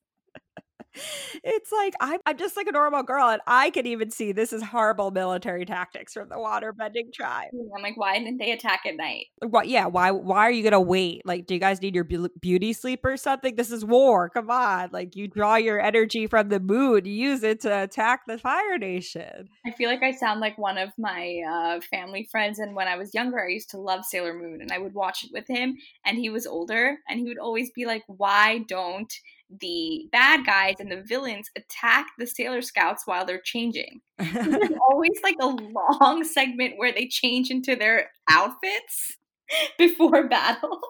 it's 1.45 1.73
like 1.73 1.95
I'm, 2.01 2.21
I'm 2.27 2.37
just 2.37 2.57
like 2.57 2.67
a 2.67 2.73
normal 2.73 3.03
girl, 3.03 3.29
and 3.29 3.41
I 3.47 3.71
can 3.71 3.87
even 3.87 4.11
see 4.11 4.33
this 4.33 4.53
is 4.53 4.63
horrible 4.63 5.11
military 5.11 5.65
tactics 5.65 6.15
from 6.15 6.29
the 6.29 6.37
waterbending 6.37 7.13
tribe. 7.13 7.49
I'm 7.77 7.83
like, 7.83 7.97
why 7.97 8.19
didn't 8.19 8.39
they 8.39 8.53
attack 8.53 8.83
at 8.87 8.97
night? 8.97 9.27
What? 9.41 9.69
Yeah, 9.69 9.87
why? 9.87 10.11
Why 10.11 10.39
are 10.41 10.51
you 10.51 10.63
gonna 10.63 10.81
wait? 10.81 11.23
Like, 11.25 11.47
do 11.47 11.55
you 11.55 11.61
guys 11.61 11.81
need 11.81 11.95
your 11.95 12.05
beauty 12.05 12.73
sleep 12.73 13.05
or 13.05 13.17
something? 13.17 13.57
This 13.57 13.71
is 13.71 13.85
war. 13.85 14.29
Come 14.29 14.51
on, 14.51 14.91
like 14.93 15.17
you 15.17 15.29
draw 15.29 15.57
your 15.57 15.81
energy 15.81 16.27
from 16.27 16.49
the 16.49 16.61
moon, 16.61 17.05
you 17.05 17.13
use 17.13 17.43
it 17.43 17.61
to 17.61 17.83
attack 17.83 18.23
the 18.27 18.39
Fire 18.39 18.79
Nation. 18.79 19.49
I 19.67 19.73
feel 19.73 19.89
like 19.91 20.03
I 20.03 20.13
sound 20.13 20.41
like 20.41 20.59
one 20.59 20.79
of 20.79 20.91
my 20.99 21.41
uh, 21.49 21.81
family 21.91 22.29
friends, 22.31 22.59
and 22.59 22.75
when 22.75 22.89
I 22.89 22.97
was 22.97 23.15
younger, 23.15 23.41
I 23.41 23.49
used 23.49 23.71
to 23.71 23.79
love 23.79 24.05
Sailor 24.05 24.35
Moon, 24.35 24.61
and 24.61 24.73
I 24.73 24.79
would 24.79 24.95
watch 24.95 25.25
it 25.25 25.31
with 25.33 25.47
him, 25.49 25.77
and 26.05 26.19
he 26.19 26.31
was 26.31 26.47
older, 26.47 26.99
and 27.09 27.19
he 27.19 27.27
would 27.27 27.39
always 27.39 27.71
be 27.71 27.87
like, 27.87 28.05
"Why 28.07 28.59
don't?" 28.69 29.13
The 29.51 30.09
bad 30.13 30.45
guys 30.45 30.75
and 30.79 30.91
the 30.91 31.03
villains 31.03 31.51
attack 31.57 32.09
the 32.19 32.27
Sailor 32.27 32.63
Scouts 32.63 33.07
while 33.07 33.25
they're 33.25 33.41
changing. 33.41 34.01
There's 34.19 34.71
always 34.91 35.19
like 35.23 35.37
a 35.41 35.47
long 35.47 36.25
segment 36.25 36.75
where 36.77 36.93
they 36.93 37.07
change 37.07 37.51
into 37.51 37.77
their 37.77 38.11
outfits 38.29 39.17
before 39.79 40.29
battle. 40.29 40.81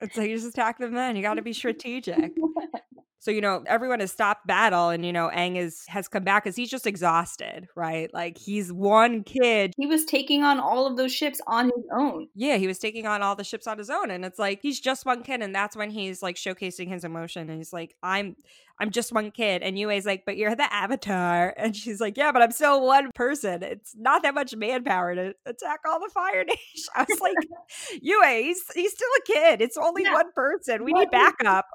It's 0.00 0.16
like 0.16 0.30
you 0.30 0.36
just 0.36 0.48
attack 0.48 0.78
them 0.78 0.94
then. 0.94 1.16
You 1.16 1.22
got 1.22 1.34
to 1.34 1.42
be 1.42 1.52
strategic. 1.52 2.32
So, 3.22 3.30
you 3.30 3.40
know, 3.40 3.62
everyone 3.68 4.00
has 4.00 4.10
stopped 4.10 4.48
battle 4.48 4.88
and, 4.88 5.06
you 5.06 5.12
know, 5.12 5.30
Aang 5.32 5.56
is 5.56 5.84
has 5.86 6.08
come 6.08 6.24
back 6.24 6.42
because 6.42 6.56
he's 6.56 6.68
just 6.68 6.88
exhausted, 6.88 7.68
right? 7.76 8.12
Like 8.12 8.36
he's 8.36 8.72
one 8.72 9.22
kid. 9.22 9.74
He 9.76 9.86
was 9.86 10.04
taking 10.04 10.42
on 10.42 10.58
all 10.58 10.88
of 10.88 10.96
those 10.96 11.12
ships 11.12 11.40
on 11.46 11.66
his 11.66 11.84
own. 11.96 12.26
Yeah, 12.34 12.56
he 12.56 12.66
was 12.66 12.80
taking 12.80 13.06
on 13.06 13.22
all 13.22 13.36
the 13.36 13.44
ships 13.44 13.68
on 13.68 13.78
his 13.78 13.90
own. 13.90 14.10
And 14.10 14.24
it's 14.24 14.40
like 14.40 14.58
he's 14.60 14.80
just 14.80 15.06
one 15.06 15.22
kid. 15.22 15.40
And 15.40 15.54
that's 15.54 15.76
when 15.76 15.88
he's 15.88 16.20
like 16.20 16.34
showcasing 16.34 16.88
his 16.88 17.04
emotion. 17.04 17.48
And 17.48 17.58
he's 17.58 17.72
like, 17.72 17.94
I'm 18.02 18.34
I'm 18.82 18.90
just 18.90 19.12
one 19.12 19.30
kid. 19.30 19.62
And 19.62 19.78
Yue's 19.78 20.04
like, 20.04 20.24
but 20.26 20.36
you're 20.36 20.56
the 20.56 20.70
avatar. 20.72 21.54
And 21.62 21.76
she's 21.76 22.00
like, 22.00 22.16
yeah, 22.16 22.32
but 22.32 22.42
I'm 22.42 22.50
still 22.50 22.84
one 22.84 23.12
person. 23.14 23.62
It's 23.62 23.94
not 23.96 24.24
that 24.24 24.34
much 24.34 24.56
manpower 24.56 25.14
to 25.14 25.34
attack 25.46 25.80
all 25.86 26.00
the 26.00 26.08
Fire 26.12 26.44
Nation. 26.48 26.88
I 26.96 27.06
was 27.08 27.20
like, 27.20 27.36
Yue, 28.02 28.20
eh, 28.24 28.42
he's, 28.42 28.62
he's 28.74 28.90
still 28.90 29.08
a 29.18 29.32
kid. 29.32 29.62
It's 29.62 29.76
only 29.76 30.02
yeah. 30.02 30.14
one 30.14 30.32
person. 30.34 30.84
We 30.84 30.92
what 30.92 31.00
need 31.00 31.10
backup. 31.12 31.66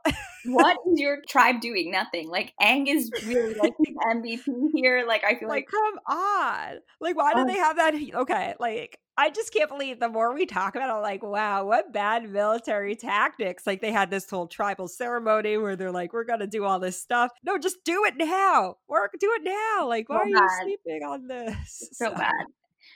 what 0.45 0.77
is 0.91 0.99
your 0.99 1.19
tribe 1.29 1.61
doing? 1.61 1.91
Nothing. 1.91 2.29
Like, 2.29 2.53
Aang 2.61 2.87
is 2.87 3.09
really 3.25 3.53
like 3.53 3.73
the 3.79 3.93
MVP 4.13 4.71
here. 4.73 5.05
Like, 5.07 5.23
I 5.23 5.35
feel 5.35 5.47
like, 5.47 5.67
like 5.67 5.67
come 5.71 6.17
on. 6.17 6.79
Like, 6.99 7.15
why 7.15 7.33
do 7.33 7.41
oh. 7.41 7.47
they 7.47 7.57
have 7.57 7.77
that? 7.77 7.93
Okay. 7.95 8.55
Like, 8.59 8.99
I 9.17 9.31
just 9.31 9.51
can't 9.51 9.69
believe 9.69 9.99
the 9.99 10.09
more 10.09 10.33
we 10.33 10.45
talk 10.45 10.75
about 10.75 10.95
it, 10.95 11.01
like, 11.01 11.23
wow, 11.23 11.65
what 11.65 11.91
bad 11.91 12.29
military 12.29 12.95
tactics. 12.95 13.65
Like 13.65 13.81
they 13.81 13.91
had 13.91 14.11
this 14.11 14.29
whole 14.29 14.47
tribal 14.47 14.87
ceremony 14.87 15.57
where 15.57 15.75
they're 15.75 15.91
like, 15.91 16.13
we're 16.13 16.23
gonna 16.23 16.47
do 16.47 16.63
all 16.63 16.79
this 16.79 17.01
stuff. 17.01 17.31
No, 17.43 17.57
just 17.57 17.83
do 17.83 18.05
it 18.05 18.15
now. 18.15 18.75
Work, 18.87 19.13
do 19.19 19.31
it 19.35 19.43
now. 19.43 19.87
Like, 19.87 20.07
why 20.07 20.17
so 20.17 20.21
are 20.21 20.27
you 20.27 20.49
sleeping 20.61 21.03
on 21.03 21.27
this? 21.27 21.89
So, 21.93 22.09
so 22.09 22.11
bad. 22.15 22.31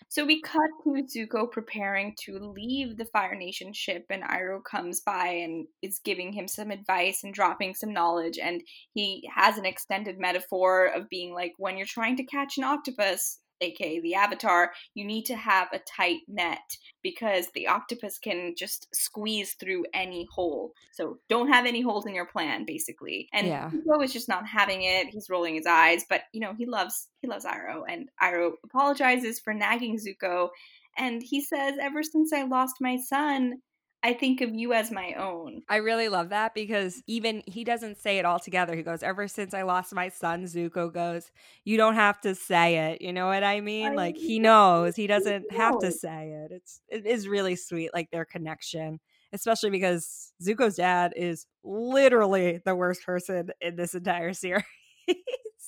So 0.09 0.25
we 0.25 0.41
cut 0.41 0.59
to 0.83 1.03
Zuko 1.03 1.49
preparing 1.49 2.15
to 2.21 2.37
leave 2.37 2.97
the 2.97 3.05
Fire 3.05 3.35
Nation 3.35 3.73
ship, 3.73 4.05
and 4.09 4.23
Iroh 4.23 4.63
comes 4.63 5.01
by 5.01 5.27
and 5.27 5.67
is 5.81 5.99
giving 6.03 6.33
him 6.33 6.47
some 6.47 6.71
advice 6.71 7.23
and 7.23 7.33
dropping 7.33 7.73
some 7.73 7.93
knowledge. 7.93 8.37
And 8.37 8.61
he 8.93 9.29
has 9.33 9.57
an 9.57 9.65
extended 9.65 10.19
metaphor 10.19 10.87
of 10.87 11.09
being 11.09 11.33
like, 11.33 11.53
when 11.57 11.77
you're 11.77 11.85
trying 11.85 12.17
to 12.17 12.25
catch 12.25 12.57
an 12.57 12.63
octopus, 12.63 13.39
aka 13.61 13.99
the 14.01 14.15
avatar, 14.15 14.71
you 14.93 15.05
need 15.05 15.25
to 15.25 15.35
have 15.35 15.67
a 15.73 15.79
tight 15.79 16.21
net 16.27 16.77
because 17.03 17.47
the 17.53 17.67
octopus 17.67 18.17
can 18.17 18.53
just 18.57 18.87
squeeze 18.93 19.53
through 19.53 19.85
any 19.93 20.27
hole. 20.31 20.73
So 20.93 21.19
don't 21.29 21.49
have 21.49 21.65
any 21.65 21.81
holes 21.81 22.05
in 22.05 22.15
your 22.15 22.25
plan, 22.25 22.65
basically. 22.65 23.29
And 23.33 23.47
yeah. 23.47 23.69
Zuko 23.69 24.03
is 24.03 24.13
just 24.13 24.27
not 24.27 24.47
having 24.47 24.83
it. 24.83 25.07
He's 25.07 25.29
rolling 25.29 25.55
his 25.55 25.65
eyes, 25.65 26.05
but 26.09 26.23
you 26.33 26.41
know, 26.41 26.53
he 26.57 26.65
loves 26.65 27.07
he 27.21 27.27
loves 27.27 27.45
Iroh 27.45 27.83
and 27.87 28.09
Iroh 28.21 28.53
apologizes 28.63 29.39
for 29.39 29.53
nagging 29.53 29.97
Zuko 29.97 30.49
and 30.97 31.21
he 31.21 31.41
says, 31.41 31.75
Ever 31.79 32.03
since 32.03 32.33
I 32.33 32.43
lost 32.43 32.75
my 32.79 32.97
son, 32.97 33.61
I 34.03 34.13
think 34.13 34.41
of 34.41 34.55
you 34.55 34.73
as 34.73 34.91
my 34.91 35.13
own. 35.13 35.61
I 35.69 35.77
really 35.77 36.09
love 36.09 36.29
that 36.29 36.55
because 36.55 37.03
even 37.05 37.43
he 37.45 37.63
doesn't 37.63 37.99
say 37.99 38.17
it 38.17 38.25
all 38.25 38.39
together. 38.39 38.75
He 38.75 38.81
goes, 38.81 39.03
Ever 39.03 39.27
since 39.27 39.53
I 39.53 39.61
lost 39.61 39.93
my 39.93 40.09
son, 40.09 40.43
Zuko 40.45 40.91
goes, 40.91 41.29
You 41.65 41.77
don't 41.77 41.93
have 41.93 42.19
to 42.21 42.33
say 42.33 42.91
it. 42.91 43.01
You 43.01 43.13
know 43.13 43.27
what 43.27 43.43
I 43.43 43.61
mean? 43.61 43.91
I 43.91 43.95
like 43.95 44.17
he 44.17 44.39
knows. 44.39 44.95
He 44.95 45.05
doesn't 45.05 45.45
he 45.51 45.57
have 45.57 45.77
to 45.79 45.91
say 45.91 46.31
it. 46.31 46.51
It's 46.51 46.81
it 46.89 47.05
is 47.05 47.27
really 47.27 47.55
sweet, 47.55 47.91
like 47.93 48.09
their 48.09 48.25
connection. 48.25 48.99
Especially 49.33 49.69
because 49.69 50.33
Zuko's 50.43 50.75
dad 50.75 51.13
is 51.15 51.45
literally 51.63 52.59
the 52.65 52.75
worst 52.75 53.05
person 53.05 53.49
in 53.61 53.75
this 53.75 53.93
entire 53.93 54.33
series. 54.33 54.63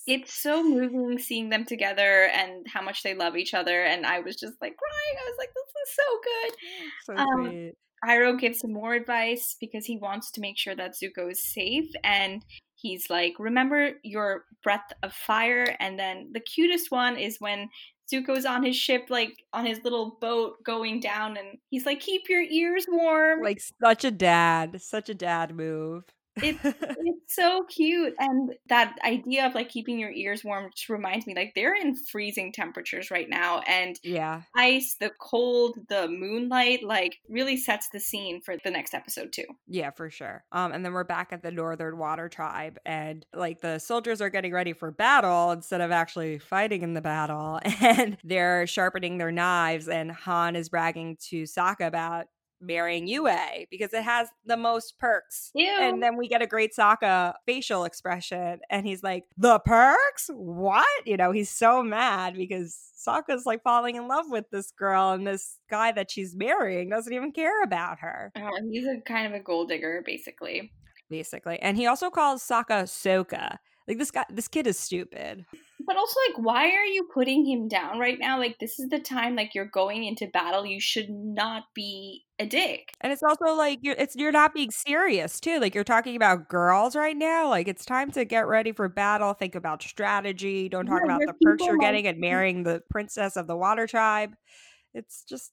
it's 0.08 0.34
so 0.34 0.63
moving 0.63 1.17
seeing 1.19 1.50
them 1.50 1.65
together 1.65 2.30
and 2.34 2.65
how 2.67 2.82
much 2.82 3.04
they 3.04 3.13
love 3.13 3.38
each 3.38 3.54
other. 3.54 3.84
And 3.84 4.06
I 4.08 4.19
was 4.22 4.36
just 4.36 4.54
like 4.60 4.76
crying. 4.76 5.17
I 5.22 5.30
was 5.30 5.36
like, 5.38 5.50
this 5.54 5.88
is 5.88 5.96
so 5.96 6.19
good. 6.24 6.56
So 7.06 7.15
um, 7.15 7.50
sweet. 7.50 7.74
Iroh 8.08 8.39
gives 8.39 8.60
some 8.60 8.74
more 8.74 8.94
advice 8.94 9.56
because 9.60 9.86
he 9.86 9.98
wants 9.98 10.32
to 10.32 10.42
make 10.42 10.58
sure 10.58 10.76
that 10.76 10.96
Zuko 10.96 11.32
is 11.32 11.44
safe. 11.44 11.89
And 12.04 12.44
he's 12.76 13.10
like, 13.10 13.34
remember 13.39 13.92
your 14.04 14.46
breath 14.62 14.92
of 15.04 15.13
fire. 15.13 15.76
And 15.80 15.98
then 15.98 16.30
the 16.34 16.39
cutest 16.39 16.92
one 16.92 17.18
is 17.18 17.38
when 17.39 17.70
Zuko's 18.12 18.46
on 18.46 18.63
his 18.63 18.76
ship, 18.76 19.06
like 19.10 19.44
on 19.54 19.66
his 19.66 19.80
little 19.84 20.18
boat 20.20 20.63
going 20.63 21.00
down, 21.00 21.38
and 21.38 21.58
he's 21.70 21.86
like, 21.86 22.00
"Keep 22.00 22.30
your 22.30 22.42
ears 22.42 22.86
warm." 22.88 23.42
Like 23.42 23.62
such 23.82 24.04
a 24.04 24.12
dad, 24.12 24.82
such 24.82 25.10
a 25.10 25.13
dad 25.13 25.56
move. 25.56 26.04
It's 26.38 26.60
it's 26.63 27.36
so 27.36 27.63
cute, 27.69 28.13
and 28.19 28.54
that 28.69 28.96
idea 29.04 29.46
of 29.46 29.56
like 29.56 29.69
keeping 29.69 30.00
your 30.00 30.12
ears 30.12 30.43
warm 30.43 30.69
just 30.76 30.89
reminds 30.89 31.28
me 31.28 31.36
like 31.36 31.54
they're 31.56 31.76
in 31.76 31.96
freezing 31.96 32.52
temperatures 32.52 33.12
right 33.12 33.30
now, 33.30 33.62
and 33.67 34.00
yeah, 34.04 34.41
ice, 34.56 34.96
the 35.00 35.12
cold, 35.19 35.78
the 35.89 36.08
moonlight, 36.08 36.84
like 36.84 37.19
really 37.30 37.58
sets 37.58 37.89
the 37.89 38.00
scene 38.00 38.41
for 38.41 38.56
the 38.63 38.72
next 38.72 38.93
episode 38.93 39.32
too. 39.32 39.46
Yeah, 39.67 39.91
for 39.91 40.10
sure. 40.10 40.43
Um, 40.52 40.72
and 40.72 40.84
then 40.84 40.93
we're 40.93 41.04
back 41.04 41.32
at 41.32 41.43
the 41.43 41.52
Northern 41.52 41.98
Water 41.98 42.30
Tribe, 42.30 42.78
and 42.86 43.26
like 43.34 43.62
the 43.62 43.80
soldiers 43.80 44.22
are 44.22 44.30
getting 44.30 44.54
ready 44.54 44.74
for 44.74 44.91
battle 44.91 45.52
instead 45.52 45.82
of 45.82 45.91
actually 45.91 46.39
fighting 46.39 46.82
in 46.82 46.93
the 46.93 47.02
battle, 47.02 47.60
and 47.82 48.17
they're 48.24 48.65
sharpening 48.67 49.17
their 49.17 49.32
knives, 49.32 49.88
and 49.88 50.12
Hahn 50.12 50.56
is 50.56 50.69
bragging 50.69 51.17
to 51.30 51.43
Sokka 51.43 51.88
about 51.88 52.26
marrying 52.63 53.08
Yue 53.08 53.30
because 53.69 53.93
it 53.93 54.04
has 54.04 54.30
the 54.45 54.58
most 54.58 54.97
perks. 54.99 55.52
Ew. 55.54 55.67
And 55.67 56.02
then 56.02 56.17
we 56.17 56.28
get 56.28 56.41
a 56.41 56.47
great 56.47 56.71
Sokka 56.78 57.34
facial 57.45 57.84
expression 57.84 58.60
and 58.69 58.86
he's 58.86 59.04
like, 59.04 59.26
The 59.38 59.60
perks? 59.60 60.30
What? 60.34 60.86
You 61.06 61.17
know, 61.17 61.32
he's 61.32 61.49
so 61.49 61.84
mad 61.84 62.36
because 62.36 62.78
Sokka's 63.06 63.45
like 63.45 63.63
falling 63.63 63.95
in 63.95 64.08
love 64.08 64.26
with 64.30 64.49
this 64.49 64.71
girl 64.71 65.12
and 65.12 65.28
this 65.28 65.58
guy 65.69 65.91
that 65.91 66.12
she's 66.12 66.36
marrying 66.36 66.89
doesn't 66.89 67.13
even 67.13 67.32
care 67.32 67.63
about 67.63 67.99
her. 67.99 68.32
Oh, 68.38 68.49
he's 68.69 68.88
a 68.88 69.02
kind 69.02 69.28
of 69.28 69.34
a 69.34 69.43
gold 69.43 69.69
digger, 69.69 70.04
basically. 70.06 70.71
Basically. 71.10 71.60
And 71.60 71.78
he 71.78 71.88
also 71.88 72.10
calls 72.10 72.43
Sokka 72.43 72.84
Soka. 72.84 73.58
Like 73.88 73.97
this 73.97 74.12
guy 74.12 74.26
this 74.30 74.47
kid 74.47 74.67
is 74.67 74.80
stupid. 74.80 75.45
But 75.86 75.98
also 75.98 76.19
like 76.30 76.46
why 76.46 76.72
are 76.72 76.86
you 76.86 77.08
putting 77.13 77.46
him 77.46 77.67
down 77.67 78.00
right 78.00 78.17
now? 78.19 78.39
Like 78.39 78.58
this 78.60 78.80
is 78.80 78.89
the 78.89 79.00
time 79.00 79.36
like 79.36 79.54
you're 79.56 79.65
going 79.65 80.04
into 80.04 80.28
battle. 80.28 80.65
You 80.65 80.80
should 80.80 81.10
not 81.10 81.63
be 81.74 82.26
a 82.39 82.46
dick. 82.46 82.93
And 83.02 83.12
it's 83.12 83.24
also 83.24 83.54
like 83.54 83.80
you're 83.82 83.96
it's 83.98 84.15
you're 84.15 84.32
not 84.32 84.54
being 84.54 84.72
serious 84.72 85.39
too. 85.39 85.60
Like 85.60 85.76
you're 85.76 85.84
talking 85.84 86.15
about 86.15 86.48
girls 86.48 86.96
right 86.96 87.17
now. 87.17 87.50
Like 87.50 87.67
it's 87.67 87.86
time 87.86 88.12
to 88.12 88.24
get 88.24 88.48
ready 88.48 88.72
for 88.72 88.88
battle. 88.88 89.34
Think 89.34 89.56
about 89.56 89.84
strategy. 89.84 90.69
Don't 90.69 90.86
talk 90.86 91.02
Yeah, 91.02 91.15
about 91.15 91.26
the 91.26 91.34
perks 91.34 91.65
you're 91.65 91.78
getting 91.78 92.08
and 92.08 92.19
marrying 92.19 92.63
the 92.63 92.82
princess 92.89 93.36
of 93.36 93.48
the 93.48 93.58
water 93.58 93.88
tribe. 93.88 94.36
It's 94.93 95.24
just 95.26 95.52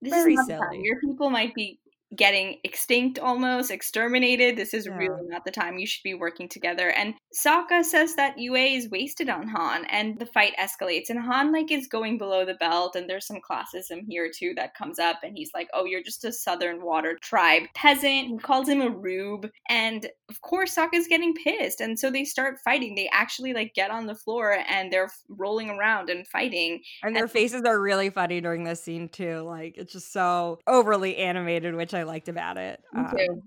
This 0.00 0.12
Very 0.12 0.34
is 0.34 0.46
silly. 0.46 0.80
Your 0.82 1.00
people 1.00 1.30
might 1.30 1.54
be 1.54 1.80
getting 2.16 2.58
extinct 2.64 3.18
almost, 3.18 3.70
exterminated. 3.70 4.56
This 4.56 4.72
is 4.72 4.86
Yeah. 4.86 4.94
really 4.96 5.26
not 5.28 5.44
the 5.44 5.50
time 5.50 5.78
you 5.78 5.86
should 5.86 6.02
be 6.02 6.14
working 6.14 6.48
together. 6.48 6.90
And 6.90 7.14
Sokka 7.34 7.84
says 7.84 8.16
that 8.16 8.38
Yue 8.38 8.54
is 8.54 8.88
wasted 8.90 9.28
on 9.28 9.46
Hahn 9.48 9.84
and 9.86 10.18
the 10.18 10.26
fight 10.26 10.54
escalates 10.58 11.10
and 11.10 11.18
Hahn 11.20 11.52
like 11.52 11.70
is 11.70 11.86
going 11.86 12.16
below 12.18 12.44
the 12.44 12.54
belt 12.54 12.96
and 12.96 13.08
there's 13.08 13.26
some 13.26 13.40
classism 13.40 14.04
here 14.08 14.30
too 14.34 14.54
that 14.56 14.74
comes 14.74 14.98
up 14.98 15.18
and 15.22 15.36
he's 15.36 15.50
like, 15.54 15.68
"Oh, 15.74 15.84
you're 15.84 16.02
just 16.02 16.24
a 16.24 16.32
southern 16.32 16.82
water 16.82 17.18
tribe 17.20 17.64
peasant." 17.74 18.28
He 18.28 18.38
calls 18.38 18.68
him 18.68 18.80
a 18.80 18.88
rube 18.90 19.50
and 19.68 20.08
of 20.30 20.40
course 20.40 20.74
Sokka's 20.74 21.08
getting 21.08 21.34
pissed 21.34 21.80
and 21.80 21.98
so 21.98 22.10
they 22.10 22.24
start 22.24 22.58
fighting. 22.64 22.94
They 22.94 23.08
actually 23.12 23.52
like 23.52 23.74
get 23.74 23.90
on 23.90 24.06
the 24.06 24.14
floor 24.14 24.58
and 24.68 24.92
they're 24.92 25.10
rolling 25.28 25.70
around 25.70 26.08
and 26.10 26.26
fighting 26.26 26.80
and 27.02 27.14
their 27.14 27.28
faces 27.28 27.62
are 27.64 27.80
really 27.80 28.10
funny 28.10 28.40
during 28.40 28.64
this 28.64 28.82
scene 28.82 29.08
too. 29.10 29.40
Like 29.40 29.76
it's 29.76 29.92
just 29.92 30.12
so 30.12 30.58
overly 30.66 31.16
animated, 31.18 31.74
which 31.74 31.94
I 31.94 31.97
liked 32.04 32.28
about 32.28 32.56
it. 32.56 32.80
Um, 32.96 33.42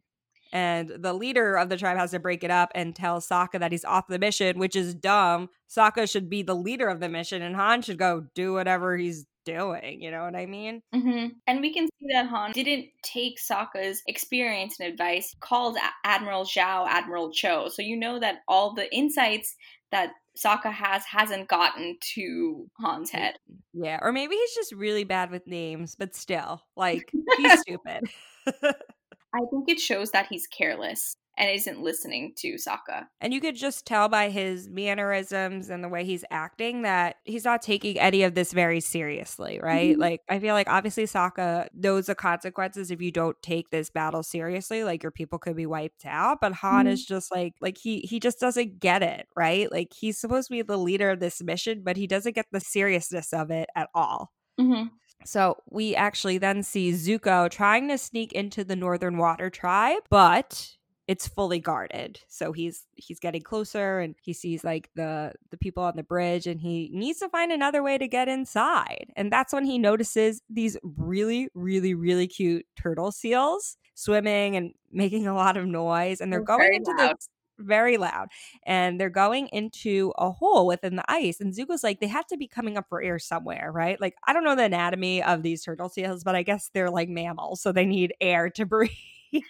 and 0.54 0.90
the 1.00 1.14
leader 1.14 1.56
of 1.56 1.70
the 1.70 1.78
tribe 1.78 1.98
has 1.98 2.12
to 2.12 2.20
break 2.20 2.44
it 2.44 2.52
up 2.52 2.72
and 2.76 2.96
tell 2.96 3.22
Sokka 3.22 3.60
that 3.60 3.72
he's 3.72 3.86
off 3.86 4.08
the 4.08 4.20
mission, 4.20 4.60
which 4.60 4.76
is 4.76 4.94
dumb. 4.94 5.50
Sokka 5.70 6.10
should 6.10 6.30
be 6.30 6.44
the 6.44 6.56
leader 6.56 6.88
of 6.90 7.00
the 7.00 7.10
mission, 7.10 7.42
and 7.42 7.56
Hahn 7.56 7.82
should 7.82 7.98
go 7.98 8.26
do 8.36 8.54
whatever 8.54 8.98
he's 8.98 9.26
doing. 9.46 10.02
You 10.02 10.12
know 10.12 10.24
what 10.24 10.36
I 10.36 10.46
mean? 10.46 10.82
hmm 10.94 11.28
And 11.48 11.62
we 11.62 11.74
can 11.74 11.88
see 11.88 12.08
that 12.14 12.28
Hahn 12.28 12.52
didn't 12.52 12.88
take 13.04 13.38
Sokka's 13.40 14.02
experience 14.08 14.80
and 14.80 14.92
advice, 14.92 15.34
called 15.40 15.78
Admiral 16.04 16.44
Zhao 16.44 16.86
Admiral 16.88 17.32
Cho. 17.32 17.70
So 17.70 17.82
you 17.82 17.98
know 17.98 18.20
that 18.20 18.40
all 18.48 18.74
the 18.74 18.94
insights 18.94 19.56
that 19.92 20.12
Sokka 20.38 20.72
has 20.72 21.04
hasn't 21.06 21.48
gotten 21.48 21.98
to 22.16 22.66
Hahn's 22.80 23.10
head. 23.10 23.36
Yeah, 23.74 24.00
or 24.02 24.12
maybe 24.12 24.36
he's 24.36 24.56
just 24.56 24.74
really 24.74 25.04
bad 25.04 25.32
with 25.32 25.48
names, 25.48 25.96
but 25.96 26.16
still, 26.16 26.62
like 26.76 27.12
he's 27.38 27.62
stupid. 27.62 28.04
I 29.34 29.40
think 29.50 29.68
it 29.70 29.80
shows 29.80 30.12
that 30.12 30.28
he's 30.28 30.48
careless 30.48 31.16
and 31.38 31.50
isn't 31.50 31.82
listening 31.82 32.34
to 32.38 32.56
Sokka. 32.56 33.08
And 33.24 33.36
you 33.36 33.40
could 33.40 33.56
just 33.56 33.86
tell 33.86 34.10
by 34.10 34.32
his 34.32 34.68
mannerisms 34.68 35.70
and 35.70 35.84
the 35.84 35.90
way 35.90 36.04
he's 36.04 36.26
acting 36.32 36.82
that 36.82 37.18
he's 37.24 37.46
not 37.46 37.62
taking 37.62 38.00
any 38.00 38.24
of 38.24 38.34
this 38.34 38.52
very 38.52 38.80
seriously, 38.80 39.60
right? 39.62 39.96
Mhm. 39.96 40.00
Like, 40.00 40.22
I 40.28 40.40
feel 40.40 40.56
like 40.56 40.68
obviously 40.68 41.04
Sokka 41.04 41.68
knows 41.76 42.08
the 42.08 42.16
consequences 42.16 42.90
if 42.90 43.00
you 43.00 43.12
don't 43.12 43.40
take 43.44 43.70
this 43.70 43.92
battle 43.92 44.24
seriously. 44.24 44.84
Like, 44.84 45.04
your 45.04 45.12
people 45.12 45.38
could 45.38 45.56
be 45.56 45.68
wiped 45.68 46.04
out. 46.08 46.40
But 46.42 46.54
Hahn 46.54 46.88
Mhm. 46.88 46.88
is 46.88 47.06
just 47.06 47.32
like, 47.32 47.54
like 47.62 47.78
he 47.78 48.00
he 48.02 48.20
just 48.20 48.40
doesn't 48.40 48.80
get 48.80 49.04
it, 49.04 49.28
right? 49.36 49.72
Like, 49.72 49.94
he's 49.94 50.18
supposed 50.18 50.48
to 50.48 50.54
be 50.54 50.64
the 50.64 50.78
leader 50.80 51.12
of 51.12 51.20
this 51.20 51.40
mission, 51.44 51.84
but 51.84 51.96
he 51.96 52.08
doesn't 52.08 52.34
get 52.34 52.48
the 52.52 52.60
seriousness 52.60 53.34
of 53.34 53.52
it 53.52 53.70
at 53.76 53.90
all. 53.94 54.32
hmm 54.58 55.02
So 55.24 55.58
we 55.70 55.96
actually 55.96 56.38
then 56.38 56.64
see 56.64 56.92
Zuko 56.92 57.50
trying 57.50 57.88
to 57.90 57.98
sneak 57.98 58.32
into 58.34 58.64
the 58.64 58.76
Northern 58.76 59.18
Water 59.18 59.50
Tribe, 59.50 60.04
but 60.10 60.78
it's 61.08 61.28
fully 61.28 61.60
guarded. 61.60 62.22
So 62.28 62.52
he's 62.54 62.86
he's 62.96 63.20
getting 63.20 63.42
closer 63.42 64.00
and 64.00 64.16
he 64.22 64.34
sees 64.34 64.64
like 64.64 64.90
the 64.96 65.34
the 65.50 65.58
people 65.58 65.84
on 65.84 65.96
the 65.96 66.04
bridge 66.04 66.48
and 66.48 66.60
he 66.62 66.90
needs 66.94 67.20
to 67.20 67.30
find 67.30 67.52
another 67.52 67.84
way 67.84 67.98
to 67.98 68.08
get 68.08 68.28
inside. 68.30 69.08
And 69.16 69.32
that's 69.32 69.54
when 69.54 69.66
he 69.66 69.78
notices 69.78 70.42
these 70.50 70.78
really 70.84 71.50
really 71.54 71.94
really 71.94 72.28
cute 72.28 72.66
turtle 72.76 73.12
seals 73.12 73.78
swimming 73.96 74.56
and 74.56 74.74
making 74.92 75.28
a 75.28 75.36
lot 75.36 75.58
of 75.58 75.66
noise 75.68 76.22
and 76.22 76.32
they're 76.32 76.42
They're 76.58 76.58
going 76.58 76.74
into 76.74 76.92
loud. 76.92 77.16
the 77.16 77.16
very 77.62 77.98
loud 77.98 78.28
and 78.64 79.00
they're 79.00 79.10
going 79.10 79.48
into 79.50 80.14
a 80.18 80.32
hole 80.32 80.68
within 80.68 80.96
the 80.96 81.04
ice 81.12 81.40
and 81.40 81.54
zuko's 81.54 81.84
like 81.84 82.00
they 82.00 82.08
have 82.08 82.26
to 82.28 82.38
be 82.38 82.48
coming 82.48 82.78
up 82.78 82.86
for 82.90 83.02
air 83.02 83.20
somewhere 83.20 83.72
right 83.72 84.00
like 84.02 84.16
i 84.28 84.34
don't 84.34 84.44
know 84.44 84.56
the 84.56 84.64
anatomy 84.64 85.22
of 85.24 85.44
these 85.44 85.64
turtle 85.64 85.90
seals 85.90 86.24
but 86.24 86.36
i 86.36 86.44
guess 86.44 86.70
they're 86.74 86.90
like 86.92 87.10
mammals 87.10 87.62
so 87.62 87.72
they 87.72 87.86
need 87.86 88.14
air 88.22 88.50
to 88.50 88.66
breathe 88.68 88.92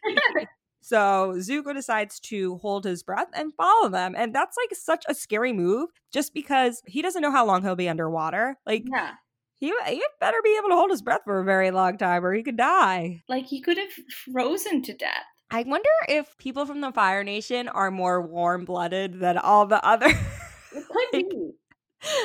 so 0.81 1.33
zuko 1.37 1.73
decides 1.73 2.19
to 2.19 2.57
hold 2.57 2.83
his 2.85 3.03
breath 3.03 3.27
and 3.33 3.53
follow 3.53 3.87
them 3.89 4.15
and 4.17 4.33
that's 4.33 4.57
like 4.57 4.75
such 4.77 5.05
a 5.07 5.13
scary 5.13 5.53
move 5.53 5.89
just 6.11 6.33
because 6.33 6.81
he 6.87 7.01
doesn't 7.01 7.21
know 7.21 7.31
how 7.31 7.45
long 7.45 7.61
he'll 7.61 7.75
be 7.75 7.89
underwater 7.89 8.57
like 8.65 8.91
Yeah. 8.91 9.15
he, 9.59 9.73
he 9.87 10.03
better 10.19 10.41
be 10.43 10.57
able 10.57 10.69
to 10.69 10.75
hold 10.75 10.91
his 10.91 11.01
breath 11.03 11.21
for 11.25 11.39
a 11.41 11.45
very 11.45 11.71
long 11.71 11.97
time 11.97 12.25
or 12.25 12.33
he 12.33 12.43
could 12.43 12.57
die 12.57 13.23
Like 13.27 13.47
he 13.47 13.61
could 13.61 13.77
have 13.79 13.91
frozen 14.31 14.83
to 14.83 14.93
death. 14.93 15.25
I 15.51 15.63
wonder 15.63 15.89
if 16.07 16.37
people 16.37 16.65
from 16.65 16.79
the 16.79 16.91
Fire 16.93 17.23
Nation 17.23 17.67
are 17.67 17.91
more 17.91 18.21
warm 18.21 18.63
blooded 18.63 19.19
than 19.19 19.37
all 19.37 19.65
the 19.65 19.85
other. 19.85 20.07
It 20.07 20.87
could 20.87 21.13
like, 21.13 21.29
be. 21.29 21.51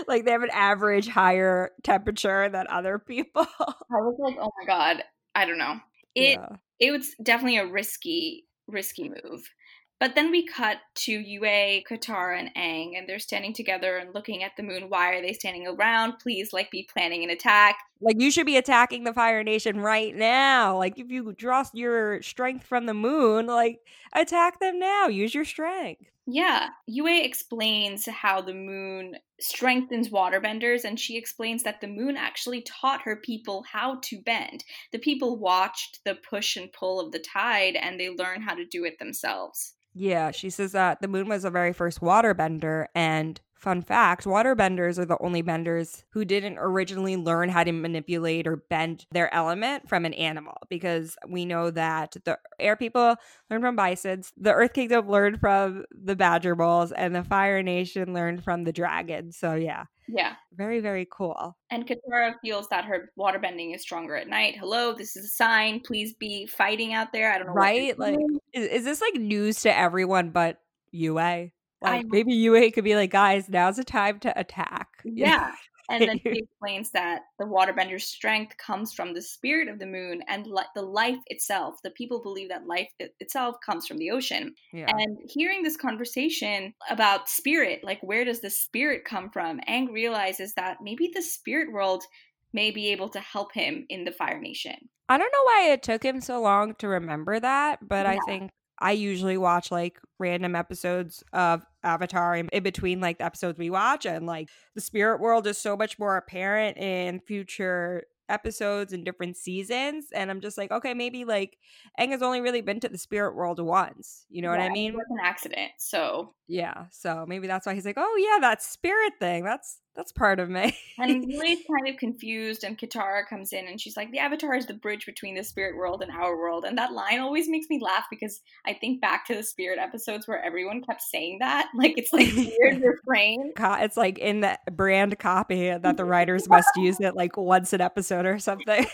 like 0.07 0.25
they 0.25 0.31
have 0.31 0.45
an 0.45 0.51
average 0.53 1.09
higher 1.09 1.73
temperature 1.83 2.49
than 2.49 2.67
other 2.69 3.01
people. 3.01 3.47
I 3.61 3.75
was 3.91 4.17
like, 4.21 4.37
oh 4.41 4.53
my 4.61 4.67
god, 4.67 5.03
I 5.35 5.45
don't 5.45 5.59
know. 5.59 5.81
It 6.15 6.39
yeah. 6.39 6.57
it 6.79 6.93
was 6.93 7.15
definitely 7.21 7.59
a 7.59 7.67
risky 7.67 8.47
risky 8.69 9.09
move. 9.09 9.51
But 9.99 10.15
then 10.15 10.31
we 10.31 10.47
cut 10.47 10.79
to 10.97 11.13
Yue, 11.13 11.83
Katara, 11.89 12.39
and 12.39 12.55
Aang, 12.55 12.99
and 12.99 13.09
they're 13.09 13.19
standing 13.19 13.55
together 13.55 13.97
and 13.97 14.15
looking 14.15 14.43
at 14.43 14.53
the 14.57 14.63
moon. 14.63 14.91
Why 14.91 15.15
are 15.15 15.23
they 15.23 15.33
standing 15.33 15.67
around? 15.67 16.19
Please, 16.19 16.53
like, 16.53 16.71
be 16.71 16.89
planning 16.93 17.25
an 17.25 17.31
attack. 17.31 17.77
Like 18.03 18.21
you 18.21 18.31
should 18.31 18.45
be 18.45 18.59
attacking 18.59 19.05
the 19.05 19.15
Fire 19.15 19.43
Nation 19.43 19.81
right 19.81 20.15
now. 20.15 20.77
Like 20.77 20.99
if 20.99 21.11
you 21.11 21.33
draw 21.33 21.65
your 21.73 22.21
strength 22.21 22.67
from 22.67 22.85
the 22.85 22.93
moon, 22.93 23.47
like 23.47 23.81
attack 24.13 24.61
them 24.61 24.79
now. 24.79 25.07
Use 25.07 25.35
your 25.35 25.47
strength. 25.47 26.05
Yeah, 26.27 26.71
Yue 26.87 27.23
explains 27.23 28.07
how 28.07 28.43
the 28.43 28.53
moon 28.53 29.17
strengthens 29.41 30.09
waterbenders, 30.11 30.85
and 30.85 30.99
she 30.99 31.17
explains 31.17 31.63
that 31.63 31.81
the 31.81 31.87
moon 31.87 32.17
actually 32.17 32.63
taught 32.63 33.03
her 33.03 33.17
people 33.17 33.65
how 33.73 34.01
to 34.03 34.21
bend. 34.21 34.65
The 34.91 34.99
people 34.99 35.39
watched 35.39 36.01
the 36.05 36.17
push 36.17 36.57
and 36.57 36.73
pull 36.73 36.99
of 36.99 37.13
the 37.13 37.21
tide, 37.21 37.77
and 37.77 37.99
they 37.99 38.11
learn 38.11 38.43
how 38.43 38.55
to 38.55 38.65
do 38.67 38.85
it 38.85 38.99
themselves. 38.99 39.76
Yeah, 39.99 40.31
she 40.31 40.51
says 40.51 40.73
that 40.73 41.01
the 41.01 41.09
moon 41.09 41.27
was 41.27 41.45
the 41.45 41.51
very 41.51 41.73
first 41.73 42.01
waterbender. 42.01 42.87
And 42.95 43.41
fun 43.55 43.81
fact 43.81 44.25
waterbenders 44.25 44.99
are 44.99 45.07
the 45.07 45.17
only 45.23 45.41
benders 45.41 46.05
who 46.11 46.23
didn't 46.23 46.59
originally 46.59 47.17
learn 47.17 47.49
how 47.49 47.65
to 47.65 47.73
manipulate 47.73 48.47
or 48.47 48.57
bend 48.57 49.07
their 49.11 49.33
element 49.35 49.89
from 49.89 50.05
an 50.05 50.13
animal 50.13 50.59
because 50.69 51.17
we 51.27 51.47
know 51.47 51.71
that 51.71 52.15
the 52.27 52.39
air 52.61 52.77
people 52.77 53.17
learned 53.51 53.65
from 53.65 53.75
bisons, 53.75 54.35
the 54.37 54.53
earth 54.53 54.75
kingdom 54.75 55.09
learned 55.09 55.41
from 55.41 55.87
the 55.91 56.15
badger 56.15 56.55
bulls, 56.55 56.93
and 56.93 57.15
the 57.15 57.25
fire 57.25 57.63
nation 57.63 58.13
learned 58.13 58.45
from 58.45 58.65
the 58.65 58.73
dragons. 58.75 59.39
So, 59.39 59.55
yeah, 59.55 59.85
Yeah. 60.09 60.35
Very, 60.57 60.81
very 60.81 61.07
cool. 61.11 61.57
And 61.71 61.87
Katara 61.87 62.35
feels 62.43 62.68
that 62.68 62.85
her 62.85 63.11
waterbending 63.18 63.74
is 63.74 63.83
stronger 63.83 64.16
at 64.16 64.28
night. 64.28 64.57
Hello, 64.59 64.95
this 64.95 65.16
is 65.16 65.26
a 65.26 65.28
sign. 65.28 65.81
Please 65.81 66.14
be 66.14 66.47
fighting 66.47 66.95
out 66.95 67.12
there. 67.12 67.33
I 67.33 67.39
don't 67.39 67.49
know. 67.49 67.53
what 67.53 67.61
Right? 67.61 67.99
Like, 67.99 68.18
is, 68.53 68.68
is 68.68 68.85
this 68.85 69.01
like 69.01 69.14
news 69.14 69.61
to 69.62 69.76
everyone 69.76 70.31
but 70.31 70.61
Yue? 70.91 71.14
Like 71.14 72.07
maybe 72.07 72.33
Yue 72.33 72.70
could 72.72 72.85
be 72.85 72.97
like, 72.97 73.11
guys, 73.11 73.49
now's 73.49 73.76
the 73.76 73.85
time 73.85 74.18
to 74.20 74.39
attack. 74.39 74.89
Yeah. 75.05 75.53
And 75.91 76.03
then 76.09 76.20
he 76.22 76.41
explains 76.41 76.91
that 76.93 77.22
the 77.39 77.47
waterbender's 77.47 78.05
strength 78.05 78.57
comes 78.57 78.93
from 78.93 79.14
the 79.14 79.22
spirit 79.22 79.68
of 79.68 79.78
the 79.78 79.87
moon 79.87 80.22
and 80.28 80.47
li- 80.47 80.62
the 80.74 80.82
life 80.82 81.18
itself. 81.26 81.76
The 81.82 81.91
people 81.91 82.22
believe 82.22 82.49
that 82.49 82.66
life 82.66 82.89
it- 82.99 83.14
itself 83.20 83.57
comes 83.64 83.87
from 83.87 83.99
the 83.99 84.11
ocean. 84.11 84.55
Yeah. 84.72 84.87
And 84.89 85.18
hearing 85.28 85.62
this 85.62 85.76
conversation 85.76 86.74
about 86.91 87.28
spirit, 87.28 87.84
like 87.84 88.01
where 88.03 88.24
does 88.24 88.41
the 88.41 88.51
spirit 88.51 89.05
come 89.05 89.30
from? 89.30 89.61
Aang 89.68 89.93
realizes 89.93 90.55
that 90.55 90.78
maybe 90.82 91.11
the 91.14 91.22
spirit 91.22 91.72
world 91.72 92.05
may 92.53 92.70
be 92.70 92.91
able 92.93 93.09
to 93.11 93.20
help 93.20 93.53
him 93.53 93.87
in 93.89 94.05
the 94.05 94.12
Fire 94.12 94.41
Nation. 94.41 94.89
I 95.09 95.18
don't 95.18 95.32
know 95.32 95.45
why 95.45 95.70
it 95.72 95.82
took 95.82 96.03
him 96.03 96.20
so 96.20 96.41
long 96.41 96.74
to 96.76 96.89
remember 96.89 97.39
that, 97.39 97.78
but 97.87 98.07
I 98.07 98.18
think 98.26 98.51
I 98.79 98.93
usually 98.93 99.39
watch 99.39 99.70
like 99.70 100.01
random 100.18 100.55
episodes 100.55 101.22
of 101.33 101.64
Avatar 101.83 102.37
in 102.37 102.62
between 102.62 103.01
like 103.01 103.18
the 103.18 103.24
episodes 103.24 103.59
we 103.59 103.70
watch, 103.70 104.07
and 104.07 104.27
like 104.27 104.49
the 104.74 104.81
spirit 104.81 105.20
world 105.20 105.47
is 105.47 105.59
so 105.59 105.77
much 105.77 105.99
more 105.99 106.16
apparent 106.16 106.77
in 106.77 107.20
future 107.20 108.05
episodes 108.29 108.93
and 108.93 109.05
different 109.05 109.37
seasons. 109.37 110.07
And 110.12 110.31
I'm 110.31 110.41
just 110.41 110.59
like, 110.59 110.70
okay, 110.70 110.95
maybe 110.95 111.24
like 111.24 111.59
Aang 111.99 112.11
has 112.11 112.22
only 112.22 112.41
really 112.41 112.61
been 112.61 112.81
to 112.81 112.89
the 112.89 112.99
spirit 112.99 113.35
world 113.35 113.61
once. 113.61 114.27
You 114.29 114.43
know 114.43 114.51
what 114.51 114.61
I 114.61 114.68
mean? 114.68 114.93
It 114.93 114.97
was 114.97 115.07
an 115.11 115.18
accident. 115.22 115.72
So 115.79 116.35
Yeah. 116.49 116.87
So 116.91 117.24
maybe 117.27 117.47
that's 117.47 117.66
why 117.66 117.74
he's 117.74 117.87
like, 117.87 117.99
oh 117.99 118.16
yeah, 118.16 118.41
that 118.41 118.62
spirit 118.62 119.14
thing. 119.20 119.45
That's 119.45 119.81
that's 119.97 120.12
part 120.12 120.38
of 120.38 120.51
me. 120.51 120.76
And 120.99 121.24
Lily's 121.28 121.64
kind 121.66 121.92
of 121.92 121.99
confused, 121.99 122.64
and 122.64 122.78
Katara 122.78 123.26
comes 123.28 123.53
in 123.53 123.66
and 123.66 123.80
she's 123.80 123.97
like, 123.97 124.11
The 124.12 124.18
Avatar 124.18 124.55
is 124.55 124.66
the 124.66 124.74
bridge 124.74 125.07
between 125.07 125.34
the 125.34 125.42
spirit 125.42 125.76
world 125.76 126.03
and 126.03 126.12
our 126.12 126.36
world. 126.36 126.64
And 126.64 126.76
that 126.78 126.92
line 126.92 127.18
always 127.18 127.49
makes 127.49 127.66
me 127.68 127.80
laugh 127.82 128.05
because 128.11 128.40
I 128.66 128.74
think 128.74 129.01
back 129.01 129.26
to 129.26 129.34
the 129.34 129.42
spirit 129.42 129.78
episodes 129.78 130.28
where 130.28 130.44
everyone 130.44 130.82
kept 130.82 131.03
saying 131.03 131.38
that. 131.40 131.68
Like, 131.76 131.94
it's 131.99 132.12
like 132.12 132.32
weird 132.59 132.82
refrain. 132.82 133.53
It's 133.59 133.97
like 133.97 134.18
in 134.18 134.40
the 134.40 134.59
brand 134.72 135.18
copy 135.18 135.68
that 135.68 135.97
the 135.97 136.05
writers 136.05 136.49
must 136.49 136.68
use 136.76 136.99
it 137.01 137.14
like 137.14 137.36
once 137.36 137.72
an 137.74 137.80
episode 137.80 138.24
or 138.24 138.38
something. 138.38 138.86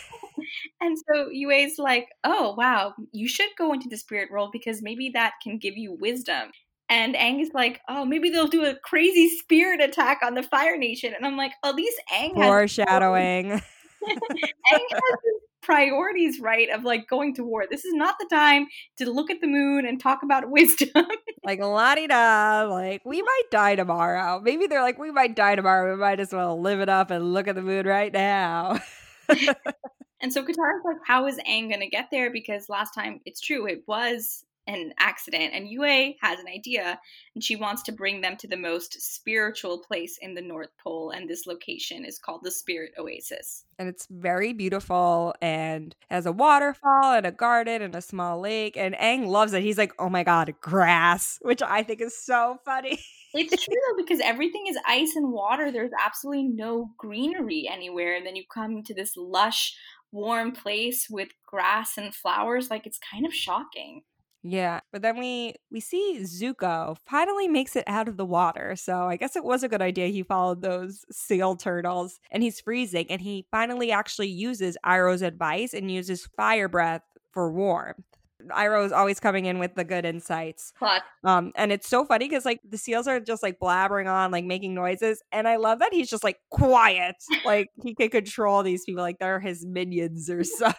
And 0.81 0.97
so 1.07 1.29
Yue's 1.31 1.77
like, 1.77 2.09
Oh, 2.23 2.55
wow, 2.57 2.93
you 3.11 3.27
should 3.27 3.49
go 3.57 3.73
into 3.73 3.87
the 3.89 3.97
spirit 3.97 4.31
world 4.31 4.49
because 4.51 4.81
maybe 4.81 5.11
that 5.13 5.33
can 5.41 5.57
give 5.57 5.77
you 5.77 5.97
wisdom. 5.99 6.51
And 6.93 7.15
Aang 7.15 7.41
is 7.41 7.49
like, 7.55 7.81
Oh, 7.89 8.05
maybe 8.05 8.29
they'll 8.29 8.47
do 8.47 8.65
a 8.65 8.75
crazy 8.75 9.27
spirit 9.27 9.81
attack 9.81 10.19
on 10.23 10.35
the 10.35 10.43
Fire 10.43 10.77
Nation. 10.77 11.11
And 11.15 11.25
I'm 11.25 11.35
like, 11.35 11.53
At 11.63 11.73
least 11.73 11.99
Aang 12.13 12.35
has 12.37 12.45
Foreshadowing. 12.45 13.49
Aang 14.03 14.89
has 14.91 15.19
priorities 15.63 16.39
right 16.39 16.69
of 16.69 16.83
like 16.83 17.07
going 17.07 17.33
to 17.33 17.43
war. 17.43 17.65
This 17.67 17.83
is 17.83 17.95
not 17.95 18.15
the 18.19 18.27
time 18.29 18.67
to 18.97 19.09
look 19.09 19.31
at 19.31 19.41
the 19.41 19.47
moon 19.47 19.87
and 19.87 19.99
talk 19.99 20.21
about 20.21 20.49
wisdom. 20.51 21.07
like 21.43 21.59
la 21.59 21.95
di 21.95 22.05
da, 22.05 22.67
like 22.69 23.01
we 23.05 23.23
might 23.23 23.43
die 23.49 23.75
tomorrow. 23.75 24.39
Maybe 24.39 24.67
they're 24.67 24.83
like, 24.83 24.99
we 24.99 25.09
might 25.09 25.35
die 25.35 25.55
tomorrow. 25.55 25.95
We 25.95 25.99
might 25.99 26.19
as 26.19 26.31
well 26.31 26.61
live 26.61 26.79
it 26.79 26.89
up 26.89 27.09
and 27.09 27.33
look 27.33 27.47
at 27.47 27.55
the 27.55 27.63
moon 27.63 27.87
right 27.87 28.13
now. 28.13 28.79
and 30.21 30.31
so 30.31 30.43
Katara's 30.43 30.83
like, 30.85 30.97
how 31.07 31.25
is 31.25 31.39
Aang 31.49 31.71
gonna 31.71 31.89
get 31.89 32.09
there? 32.11 32.31
Because 32.31 32.69
last 32.69 32.93
time 32.93 33.19
it's 33.25 33.41
true, 33.41 33.65
it 33.65 33.83
was 33.87 34.45
an 34.67 34.93
accident. 34.97 35.53
And 35.53 35.67
Yue 35.67 36.13
has 36.21 36.39
an 36.39 36.47
idea 36.47 36.99
and 37.35 37.43
she 37.43 37.55
wants 37.55 37.83
to 37.83 37.91
bring 37.91 38.21
them 38.21 38.37
to 38.37 38.47
the 38.47 38.57
most 38.57 39.01
spiritual 39.01 39.79
place 39.79 40.17
in 40.21 40.33
the 40.33 40.41
North 40.41 40.69
Pole. 40.81 41.11
And 41.11 41.29
this 41.29 41.45
location 41.45 42.05
is 42.05 42.19
called 42.19 42.41
the 42.43 42.51
Spirit 42.51 42.93
Oasis. 42.97 43.65
and 43.79 43.89
it's 43.89 44.07
very 44.09 44.53
beautiful 44.53 45.33
and 45.41 45.95
has 46.09 46.25
a 46.25 46.31
waterfall 46.31 47.13
and 47.13 47.25
a 47.25 47.31
garden 47.31 47.81
and 47.81 47.95
a 47.95 48.01
small 48.01 48.39
lake. 48.39 48.77
And 48.77 48.95
Aang 48.95 49.27
loves 49.27 49.53
it. 49.53 49.63
He's 49.63 49.77
like, 49.77 49.93
oh 49.99 50.09
my 50.09 50.23
God, 50.23 50.53
grass, 50.61 51.39
which 51.41 51.61
I 51.61 51.83
think 51.83 52.01
is 52.01 52.17
so 52.17 52.59
funny. 52.63 52.99
It's 53.33 53.65
true 53.65 53.75
though, 53.89 54.03
because 54.03 54.19
everything 54.23 54.65
is 54.67 54.77
ice 54.87 55.15
and 55.15 55.31
water. 55.31 55.71
There's 55.71 55.91
absolutely 55.99 56.43
no 56.43 56.91
greenery 56.97 57.67
anywhere. 57.69 58.15
And 58.15 58.25
then 58.25 58.35
you 58.35 58.43
come 58.51 58.83
to 58.83 58.93
this 58.93 59.17
lush, 59.17 59.75
warm 60.11 60.51
place 60.51 61.07
with 61.09 61.29
grass 61.45 61.97
and 61.97 62.13
flowers. 62.13 62.69
Like 62.69 62.85
it's 62.85 62.99
kind 63.11 63.25
of 63.25 63.33
shocking. 63.33 64.03
Yeah, 64.45 64.81
but 64.91 65.01
then 65.01 65.17
we 65.17 65.55
we 65.71 65.79
see 65.79 66.19
Zuko 66.21 66.97
finally 67.05 67.47
makes 67.47 67.77
it 67.77 67.85
out 67.87 68.09
of 68.09 68.17
the 68.17 68.25
water. 68.25 68.75
So 68.75 69.07
I 69.07 69.15
guess 69.15 69.37
it 69.37 69.43
was 69.43 69.63
a 69.63 69.69
good 69.69 69.81
idea 69.81 70.07
he 70.07 70.21
followed 70.21 70.61
those 70.61 71.05
seal 71.11 71.55
turtles 71.55 72.19
and 72.29 72.43
he's 72.43 72.59
freezing 72.59 73.05
and 73.09 73.21
he 73.21 73.45
finally 73.51 73.89
actually 73.91 74.27
uses 74.27 74.77
Iroh's 74.85 75.21
advice 75.21 75.73
and 75.73 75.89
uses 75.89 76.27
fire 76.35 76.67
breath 76.67 77.03
for 77.31 77.51
warmth. 77.53 78.03
Iroh 78.49 78.85
is 78.85 78.91
always 78.91 79.21
coming 79.21 79.45
in 79.45 79.59
with 79.59 79.75
the 79.75 79.85
good 79.85 80.03
insights. 80.05 80.73
But 80.77 81.03
Um 81.23 81.53
and 81.55 81.71
it's 81.71 81.87
so 81.87 82.03
funny 82.03 82.27
cuz 82.27 82.43
like 82.43 82.59
the 82.69 82.77
seals 82.77 83.07
are 83.07 83.21
just 83.21 83.43
like 83.43 83.59
blabbering 83.59 84.11
on 84.11 84.31
like 84.31 84.43
making 84.43 84.73
noises 84.73 85.23
and 85.31 85.47
I 85.47 85.55
love 85.55 85.79
that 85.79 85.93
he's 85.93 86.09
just 86.09 86.23
like 86.25 86.39
quiet. 86.49 87.15
like 87.45 87.69
he 87.81 87.95
can 87.95 88.09
control 88.09 88.61
these 88.61 88.83
people 88.83 89.03
like 89.03 89.19
they're 89.19 89.39
his 89.39 89.65
minions 89.65 90.29
or 90.29 90.43
something. 90.43 90.75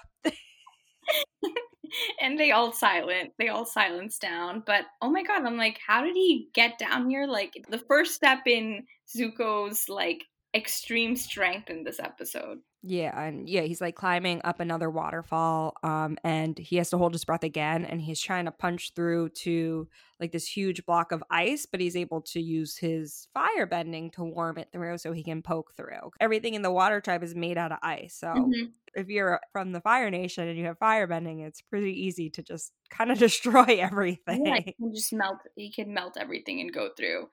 and 2.21 2.39
they 2.39 2.53
all 2.53 2.73
silent. 2.73 3.33
They 3.39 3.49
all 3.49 3.67
silence 3.67 4.19
down. 4.19 4.63
But 4.67 4.85
oh 5.03 5.11
my 5.11 5.23
god, 5.23 5.45
I'm 5.45 5.57
like, 5.57 5.79
how 5.87 6.03
did 6.03 6.15
he 6.15 6.49
get 6.55 6.79
down 6.79 7.09
here? 7.09 7.27
Like 7.27 7.65
the 7.69 7.79
first 7.79 8.15
step 8.15 8.47
in 8.47 8.85
Zuko's 9.15 9.89
like 9.89 10.25
extreme 10.55 11.17
strength 11.17 11.71
in 11.71 11.85
this 11.85 12.01
episode. 12.01 12.59
Yeah, 12.87 13.19
and 13.19 13.49
yeah, 13.49 13.63
he's 13.63 13.81
like 13.81 13.95
climbing 13.95 14.43
up 14.45 14.61
another 14.61 14.91
waterfall, 14.91 15.73
um, 15.83 16.19
and 16.23 16.59
he 16.59 16.77
has 16.77 16.91
to 16.91 16.99
hold 16.99 17.15
his 17.15 17.25
breath 17.25 17.43
again, 17.43 17.83
and 17.87 17.99
he's 18.03 18.21
trying 18.21 18.45
to 18.45 18.51
punch 18.53 18.93
through 18.95 19.31
to 19.31 19.89
like 20.21 20.33
this 20.33 20.47
huge 20.47 20.85
block 20.85 21.11
of 21.11 21.25
ice, 21.31 21.65
but 21.65 21.81
he's 21.81 21.97
able 21.97 22.21
to 22.21 22.41
use 22.43 22.77
his 22.77 23.27
fire 23.33 23.65
bending 23.65 24.11
to 24.13 24.25
warm 24.25 24.59
it 24.59 24.69
through 24.71 24.99
so 24.99 25.13
he 25.13 25.25
can 25.25 25.41
poke 25.41 25.75
through. 25.77 26.11
Everything 26.21 26.53
in 26.53 26.61
the 26.61 26.71
water 26.71 27.01
tribe 27.01 27.23
is 27.23 27.35
made 27.35 27.57
out 27.57 27.73
of 27.73 27.79
ice, 27.83 28.17
so 28.19 28.35
Mhm. 28.35 28.75
if 28.95 29.09
you're 29.09 29.41
from 29.51 29.73
the 29.73 29.81
Fire 29.81 30.11
Nation 30.11 30.47
and 30.47 30.59
you 30.59 30.67
have 30.67 30.79
fire 30.79 31.07
bending, 31.07 31.41
it's 31.41 31.63
pretty 31.63 31.93
easy 32.05 32.29
to 32.31 32.43
just 32.43 32.73
kind 32.91 33.11
of 33.11 33.17
destroy 33.19 33.79
everything. 33.81 34.43
Yeah, 34.43 34.59
he 34.65 34.73
can 34.73 34.95
just 34.95 35.13
melt. 35.13 35.39
He 35.55 35.71
can 35.71 35.93
melt 35.93 36.17
everything 36.19 36.61
and 36.61 36.73
go 36.73 36.91
through. 36.97 37.29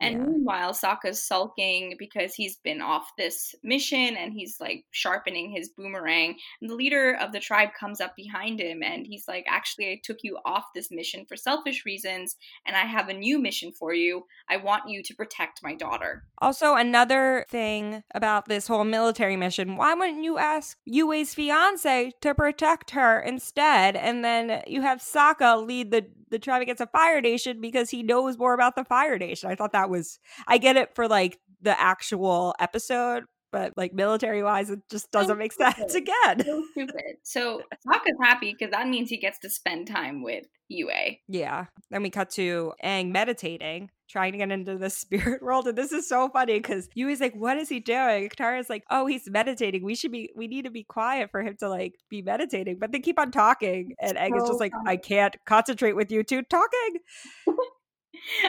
And 0.00 0.14
Yeah. 0.16 0.26
meanwhile, 0.26 0.72
Sokka's 0.72 1.22
sulking 1.22 1.96
because 1.98 2.34
he's 2.34 2.56
been 2.56 2.80
off 2.82 3.10
this 3.16 3.54
mission 3.62 4.16
and 4.16 4.32
he's 4.32 4.60
like 4.60 4.84
sharpening 4.90 5.50
his 5.50 5.70
boomerang. 5.70 6.36
And 6.60 6.70
the 6.70 6.74
leader 6.74 7.14
of 7.14 7.32
the 7.32 7.40
tribe 7.40 7.70
comes 7.78 8.00
up 8.00 8.14
behind 8.14 8.60
him 8.60 8.82
and 8.82 9.06
he's 9.06 9.26
like, 9.26 9.46
Actually, 9.48 9.90
I 9.90 10.00
took 10.02 10.18
you 10.22 10.38
off 10.44 10.64
this 10.74 10.90
mission 10.90 11.24
for 11.26 11.36
selfish 11.36 11.84
reasons 11.84 12.36
and 12.66 12.76
I 12.76 12.80
have 12.84 13.08
a 13.08 13.14
new 13.14 13.38
mission 13.38 13.72
for 13.72 13.94
you. 13.94 14.26
I 14.48 14.58
want 14.58 14.88
you 14.88 15.02
to 15.02 15.14
protect 15.14 15.62
my 15.62 15.74
daughter. 15.74 16.24
Also, 16.38 16.74
another 16.74 17.46
thing 17.48 18.02
about 18.14 18.46
this 18.48 18.68
whole 18.68 18.84
military 18.84 19.36
mission, 19.36 19.76
why 19.76 19.94
wouldn't 19.94 20.22
you 20.22 20.36
ask 20.38 20.76
Yue's 20.84 21.32
fiance 21.34 22.12
to 22.20 22.34
protect 22.34 22.90
her 22.90 23.20
instead? 23.20 23.96
And 23.96 24.24
then 24.24 24.62
you 24.66 24.82
have 24.82 24.98
Sokka 24.98 25.66
lead 25.66 25.90
the, 25.90 26.06
the 26.30 26.38
tribe 26.38 26.62
against 26.62 26.82
a 26.82 26.86
Fire 26.86 27.20
Nation 27.20 27.60
because 27.60 27.90
he 27.90 28.02
knows 28.02 28.36
more 28.36 28.52
about 28.54 28.76
the 28.76 28.84
Fire 28.84 29.18
Nation. 29.18 29.50
I 29.50 29.54
thought 29.54 29.72
that 29.72 29.85
was, 29.88 30.18
I 30.46 30.58
get 30.58 30.76
it 30.76 30.94
for 30.94 31.08
like 31.08 31.38
the 31.60 31.78
actual 31.80 32.54
episode, 32.58 33.24
but 33.52 33.72
like 33.76 33.94
military 33.94 34.42
wise, 34.42 34.70
it 34.70 34.80
just 34.90 35.10
doesn't 35.10 35.38
make 35.38 35.52
sense 35.52 35.76
stupid. 35.88 35.96
again. 35.96 36.44
So 36.44 36.64
stupid. 36.72 37.16
So 37.22 37.62
Sokka's 37.88 38.18
happy 38.22 38.54
because 38.58 38.72
that 38.72 38.88
means 38.88 39.10
he 39.10 39.16
gets 39.16 39.38
to 39.40 39.50
spend 39.50 39.86
time 39.86 40.22
with 40.22 40.44
Yue. 40.68 40.90
Yeah. 41.28 41.66
Then 41.90 42.02
we 42.02 42.10
cut 42.10 42.30
to 42.30 42.72
Aang 42.84 43.12
meditating, 43.12 43.90
trying 44.10 44.32
to 44.32 44.38
get 44.38 44.50
into 44.50 44.76
the 44.76 44.90
spirit 45.02 45.42
world. 45.42 45.66
And 45.68 45.78
this 45.78 45.92
is 45.92 46.08
so 46.08 46.28
funny 46.28 46.58
because 46.58 46.88
Yue's 46.94 47.20
like, 47.20 47.34
what 47.34 47.56
is 47.56 47.68
he 47.68 47.80
doing? 47.80 48.28
Katara's 48.28 48.68
like, 48.68 48.84
oh, 48.90 49.06
he's 49.06 49.28
meditating. 49.30 49.84
We 49.84 49.94
should 49.94 50.12
be, 50.12 50.30
we 50.36 50.48
need 50.48 50.64
to 50.64 50.70
be 50.70 50.84
quiet 50.84 51.30
for 51.30 51.42
him 51.42 51.56
to 51.60 51.68
like 51.68 51.94
be 52.10 52.22
meditating. 52.22 52.78
But 52.78 52.92
they 52.92 53.00
keep 53.00 53.18
on 53.18 53.30
talking. 53.30 53.94
And 54.00 54.18
Aang 54.18 54.36
is 54.36 54.48
just 54.48 54.60
like, 54.60 54.72
funny. 54.72 54.90
I 54.90 54.96
can't 54.96 55.36
concentrate 55.46 55.94
with 55.94 56.10
you 56.10 56.22
two 56.22 56.42
talking. 56.42 56.98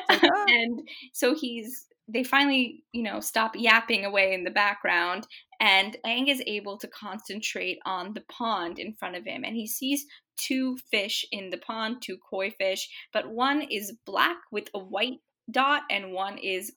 like, 0.10 0.24
"Ah." 0.24 0.46
and 0.48 0.88
so 1.14 1.36
he's 1.36 1.86
they 2.08 2.24
finally 2.24 2.84
you 2.94 3.04
know 3.04 3.20
stop 3.20 3.56
yapping 3.56 4.06
away 4.06 4.34
in 4.34 4.44
the 4.44 4.52
background 4.52 5.28
and 5.60 5.98
Aang 6.06 6.30
is 6.30 6.42
able 6.48 6.78
to 6.78 6.88
concentrate 6.88 7.80
on 7.86 8.14
the 8.14 8.24
pond 8.30 8.80
in 8.80 8.94
front 8.94 9.16
of 9.16 9.26
him 9.26 9.44
and 9.44 9.56
he 9.56 9.68
sees 9.68 10.06
two 10.38 10.78
fish 10.92 11.26
in 11.32 11.50
the 11.50 11.58
pond 11.58 11.98
two 12.02 12.18
koi 12.30 12.52
fish 12.52 12.90
but 13.12 13.30
one 13.30 13.62
is 13.62 13.98
black 14.06 14.38
with 14.52 14.70
a 14.74 14.80
white 14.80 15.20
dot 15.52 15.84
and 15.90 16.12
one 16.12 16.38
is 16.38 16.74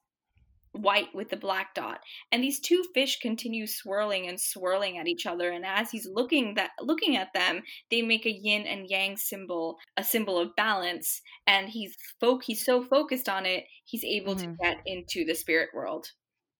white 0.72 1.08
with 1.14 1.28
the 1.30 1.36
black 1.36 1.74
dot 1.74 2.00
and 2.30 2.42
these 2.44 2.60
two 2.60 2.84
fish 2.94 3.18
continue 3.20 3.66
swirling 3.66 4.28
and 4.28 4.40
swirling 4.40 4.98
at 4.98 5.08
each 5.08 5.26
other 5.26 5.50
and 5.50 5.66
as 5.66 5.90
he's 5.90 6.06
looking 6.12 6.54
that 6.54 6.70
looking 6.80 7.16
at 7.16 7.32
them 7.34 7.60
they 7.90 8.02
make 8.02 8.24
a 8.24 8.30
yin 8.30 8.66
and 8.66 8.88
yang 8.88 9.16
symbol 9.16 9.76
a 9.96 10.04
symbol 10.04 10.38
of 10.38 10.54
balance 10.56 11.20
and 11.46 11.68
he's 11.70 11.96
folk 12.20 12.44
he's 12.44 12.64
so 12.64 12.84
focused 12.84 13.28
on 13.28 13.44
it 13.46 13.64
he's 13.84 14.04
able 14.04 14.34
Mhm. 14.36 14.40
to 14.42 14.46
get 14.62 14.76
into 14.86 15.24
the 15.24 15.34
spirit 15.34 15.70
world 15.74 16.06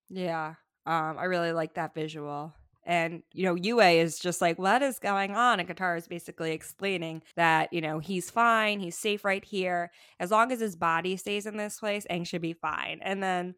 Yeah. 0.09 0.55
Um, 0.85 1.17
I 1.17 1.25
really 1.25 1.53
like 1.53 1.75
that 1.75 1.93
visual. 1.93 2.53
And, 2.83 3.21
you 3.31 3.43
know, 3.45 3.55
Yue 3.55 3.79
is 3.79 4.17
just 4.19 4.41
like, 4.41 4.57
what 4.57 4.81
is 4.81 4.97
going 4.99 5.35
on? 5.35 5.59
And 5.59 5.69
Katara 5.69 5.97
is 5.99 6.07
basically 6.07 6.51
explaining 6.51 7.21
that, 7.35 7.71
you 7.71 7.79
know, 7.79 7.99
he's 7.99 8.31
fine. 8.31 8.79
He's 8.79 8.97
safe 8.97 9.23
right 9.23 9.45
here. 9.45 9.91
As 10.19 10.31
long 10.31 10.51
as 10.51 10.59
his 10.59 10.75
body 10.75 11.15
stays 11.15 11.45
in 11.45 11.57
this 11.57 11.79
place, 11.79 12.05
Aang 12.09 12.25
should 12.25 12.41
be 12.41 12.53
fine. 12.53 12.99
And 13.03 13.21
then 13.21 13.55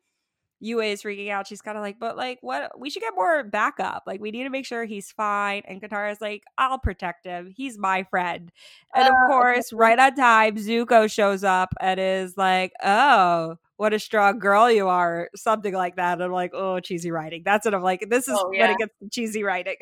Yue 0.64 0.80
is 0.80 1.03
freaking 1.03 1.30
out. 1.30 1.45
She's 1.47 1.61
kind 1.61 1.78
of 1.78 1.84
like, 1.84 1.99
but 1.99 2.16
like, 2.16 2.39
what? 2.41 2.80
We 2.80 2.89
should 2.89 3.01
get 3.01 3.14
more 3.16 3.43
backup. 3.43 4.03
Like, 4.07 4.22
we 4.22 4.32
need 4.32 4.43
to 4.43 4.49
make 4.49 4.66
sure 4.66 4.86
he's 4.86 5.11
fine. 5.11 5.61
And 5.68 5.82
Katara's 5.82 6.22
like, 6.22 6.43
I'll 6.57 6.80
protect 6.80 7.26
him. 7.26 7.51
He's 7.55 7.78
my 7.78 8.03
friend. 8.03 8.51
And 8.95 9.07
of 9.07 9.14
Uh, 9.14 9.28
course, 9.28 9.74
right 9.74 9.99
on 9.99 10.16
time, 10.16 10.55
Zuko 10.55 11.11
shows 11.11 11.43
up 11.43 11.74
and 11.82 11.99
is 11.99 12.38
like, 12.38 12.72
oh, 12.84 13.57
what 13.76 13.93
a 13.93 13.99
strong 13.99 14.39
girl 14.39 14.72
you 14.72 14.88
are, 14.88 15.30
something 15.36 15.74
like 15.74 15.97
that. 15.97 16.14
And 16.14 16.24
I'm 16.24 16.32
like, 16.32 16.51
oh, 16.53 16.80
cheesy 16.80 17.11
writing. 17.11 17.41
That's 17.43 17.66
what 17.66 17.74
I'm 17.74 17.84
like. 17.84 18.05
This 18.09 18.28
is 18.28 18.38
Oh, 18.39 18.49
when 18.49 18.59
yeah. 18.59 18.72
it 18.72 18.78
gets 18.78 18.93
cheesy 19.11 19.43
writing. 19.43 19.76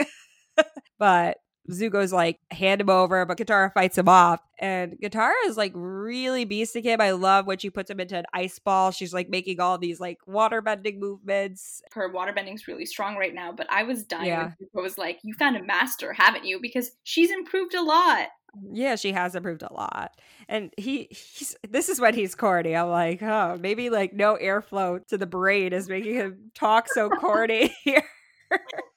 but 0.99 1.37
Zuko's 1.69 2.11
like, 2.11 2.39
hand 2.49 2.81
him 2.81 2.89
over, 2.89 3.25
but 3.25 3.37
Katara 3.37 3.71
fights 3.73 3.97
him 3.97 4.09
off. 4.09 4.39
And 4.59 4.97
Katara 5.01 5.33
is 5.45 5.57
like 5.57 5.71
really 5.75 6.45
beasting 6.45 6.83
him. 6.83 7.01
I 7.01 7.11
love 7.11 7.45
when 7.47 7.57
she 7.57 7.69
puts 7.69 7.89
him 7.89 7.99
into 7.99 8.17
an 8.17 8.25
ice 8.33 8.59
ball. 8.59 8.91
She's 8.91 9.13
like 9.13 9.29
making 9.29 9.59
all 9.59 9.77
these 9.77 9.99
like 9.99 10.17
water 10.25 10.61
bending 10.61 10.99
movements. 10.99 11.81
Her 11.93 12.09
water 12.09 12.31
waterbending's 12.33 12.67
really 12.67 12.85
strong 12.85 13.15
right 13.15 13.33
now, 13.33 13.51
but 13.51 13.67
I 13.71 13.83
was 13.83 14.03
dying 14.03 14.27
Yeah. 14.27 14.43
when 14.43 14.67
Zuko 14.75 14.83
was 14.83 14.97
like, 14.97 15.19
You 15.23 15.33
found 15.35 15.57
a 15.57 15.63
master, 15.63 16.13
haven't 16.13 16.45
you? 16.45 16.59
Because 16.61 16.91
she's 17.03 17.31
improved 17.31 17.73
a 17.73 17.81
lot. 17.81 18.27
Yeah, 18.71 18.95
she 18.95 19.13
has 19.13 19.33
improved 19.35 19.61
a 19.63 19.71
lot. 19.73 20.11
And 20.49 20.73
he 20.77 21.07
he's 21.09 21.55
this 21.69 21.87
is 21.89 22.01
when 22.01 22.13
he's 22.13 22.35
corny. 22.35 22.75
I'm 22.75 22.89
like, 22.89 23.21
oh, 23.23 23.57
maybe 23.61 23.89
like 23.89 24.13
no 24.13 24.37
airflow 24.41 25.05
to 25.07 25.17
the 25.17 25.25
brain 25.25 25.73
is 25.73 25.87
making 25.87 26.15
him 26.15 26.51
talk 26.53 26.87
so 26.93 27.09
corny 27.09 27.73
here. 27.83 28.03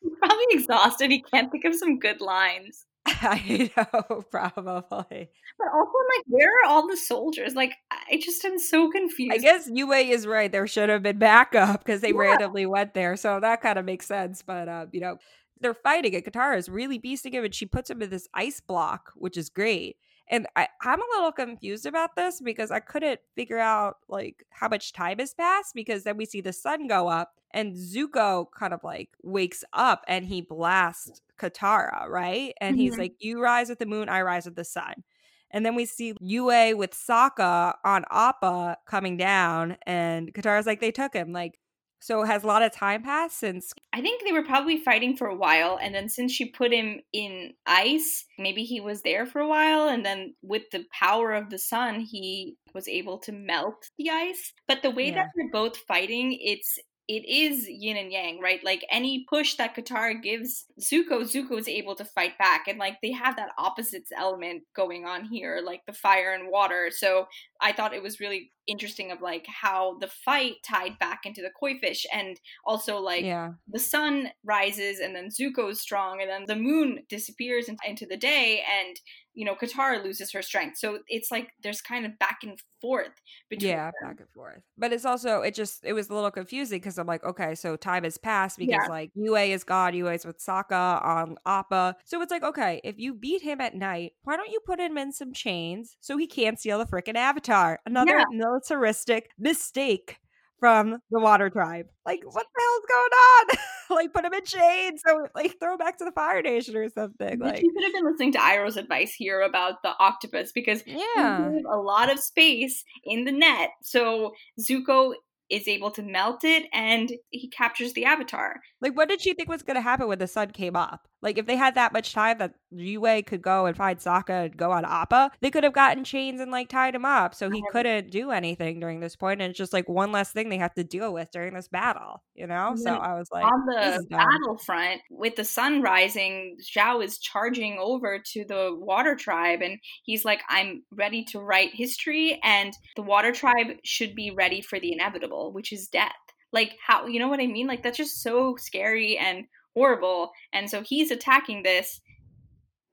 He's 0.03 0.13
probably 0.21 0.45
exhausted. 0.51 1.11
He 1.11 1.23
can't 1.23 1.51
think 1.51 1.65
of 1.65 1.75
some 1.75 1.99
good 1.99 2.21
lines. 2.21 2.87
I 3.07 3.71
know, 3.77 4.23
probably. 4.31 5.29
But 5.59 5.69
also, 5.75 5.93
I'm 5.93 6.17
like, 6.17 6.25
where 6.27 6.49
are 6.49 6.71
all 6.71 6.89
the 6.89 6.97
soldiers? 6.97 7.55
Like, 7.55 7.75
I 7.91 8.19
just 8.23 8.45
am 8.45 8.59
so 8.59 8.91
confused. 8.91 9.35
I 9.35 9.39
guess 9.39 9.69
Yue 9.73 9.93
is 9.93 10.27
right. 10.27 10.51
There 10.51 10.67
should 10.67 10.89
have 10.89 11.03
been 11.03 11.19
backup 11.19 11.85
because 11.85 12.01
they 12.01 12.09
Yeah. 12.13 12.19
randomly 12.21 12.67
went 12.67 12.95
there. 12.95 13.17
So 13.17 13.41
that 13.41 13.61
kind 13.61 13.79
of 13.79 13.85
makes 13.85 14.07
sense. 14.07 14.43
But 14.43 14.69
uh, 14.69 14.87
you 14.93 15.01
know, 15.01 15.19
they're 15.61 15.75
fighting 15.75 16.15
and 16.15 16.25
Katara 16.25 16.57
is 16.57 16.69
really 16.69 16.99
beasting 16.99 17.33
him 17.35 17.45
and 17.45 17.55
she 17.55 17.67
puts 17.67 17.91
him 17.91 18.01
in 18.03 18.11
this 18.11 18.29
ice 18.35 18.61
block, 18.61 19.13
which 19.17 19.37
is 19.37 19.51
great. 19.51 19.97
And 20.29 20.47
I, 20.57 20.69
I'm 20.83 21.01
a 21.01 21.05
little 21.15 21.33
confused 21.33 21.87
about 21.87 22.17
this 22.17 22.41
because 22.41 22.71
I 22.71 22.81
couldn't 22.81 23.21
figure 23.37 23.59
out 23.59 23.99
like 24.09 24.45
how 24.51 24.69
much 24.69 24.93
time 24.93 25.19
has 25.19 25.35
passed 25.35 25.75
because 25.75 26.05
then 26.05 26.17
we 26.17 26.25
see 26.25 26.41
the 26.41 26.53
sun 26.53 26.87
go 26.87 27.09
up 27.09 27.41
and 27.53 27.75
Zuko 27.75 28.47
kind 28.57 28.73
of 28.73 28.83
like 28.83 29.11
wakes 29.23 29.65
up 29.75 30.03
and 30.09 30.25
he 30.25 30.41
blasts 30.41 31.21
Katara, 31.39 32.09
right? 32.09 32.55
And 32.61 32.77
he's 32.77 32.97
Mhm. 32.97 32.99
like, 32.99 33.13
You 33.19 33.43
rise 33.43 33.69
with 33.69 33.79
the 33.81 33.87
moon, 33.87 34.09
I 34.09 34.23
rise 34.23 34.47
with 34.47 34.57
the 34.57 34.65
sun. 34.65 35.05
And 35.51 35.65
then 35.65 35.75
we 35.77 35.85
see 35.85 36.15
Yue 36.21 36.77
with 36.77 36.93
Sokka 36.93 37.75
on 37.85 38.05
Appa 38.11 38.79
coming 38.87 39.17
down, 39.17 39.77
and 39.87 40.33
Katara's 40.35 40.67
like, 40.67 40.81
they 40.81 40.91
took 40.91 41.15
him. 41.15 41.33
Like, 41.33 41.61
so 42.05 42.23
has 42.25 42.45
a 42.45 42.47
lot 42.47 42.63
of 42.63 42.73
time 42.73 43.03
passed 43.03 43.39
since? 43.39 43.73
I 43.93 44.01
think 44.01 44.25
they 44.25 44.33
were 44.33 44.43
probably 44.45 44.77
fighting 44.79 45.17
for 45.17 45.29
a 45.29 45.37
while, 45.37 45.79
and 45.81 45.95
then 45.95 46.09
since 46.09 46.33
she 46.33 46.51
put 46.51 46.73
him 46.73 47.01
in 47.13 47.55
ice, 47.67 48.25
maybe 48.39 48.65
he 48.65 48.81
was 48.81 49.03
there 49.03 49.25
for 49.25 49.41
a 49.41 49.49
while, 49.49 49.89
and 49.89 50.05
then 50.05 50.35
with 50.43 50.65
the 50.73 50.85
power 50.93 51.33
of 51.33 51.51
the 51.51 51.59
sun, 51.59 52.01
he 52.01 52.57
was 52.75 52.89
able 52.89 53.19
to 53.21 53.33
melt 53.33 53.89
the 53.99 54.11
ice. 54.11 54.53
But 54.67 54.83
the 54.83 54.91
way 54.91 55.11
Yeah. 55.11 55.13
that 55.13 55.29
they're 55.37 55.51
both 55.53 55.77
fighting, 55.77 56.37
it's 56.41 56.79
it 57.07 57.27
is 57.29 57.69
yin 57.69 57.99
and 57.99 58.11
yang, 58.11 58.41
right? 58.41 58.65
Like 58.65 58.85
any 58.91 59.27
push 59.29 59.57
that 59.57 59.77
Katara 59.77 60.21
gives 60.23 60.65
Zuko, 60.81 61.21
Zuko 61.23 61.59
is 61.59 61.69
able 61.69 61.95
to 61.97 62.05
fight 62.05 62.39
back, 62.39 62.67
and 62.67 62.79
like 62.79 62.97
they 63.03 63.13
have 63.13 63.37
that 63.37 63.51
opposites 63.59 64.11
element 64.17 64.63
going 64.75 65.05
on 65.05 65.25
here, 65.25 65.61
like 65.65 65.83
the 65.87 65.93
fire 65.93 66.33
and 66.33 66.51
water. 66.51 66.91
So 66.91 67.27
I 67.61 67.73
thought 67.73 67.95
it 67.95 68.03
was 68.03 68.21
really 68.21 68.53
interesting 68.67 69.13
of 69.13 69.21
like 69.21 69.47
how 69.47 69.99
the 69.99 70.09
fight 70.09 70.55
tied 70.67 70.99
back 70.99 71.27
into 71.27 71.43
the 71.43 71.51
koi 71.59 71.79
fish, 71.79 72.07
and 72.13 72.41
also 72.65 72.99
like 72.99 73.25
yeah, 73.25 73.53
the 73.69 73.79
sun 73.79 74.31
rises 74.43 75.01
and 75.01 75.15
then 75.15 75.29
Zuko's 75.29 75.81
strong 75.81 76.23
and 76.23 76.31
then 76.31 76.45
the 76.47 76.57
moon 76.57 77.01
disappears 77.11 77.69
into 77.87 78.07
the 78.07 78.17
day 78.17 78.63
and 78.81 78.97
you 79.35 79.45
know 79.45 79.55
Katara 79.55 80.03
loses 80.03 80.33
her 80.33 80.43
strength. 80.43 80.79
So 80.79 81.01
it's 81.09 81.31
like 81.31 81.51
there's 81.63 81.81
kind 81.81 82.07
of 82.07 82.19
back 82.19 82.39
and 82.43 82.59
forth 82.81 83.11
between 83.49 83.71
yeah, 83.71 83.87
them. 84.01 84.11
back 84.11 84.21
and 84.21 84.29
forth. 84.31 84.63
But 84.79 84.93
it's 84.93 85.05
also 85.05 85.41
it 85.43 85.55
just 85.55 85.85
it 85.85 85.93
was 85.93 86.09
a 86.11 86.15
little 86.15 86.31
confusing 86.31 86.79
because 86.81 86.99
I'm 86.99 87.07
like, 87.07 87.25
okay, 87.25 87.55
so 87.55 87.77
time 87.77 88.05
has 88.05 88.19
passed 88.19 88.59
because 88.59 88.83
Yeah. 88.85 88.89
like 88.89 89.11
Yue 89.15 89.37
is 89.37 89.65
gone, 89.65 89.95
Yue 89.95 90.09
is 90.09 90.25
with 90.25 90.39
Sokka 90.39 91.05
on 91.05 91.37
Appa. 91.47 91.97
So 92.05 92.21
it's 92.23 92.31
like, 92.31 92.43
okay, 92.45 92.81
if 92.85 92.99
you 92.99 93.15
beat 93.15 93.43
him 93.43 93.61
at 93.61 93.75
night, 93.75 94.13
why 94.23 94.37
don't 94.37 94.51
you 94.51 94.61
put 94.65 94.79
him 94.81 94.97
in 94.99 95.13
some 95.13 95.33
chains 95.33 95.97
so 96.01 96.17
he 96.17 96.27
can't 96.27 96.59
steal 96.59 96.79
the 96.79 96.87
freaking 96.87 97.17
Avatar? 97.17 97.81
Another 97.87 98.19
Yeah. 98.19 98.25
militaristic 98.31 99.31
mistake. 99.39 100.19
From 100.65 100.99
the 101.11 101.21
water 101.21 101.51
tribe. 101.51 101.87
Like, 102.07 102.23
what 102.25 102.47
the 102.55 102.63
hell's 102.63 102.85
going 102.89 103.13
on? 103.13 103.57
like, 103.97 104.13
put 104.15 104.25
him 104.25 104.33
in 104.33 104.45
chains. 104.45 105.03
So, 105.07 105.27
like, 105.35 105.57
throw 105.61 105.73
him 105.73 105.79
back 105.79 105.99
to 105.99 106.07
the 106.07 106.13
Fire 106.13 106.41
Nation 106.41 106.75
or 106.75 106.89
something. 106.89 107.39
But 107.39 107.55
Like, 107.55 107.63
you 107.63 107.71
could 107.73 107.85
have 107.85 107.93
been 107.93 108.05
listening 108.07 108.33
to 108.33 108.39
Iroh's 108.39 108.79
advice 108.79 109.13
here 109.13 109.43
about 109.43 109.83
the 109.83 109.93
octopus 109.99 110.53
because 110.53 110.83
yeah. 110.87 111.51
a 111.71 111.77
lot 111.77 112.11
of 112.11 112.19
space 112.19 112.83
in 113.05 113.25
the 113.25 113.33
net. 113.33 113.71
So 113.83 114.33
Zuko 114.59 115.13
is 115.51 115.69
able 115.69 115.91
to 115.91 116.03
melt 116.03 116.45
it 116.45 116.65
and 116.73 117.13
he 117.31 117.49
captures 117.49 117.93
the 117.93 118.07
avatar. 118.07 118.61
Like, 118.81 118.97
what 118.97 119.09
did 119.09 119.21
she 119.21 119.35
think 119.35 119.49
was 119.49 119.63
going 119.63 119.77
to 119.77 119.83
happen 119.83 120.09
when 120.09 120.19
the 120.19 120.27
sun 120.27 120.51
came 120.51 120.77
up? 120.77 121.07
Like, 121.25 121.39
if 121.39 121.47
they 121.47 121.57
had 121.57 121.75
that 121.75 121.93
much 121.93 122.13
time 122.13 122.39
that 122.39 122.55
Yue 122.71 123.23
could 123.25 123.43
go 123.43 123.67
and 123.67 123.77
find 123.77 123.99
Sokka 123.99 124.45
and 124.45 124.57
go 124.57 124.71
on 124.71 124.85
Appa, 124.85 125.33
they 125.41 125.51
could 125.51 125.65
have 125.65 125.73
gotten 125.73 126.05
chains 126.05 126.41
and 126.41 126.53
like 126.53 126.69
tied 126.69 126.95
him 126.95 127.05
up, 127.05 127.35
so 127.35 127.51
he 127.51 127.59
Um, 127.59 127.65
couldn't 127.73 128.11
do 128.11 128.31
anything 128.31 128.79
during 128.79 129.01
this 129.01 129.17
point. 129.17 129.41
and 129.41 129.51
it's 129.51 129.59
just 129.59 129.73
like 129.73 129.89
one 129.89 130.13
less 130.13 130.31
thing 130.31 130.51
they 130.51 130.59
have 130.59 130.75
to 130.75 130.85
deal 130.85 131.13
with 131.13 131.31
during 131.33 131.55
this 131.55 131.67
battle, 131.69 132.23
you 132.35 132.47
know. 132.47 132.75
So 132.77 132.95
I 132.95 133.15
was 133.19 133.29
like, 133.33 133.45
on 133.45 133.67
the 133.67 134.05
battlefront 134.11 135.01
with 135.11 135.37
the 135.37 135.45
sun 135.45 135.83
rising 135.83 136.57
zhao 136.63 137.03
is 137.03 137.19
charging 137.19 137.79
over 137.81 138.19
to 138.33 138.45
the 138.45 138.71
water 138.79 139.15
tribe 139.15 139.63
and 139.63 139.79
he's 140.05 140.25
like 140.25 140.41
i'm 140.49 140.83
ready 140.93 141.25
to 141.25 141.39
write 141.41 141.71
history 141.75 142.39
and 142.43 142.73
the 142.97 143.03
water 143.03 143.33
tribe 143.33 143.69
should 143.85 144.15
be 144.15 144.31
ready 144.31 144.61
for 144.61 144.79
the 144.79 144.93
inevitable 144.93 145.53
which 145.53 145.73
is 145.73 145.89
death 145.89 146.13
like 146.53 146.73
how 146.87 147.07
you 147.07 147.19
know 147.19 147.29
what 147.29 147.41
i 147.41 147.47
mean 147.47 147.67
like 147.67 147.83
that's 147.83 147.97
just 147.99 148.23
so 148.23 148.57
scary 148.59 149.17
and 149.17 149.45
horrible 149.75 150.33
and 150.53 150.71
so 150.71 150.83
he's 150.83 151.11
attacking 151.11 151.63
this 151.63 152.01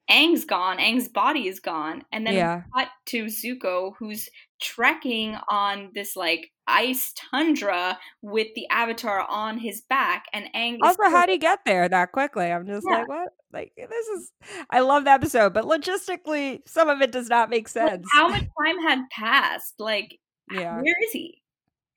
Aang's 0.09 0.43
gone, 0.43 0.77
Aang's 0.79 1.07
body 1.07 1.47
is 1.47 1.61
gone, 1.61 2.03
and 2.11 2.27
then 2.27 2.33
yeah, 2.33 2.63
cut 2.75 2.89
to 3.05 3.25
Zuko, 3.25 3.93
who's 3.97 4.27
trekking 4.61 5.37
on 5.49 5.91
this 5.93 6.17
like 6.17 6.51
ice 6.67 7.13
tundra 7.15 7.97
with 8.21 8.47
the 8.55 8.67
avatar 8.69 9.21
on 9.29 9.57
his 9.57 9.79
back, 9.89 10.25
and 10.33 10.47
Aang. 10.53 10.79
Also, 10.83 10.95
still- 11.03 11.11
how 11.11 11.21
would 11.21 11.29
he 11.29 11.37
get 11.37 11.59
there 11.65 11.87
that 11.87 12.11
quickly? 12.11 12.47
I'm 12.51 12.65
just 12.67 12.85
Yeah. 12.89 12.97
like, 12.97 13.07
what? 13.07 13.29
Like, 13.53 13.71
this 13.77 14.07
is. 14.07 14.33
I 14.69 14.81
love 14.81 15.05
the 15.05 15.11
episode, 15.11 15.53
but 15.53 15.63
logistically, 15.63 16.59
some 16.67 16.89
of 16.89 17.01
it 17.01 17.13
does 17.13 17.29
not 17.29 17.49
make 17.49 17.63
like, 17.73 17.89
sense. 17.89 18.05
how 18.13 18.27
much 18.27 18.41
time 18.61 18.79
had 18.85 18.99
passed? 19.11 19.75
Like, 19.79 20.19
Yeah. 20.51 20.75
where 20.75 20.95
is 21.05 21.11
he? 21.13 21.41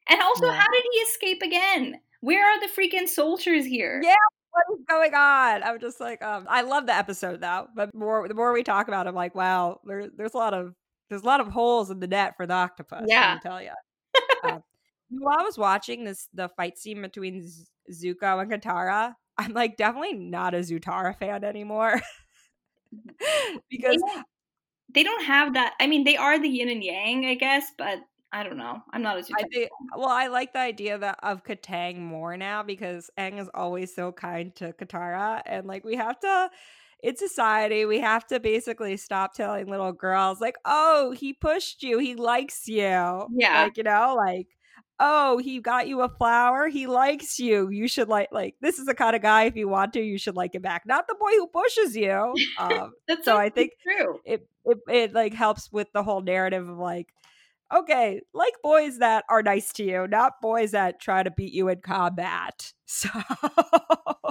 And 0.09 0.21
also, 0.21 0.47
Yeah. 0.47 0.61
how 0.61 0.71
did 0.71 0.85
he 0.93 0.99
escape 0.99 1.43
again? 1.43 2.01
Where 2.21 2.47
are 2.47 2.61
the 2.61 2.69
freaking 2.69 3.09
soldiers 3.09 3.65
here? 3.65 4.01
Yeah. 4.05 4.15
What 4.55 4.79
is 4.79 4.85
going 4.89 5.15
on? 5.15 5.63
I'm 5.63 5.81
just 5.81 6.01
like, 6.01 6.23
um, 6.23 6.47
I 6.49 6.63
love 6.63 6.87
the 6.87 6.95
episode 6.95 7.41
though, 7.41 7.67
but 7.75 7.95
more 7.95 8.27
the 8.29 8.35
more 8.35 8.53
we 8.53 8.63
talk 8.63 8.89
about, 8.89 9.07
it, 9.07 9.11
I'm 9.11 9.15
like, 9.15 9.35
wow, 9.35 9.81
there, 9.85 10.09
there's 10.17 10.35
a 10.35 10.39
lot 10.39 10.55
of 10.55 10.75
there's 11.11 11.23
a 11.23 11.27
lot 11.27 11.41
of 11.41 11.49
holes 11.49 11.91
in 11.91 12.01
the 12.01 12.07
net 12.07 12.35
for 12.37 12.47
the 12.47 12.55
octopus. 12.55 13.05
Yeah. 13.07 13.35
me 13.35 13.41
tell 13.43 13.61
you. 13.63 13.71
uh, 14.45 14.59
while 15.11 15.39
I 15.39 15.43
was 15.43 15.59
watching 15.59 16.05
this, 16.05 16.29
the 16.33 16.49
fight 16.57 16.79
scene 16.79 17.03
between 17.03 17.43
Z- 17.47 17.67
Zuko 17.93 18.41
and 18.41 18.51
Katara, 18.51 19.15
I'm 19.39 19.53
like 19.53 19.77
definitely 19.77 20.15
not 20.15 20.55
a 20.55 20.59
Zutara 20.59 21.17
fan 21.17 21.45
anymore 21.45 22.01
because 23.71 23.97
They 23.97 23.97
don't, 23.97 24.27
they 24.95 25.03
don't 25.03 25.25
have 25.25 25.55
that. 25.55 25.75
I 25.81 25.87
mean, 25.87 26.05
they 26.05 26.17
are 26.17 26.39
the 26.39 26.49
yin 26.49 26.69
and 26.69 26.83
yang, 26.83 27.27
I 27.27 27.35
guess, 27.35 27.67
but 27.77 27.99
I 28.35 28.43
don't 28.43 28.59
know. 28.59 28.83
I'm 28.93 29.03
not 29.03 29.17
a 29.17 29.21
I 29.39 29.45
Zuko. 29.45 29.49
think 29.53 29.71
well, 29.97 30.09
I 30.09 30.27
like 30.27 30.53
the 30.53 30.59
idea 30.61 30.99
that 30.99 31.19
of 31.23 31.45
Kataang 31.45 31.99
more 31.99 32.37
now 32.37 32.63
because 32.63 33.11
Aang 33.19 33.39
is 33.41 33.49
always 33.55 33.95
so 33.95 34.13
kind 34.13 34.55
to 34.57 34.73
Katara, 34.73 35.43
and 35.47 35.67
like 35.67 35.85
we 35.85 35.97
have 35.97 36.19
to. 36.21 36.51
In 37.03 37.17
society, 37.17 37.85
we 37.85 38.01
have 38.01 38.27
to 38.29 38.41
basically 38.41 38.97
stop 38.97 39.35
telling 39.35 39.67
little 39.67 39.93
girls 39.93 40.41
like, 40.41 40.57
"Oh, 40.65 41.13
he 41.13 41.35
pushed 41.35 41.83
you. 41.83 41.99
He 41.99 42.15
likes 42.15 42.67
you." 42.67 43.29
Yeah. 43.31 43.65
like 43.65 43.77
you 43.77 43.83
know, 43.83 44.15
like, 44.17 44.49
"Oh, 44.99 45.39
he 45.39 45.61
got 45.61 45.87
you 45.87 46.01
a 46.01 46.09
flower. 46.09 46.69
He 46.69 46.87
likes 46.87 47.39
you. 47.39 47.69
You 47.71 47.89
should 47.89 48.09
like 48.09 48.29
like 48.33 48.57
this 48.63 48.79
is 48.79 48.87
the 48.87 48.95
kind 48.95 49.15
of 49.15 49.23
guy. 49.23 49.45
If 49.45 49.57
you 49.57 49.69
want 49.69 49.93
to, 49.95 50.01
you 50.03 50.17
should 50.19 50.37
like 50.37 50.55
him 50.55 50.63
back. 50.63 50.85
Not 50.87 51.07
the 51.09 51.15
boy 51.21 51.31
who 51.33 51.47
pushes 51.49 51.97
you." 51.97 52.35
Um, 52.59 52.95
That's 53.07 53.25
so 53.25 53.37
I 53.37 53.51
think 53.51 53.73
true. 53.83 54.21
it, 54.25 54.49
it 54.65 54.79
it 54.89 55.13
like 55.15 55.35
helps 55.35 55.71
with 55.73 55.93
the 55.93 56.03
whole 56.03 56.23
narrative 56.23 56.69
of 56.69 56.79
like 56.79 57.09
okay 57.73 58.21
like 58.33 58.55
boys 58.63 58.99
that 58.99 59.25
are 59.29 59.43
nice 59.43 59.73
to 59.73 59.85
you 59.85 60.07
not 60.09 60.41
boys 60.43 60.73
that 60.73 61.01
try 61.01 61.23
to 61.23 61.31
beat 61.31 61.53
you 61.53 61.69
in 61.69 61.81
combat 61.81 62.73
so 62.87 63.09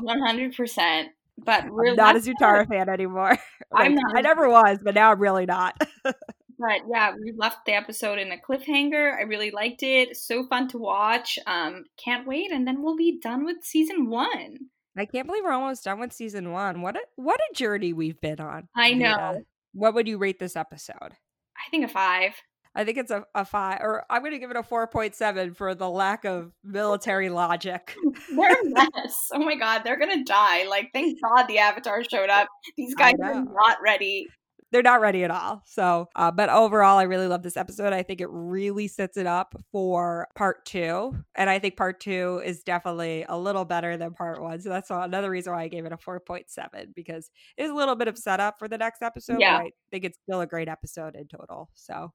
One 0.02 0.20
hundred 0.20 0.56
percent. 0.56 1.10
But 1.38 1.64
i'm 1.64 1.74
really, 1.74 1.96
not 1.96 2.16
a 2.16 2.20
Zutara 2.20 2.68
fan 2.68 2.90
anymore 2.90 3.38
I'm 3.74 3.96
not 3.96 4.16
i 4.16 4.22
never 4.22 4.48
was 4.50 4.80
but 4.84 4.94
now 4.94 5.12
i'm 5.12 5.20
really 5.20 5.46
not 5.46 5.82
but 6.60 6.82
yeah, 6.90 7.14
we 7.14 7.34
left 7.36 7.66
the 7.66 7.74
episode 7.74 8.20
in 8.20 8.32
a 8.32 8.38
cliffhanger. 8.38 9.18
I 9.18 9.24
really 9.24 9.52
liked 9.52 9.84
it. 9.84 10.16
So 10.16 10.46
fun 10.48 10.68
to 10.70 10.78
watch. 10.78 11.38
Um, 11.46 11.86
can't 12.04 12.28
wait, 12.28 12.52
and 12.52 12.68
then 12.68 12.82
we'll 12.82 12.96
be 12.96 13.20
done 13.22 13.46
with 13.46 13.58
season 13.64 14.10
one. 14.10 14.58
I 14.98 15.06
can't 15.06 15.28
believe 15.28 15.44
we're 15.44 15.52
almost 15.52 15.84
done 15.84 16.00
with 16.00 16.14
season 16.14 16.52
one. 16.52 16.82
What 16.82 16.96
a 16.96 17.02
what 17.16 17.40
a 17.40 17.56
journey 17.56 17.94
we've 17.94 18.20
been 18.22 18.40
on. 18.40 18.68
I 18.76 18.94
know. 18.94 19.42
What 19.74 19.96
would 19.96 20.08
you 20.08 20.18
rate 20.18 20.40
this 20.40 20.56
episode? 20.56 20.96
I 21.02 21.70
think 21.72 21.86
a 21.86 21.88
five. 21.88 22.34
I 22.76 22.84
think 22.84 22.98
it's 22.98 23.12
a, 23.12 23.24
a 23.36 23.46
five, 23.46 23.80
or 23.82 24.04
I'm 24.10 24.22
going 24.22 24.32
to 24.32 24.40
give 24.40 24.52
it 24.52 24.58
a 24.58 24.64
4.7 24.64 25.56
for 25.56 25.76
the 25.76 25.90
lack 25.90 26.26
of 26.26 26.52
military 26.64 27.30
logic. 27.30 27.96
they're 28.36 28.62
a 28.62 28.70
mess. 28.70 29.30
Oh 29.34 29.40
my 29.40 29.56
God, 29.56 29.84
they're 29.84 30.00
going 30.00 30.18
to 30.18 30.24
die. 30.24 30.68
Like, 30.68 30.90
thank 30.94 31.20
God 31.36 31.48
the 31.48 31.60
Avatar 31.60 32.04
showed 32.04 32.30
up. 32.30 32.48
These 32.76 32.96
guys 32.96 33.16
are 33.24 33.36
not 33.36 33.78
ready 33.84 34.28
they're 34.74 34.82
not 34.82 35.02
ready 35.02 35.24
at 35.24 35.30
all. 35.30 35.62
So, 35.68 36.10
uh, 36.16 36.32
but 36.32 36.50
overall, 36.50 36.98
I 36.98 37.04
really 37.04 37.28
love 37.28 37.44
this 37.44 37.58
episode. 37.58 37.94
I 37.94 38.02
think 38.02 38.22
it 38.22 38.28
really 38.32 38.88
sets 38.88 39.18
it 39.18 39.28
up 39.28 39.56
for 39.72 40.28
part 40.36 40.66
two. 40.66 41.16
And 41.36 41.48
I 41.48 41.60
think 41.60 41.78
part 41.78 42.00
two 42.00 42.42
is 42.44 42.64
definitely 42.64 43.24
a 43.30 43.38
little 43.38 43.66
better 43.66 43.98
than 43.98 44.16
part 44.16 44.42
one. 44.42 44.60
So 44.62 44.70
that's 44.70 44.90
another 44.90 45.30
reason 45.30 45.54
why 45.54 45.62
I 45.62 45.68
gave 45.68 45.86
it 45.86 45.94
a 45.94 45.98
4.7 45.98 46.96
because 46.96 47.30
it's 47.56 47.70
a 47.70 47.74
little 47.74 47.96
bit 47.96 48.08
of 48.08 48.18
setup 48.18 48.58
for 48.58 48.68
the 48.68 48.80
next 48.80 49.04
episode. 49.04 49.40
Yeah. 49.40 49.58
I 49.58 49.70
think 49.92 50.06
it's 50.06 50.18
still 50.24 50.42
a 50.42 50.48
great 50.48 50.68
episode 50.68 51.16
in 51.16 51.28
total. 51.28 51.70
So, 51.76 52.12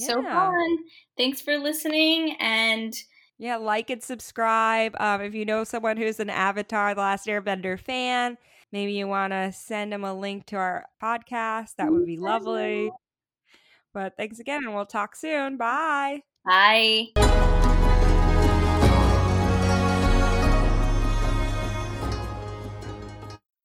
yeah. 0.00 0.06
so 0.06 0.22
fun. 0.22 0.78
Thanks 1.16 1.40
for 1.40 1.56
listening. 1.58 2.36
And 2.40 2.94
yeah, 3.38 3.56
like 3.56 3.90
and 3.90 4.02
subscribe. 4.02 4.94
Um, 5.00 5.22
if 5.22 5.34
you 5.34 5.44
know 5.44 5.64
someone 5.64 5.96
who's 5.96 6.20
an 6.20 6.30
Avatar 6.30 6.94
The 6.94 7.00
Last 7.00 7.26
Airbender 7.26 7.78
fan, 7.78 8.36
maybe 8.72 8.92
you 8.92 9.06
want 9.06 9.32
to 9.32 9.52
send 9.52 9.92
them 9.92 10.04
a 10.04 10.14
link 10.14 10.46
to 10.46 10.56
our 10.56 10.86
podcast. 11.02 11.76
That 11.76 11.90
would 11.90 12.06
be 12.06 12.18
lovely. 12.18 12.90
But 13.92 14.14
thanks 14.16 14.38
again, 14.38 14.64
and 14.64 14.74
we'll 14.74 14.86
talk 14.86 15.16
soon. 15.16 15.56
Bye. 15.56 16.22
Bye. 16.44 17.56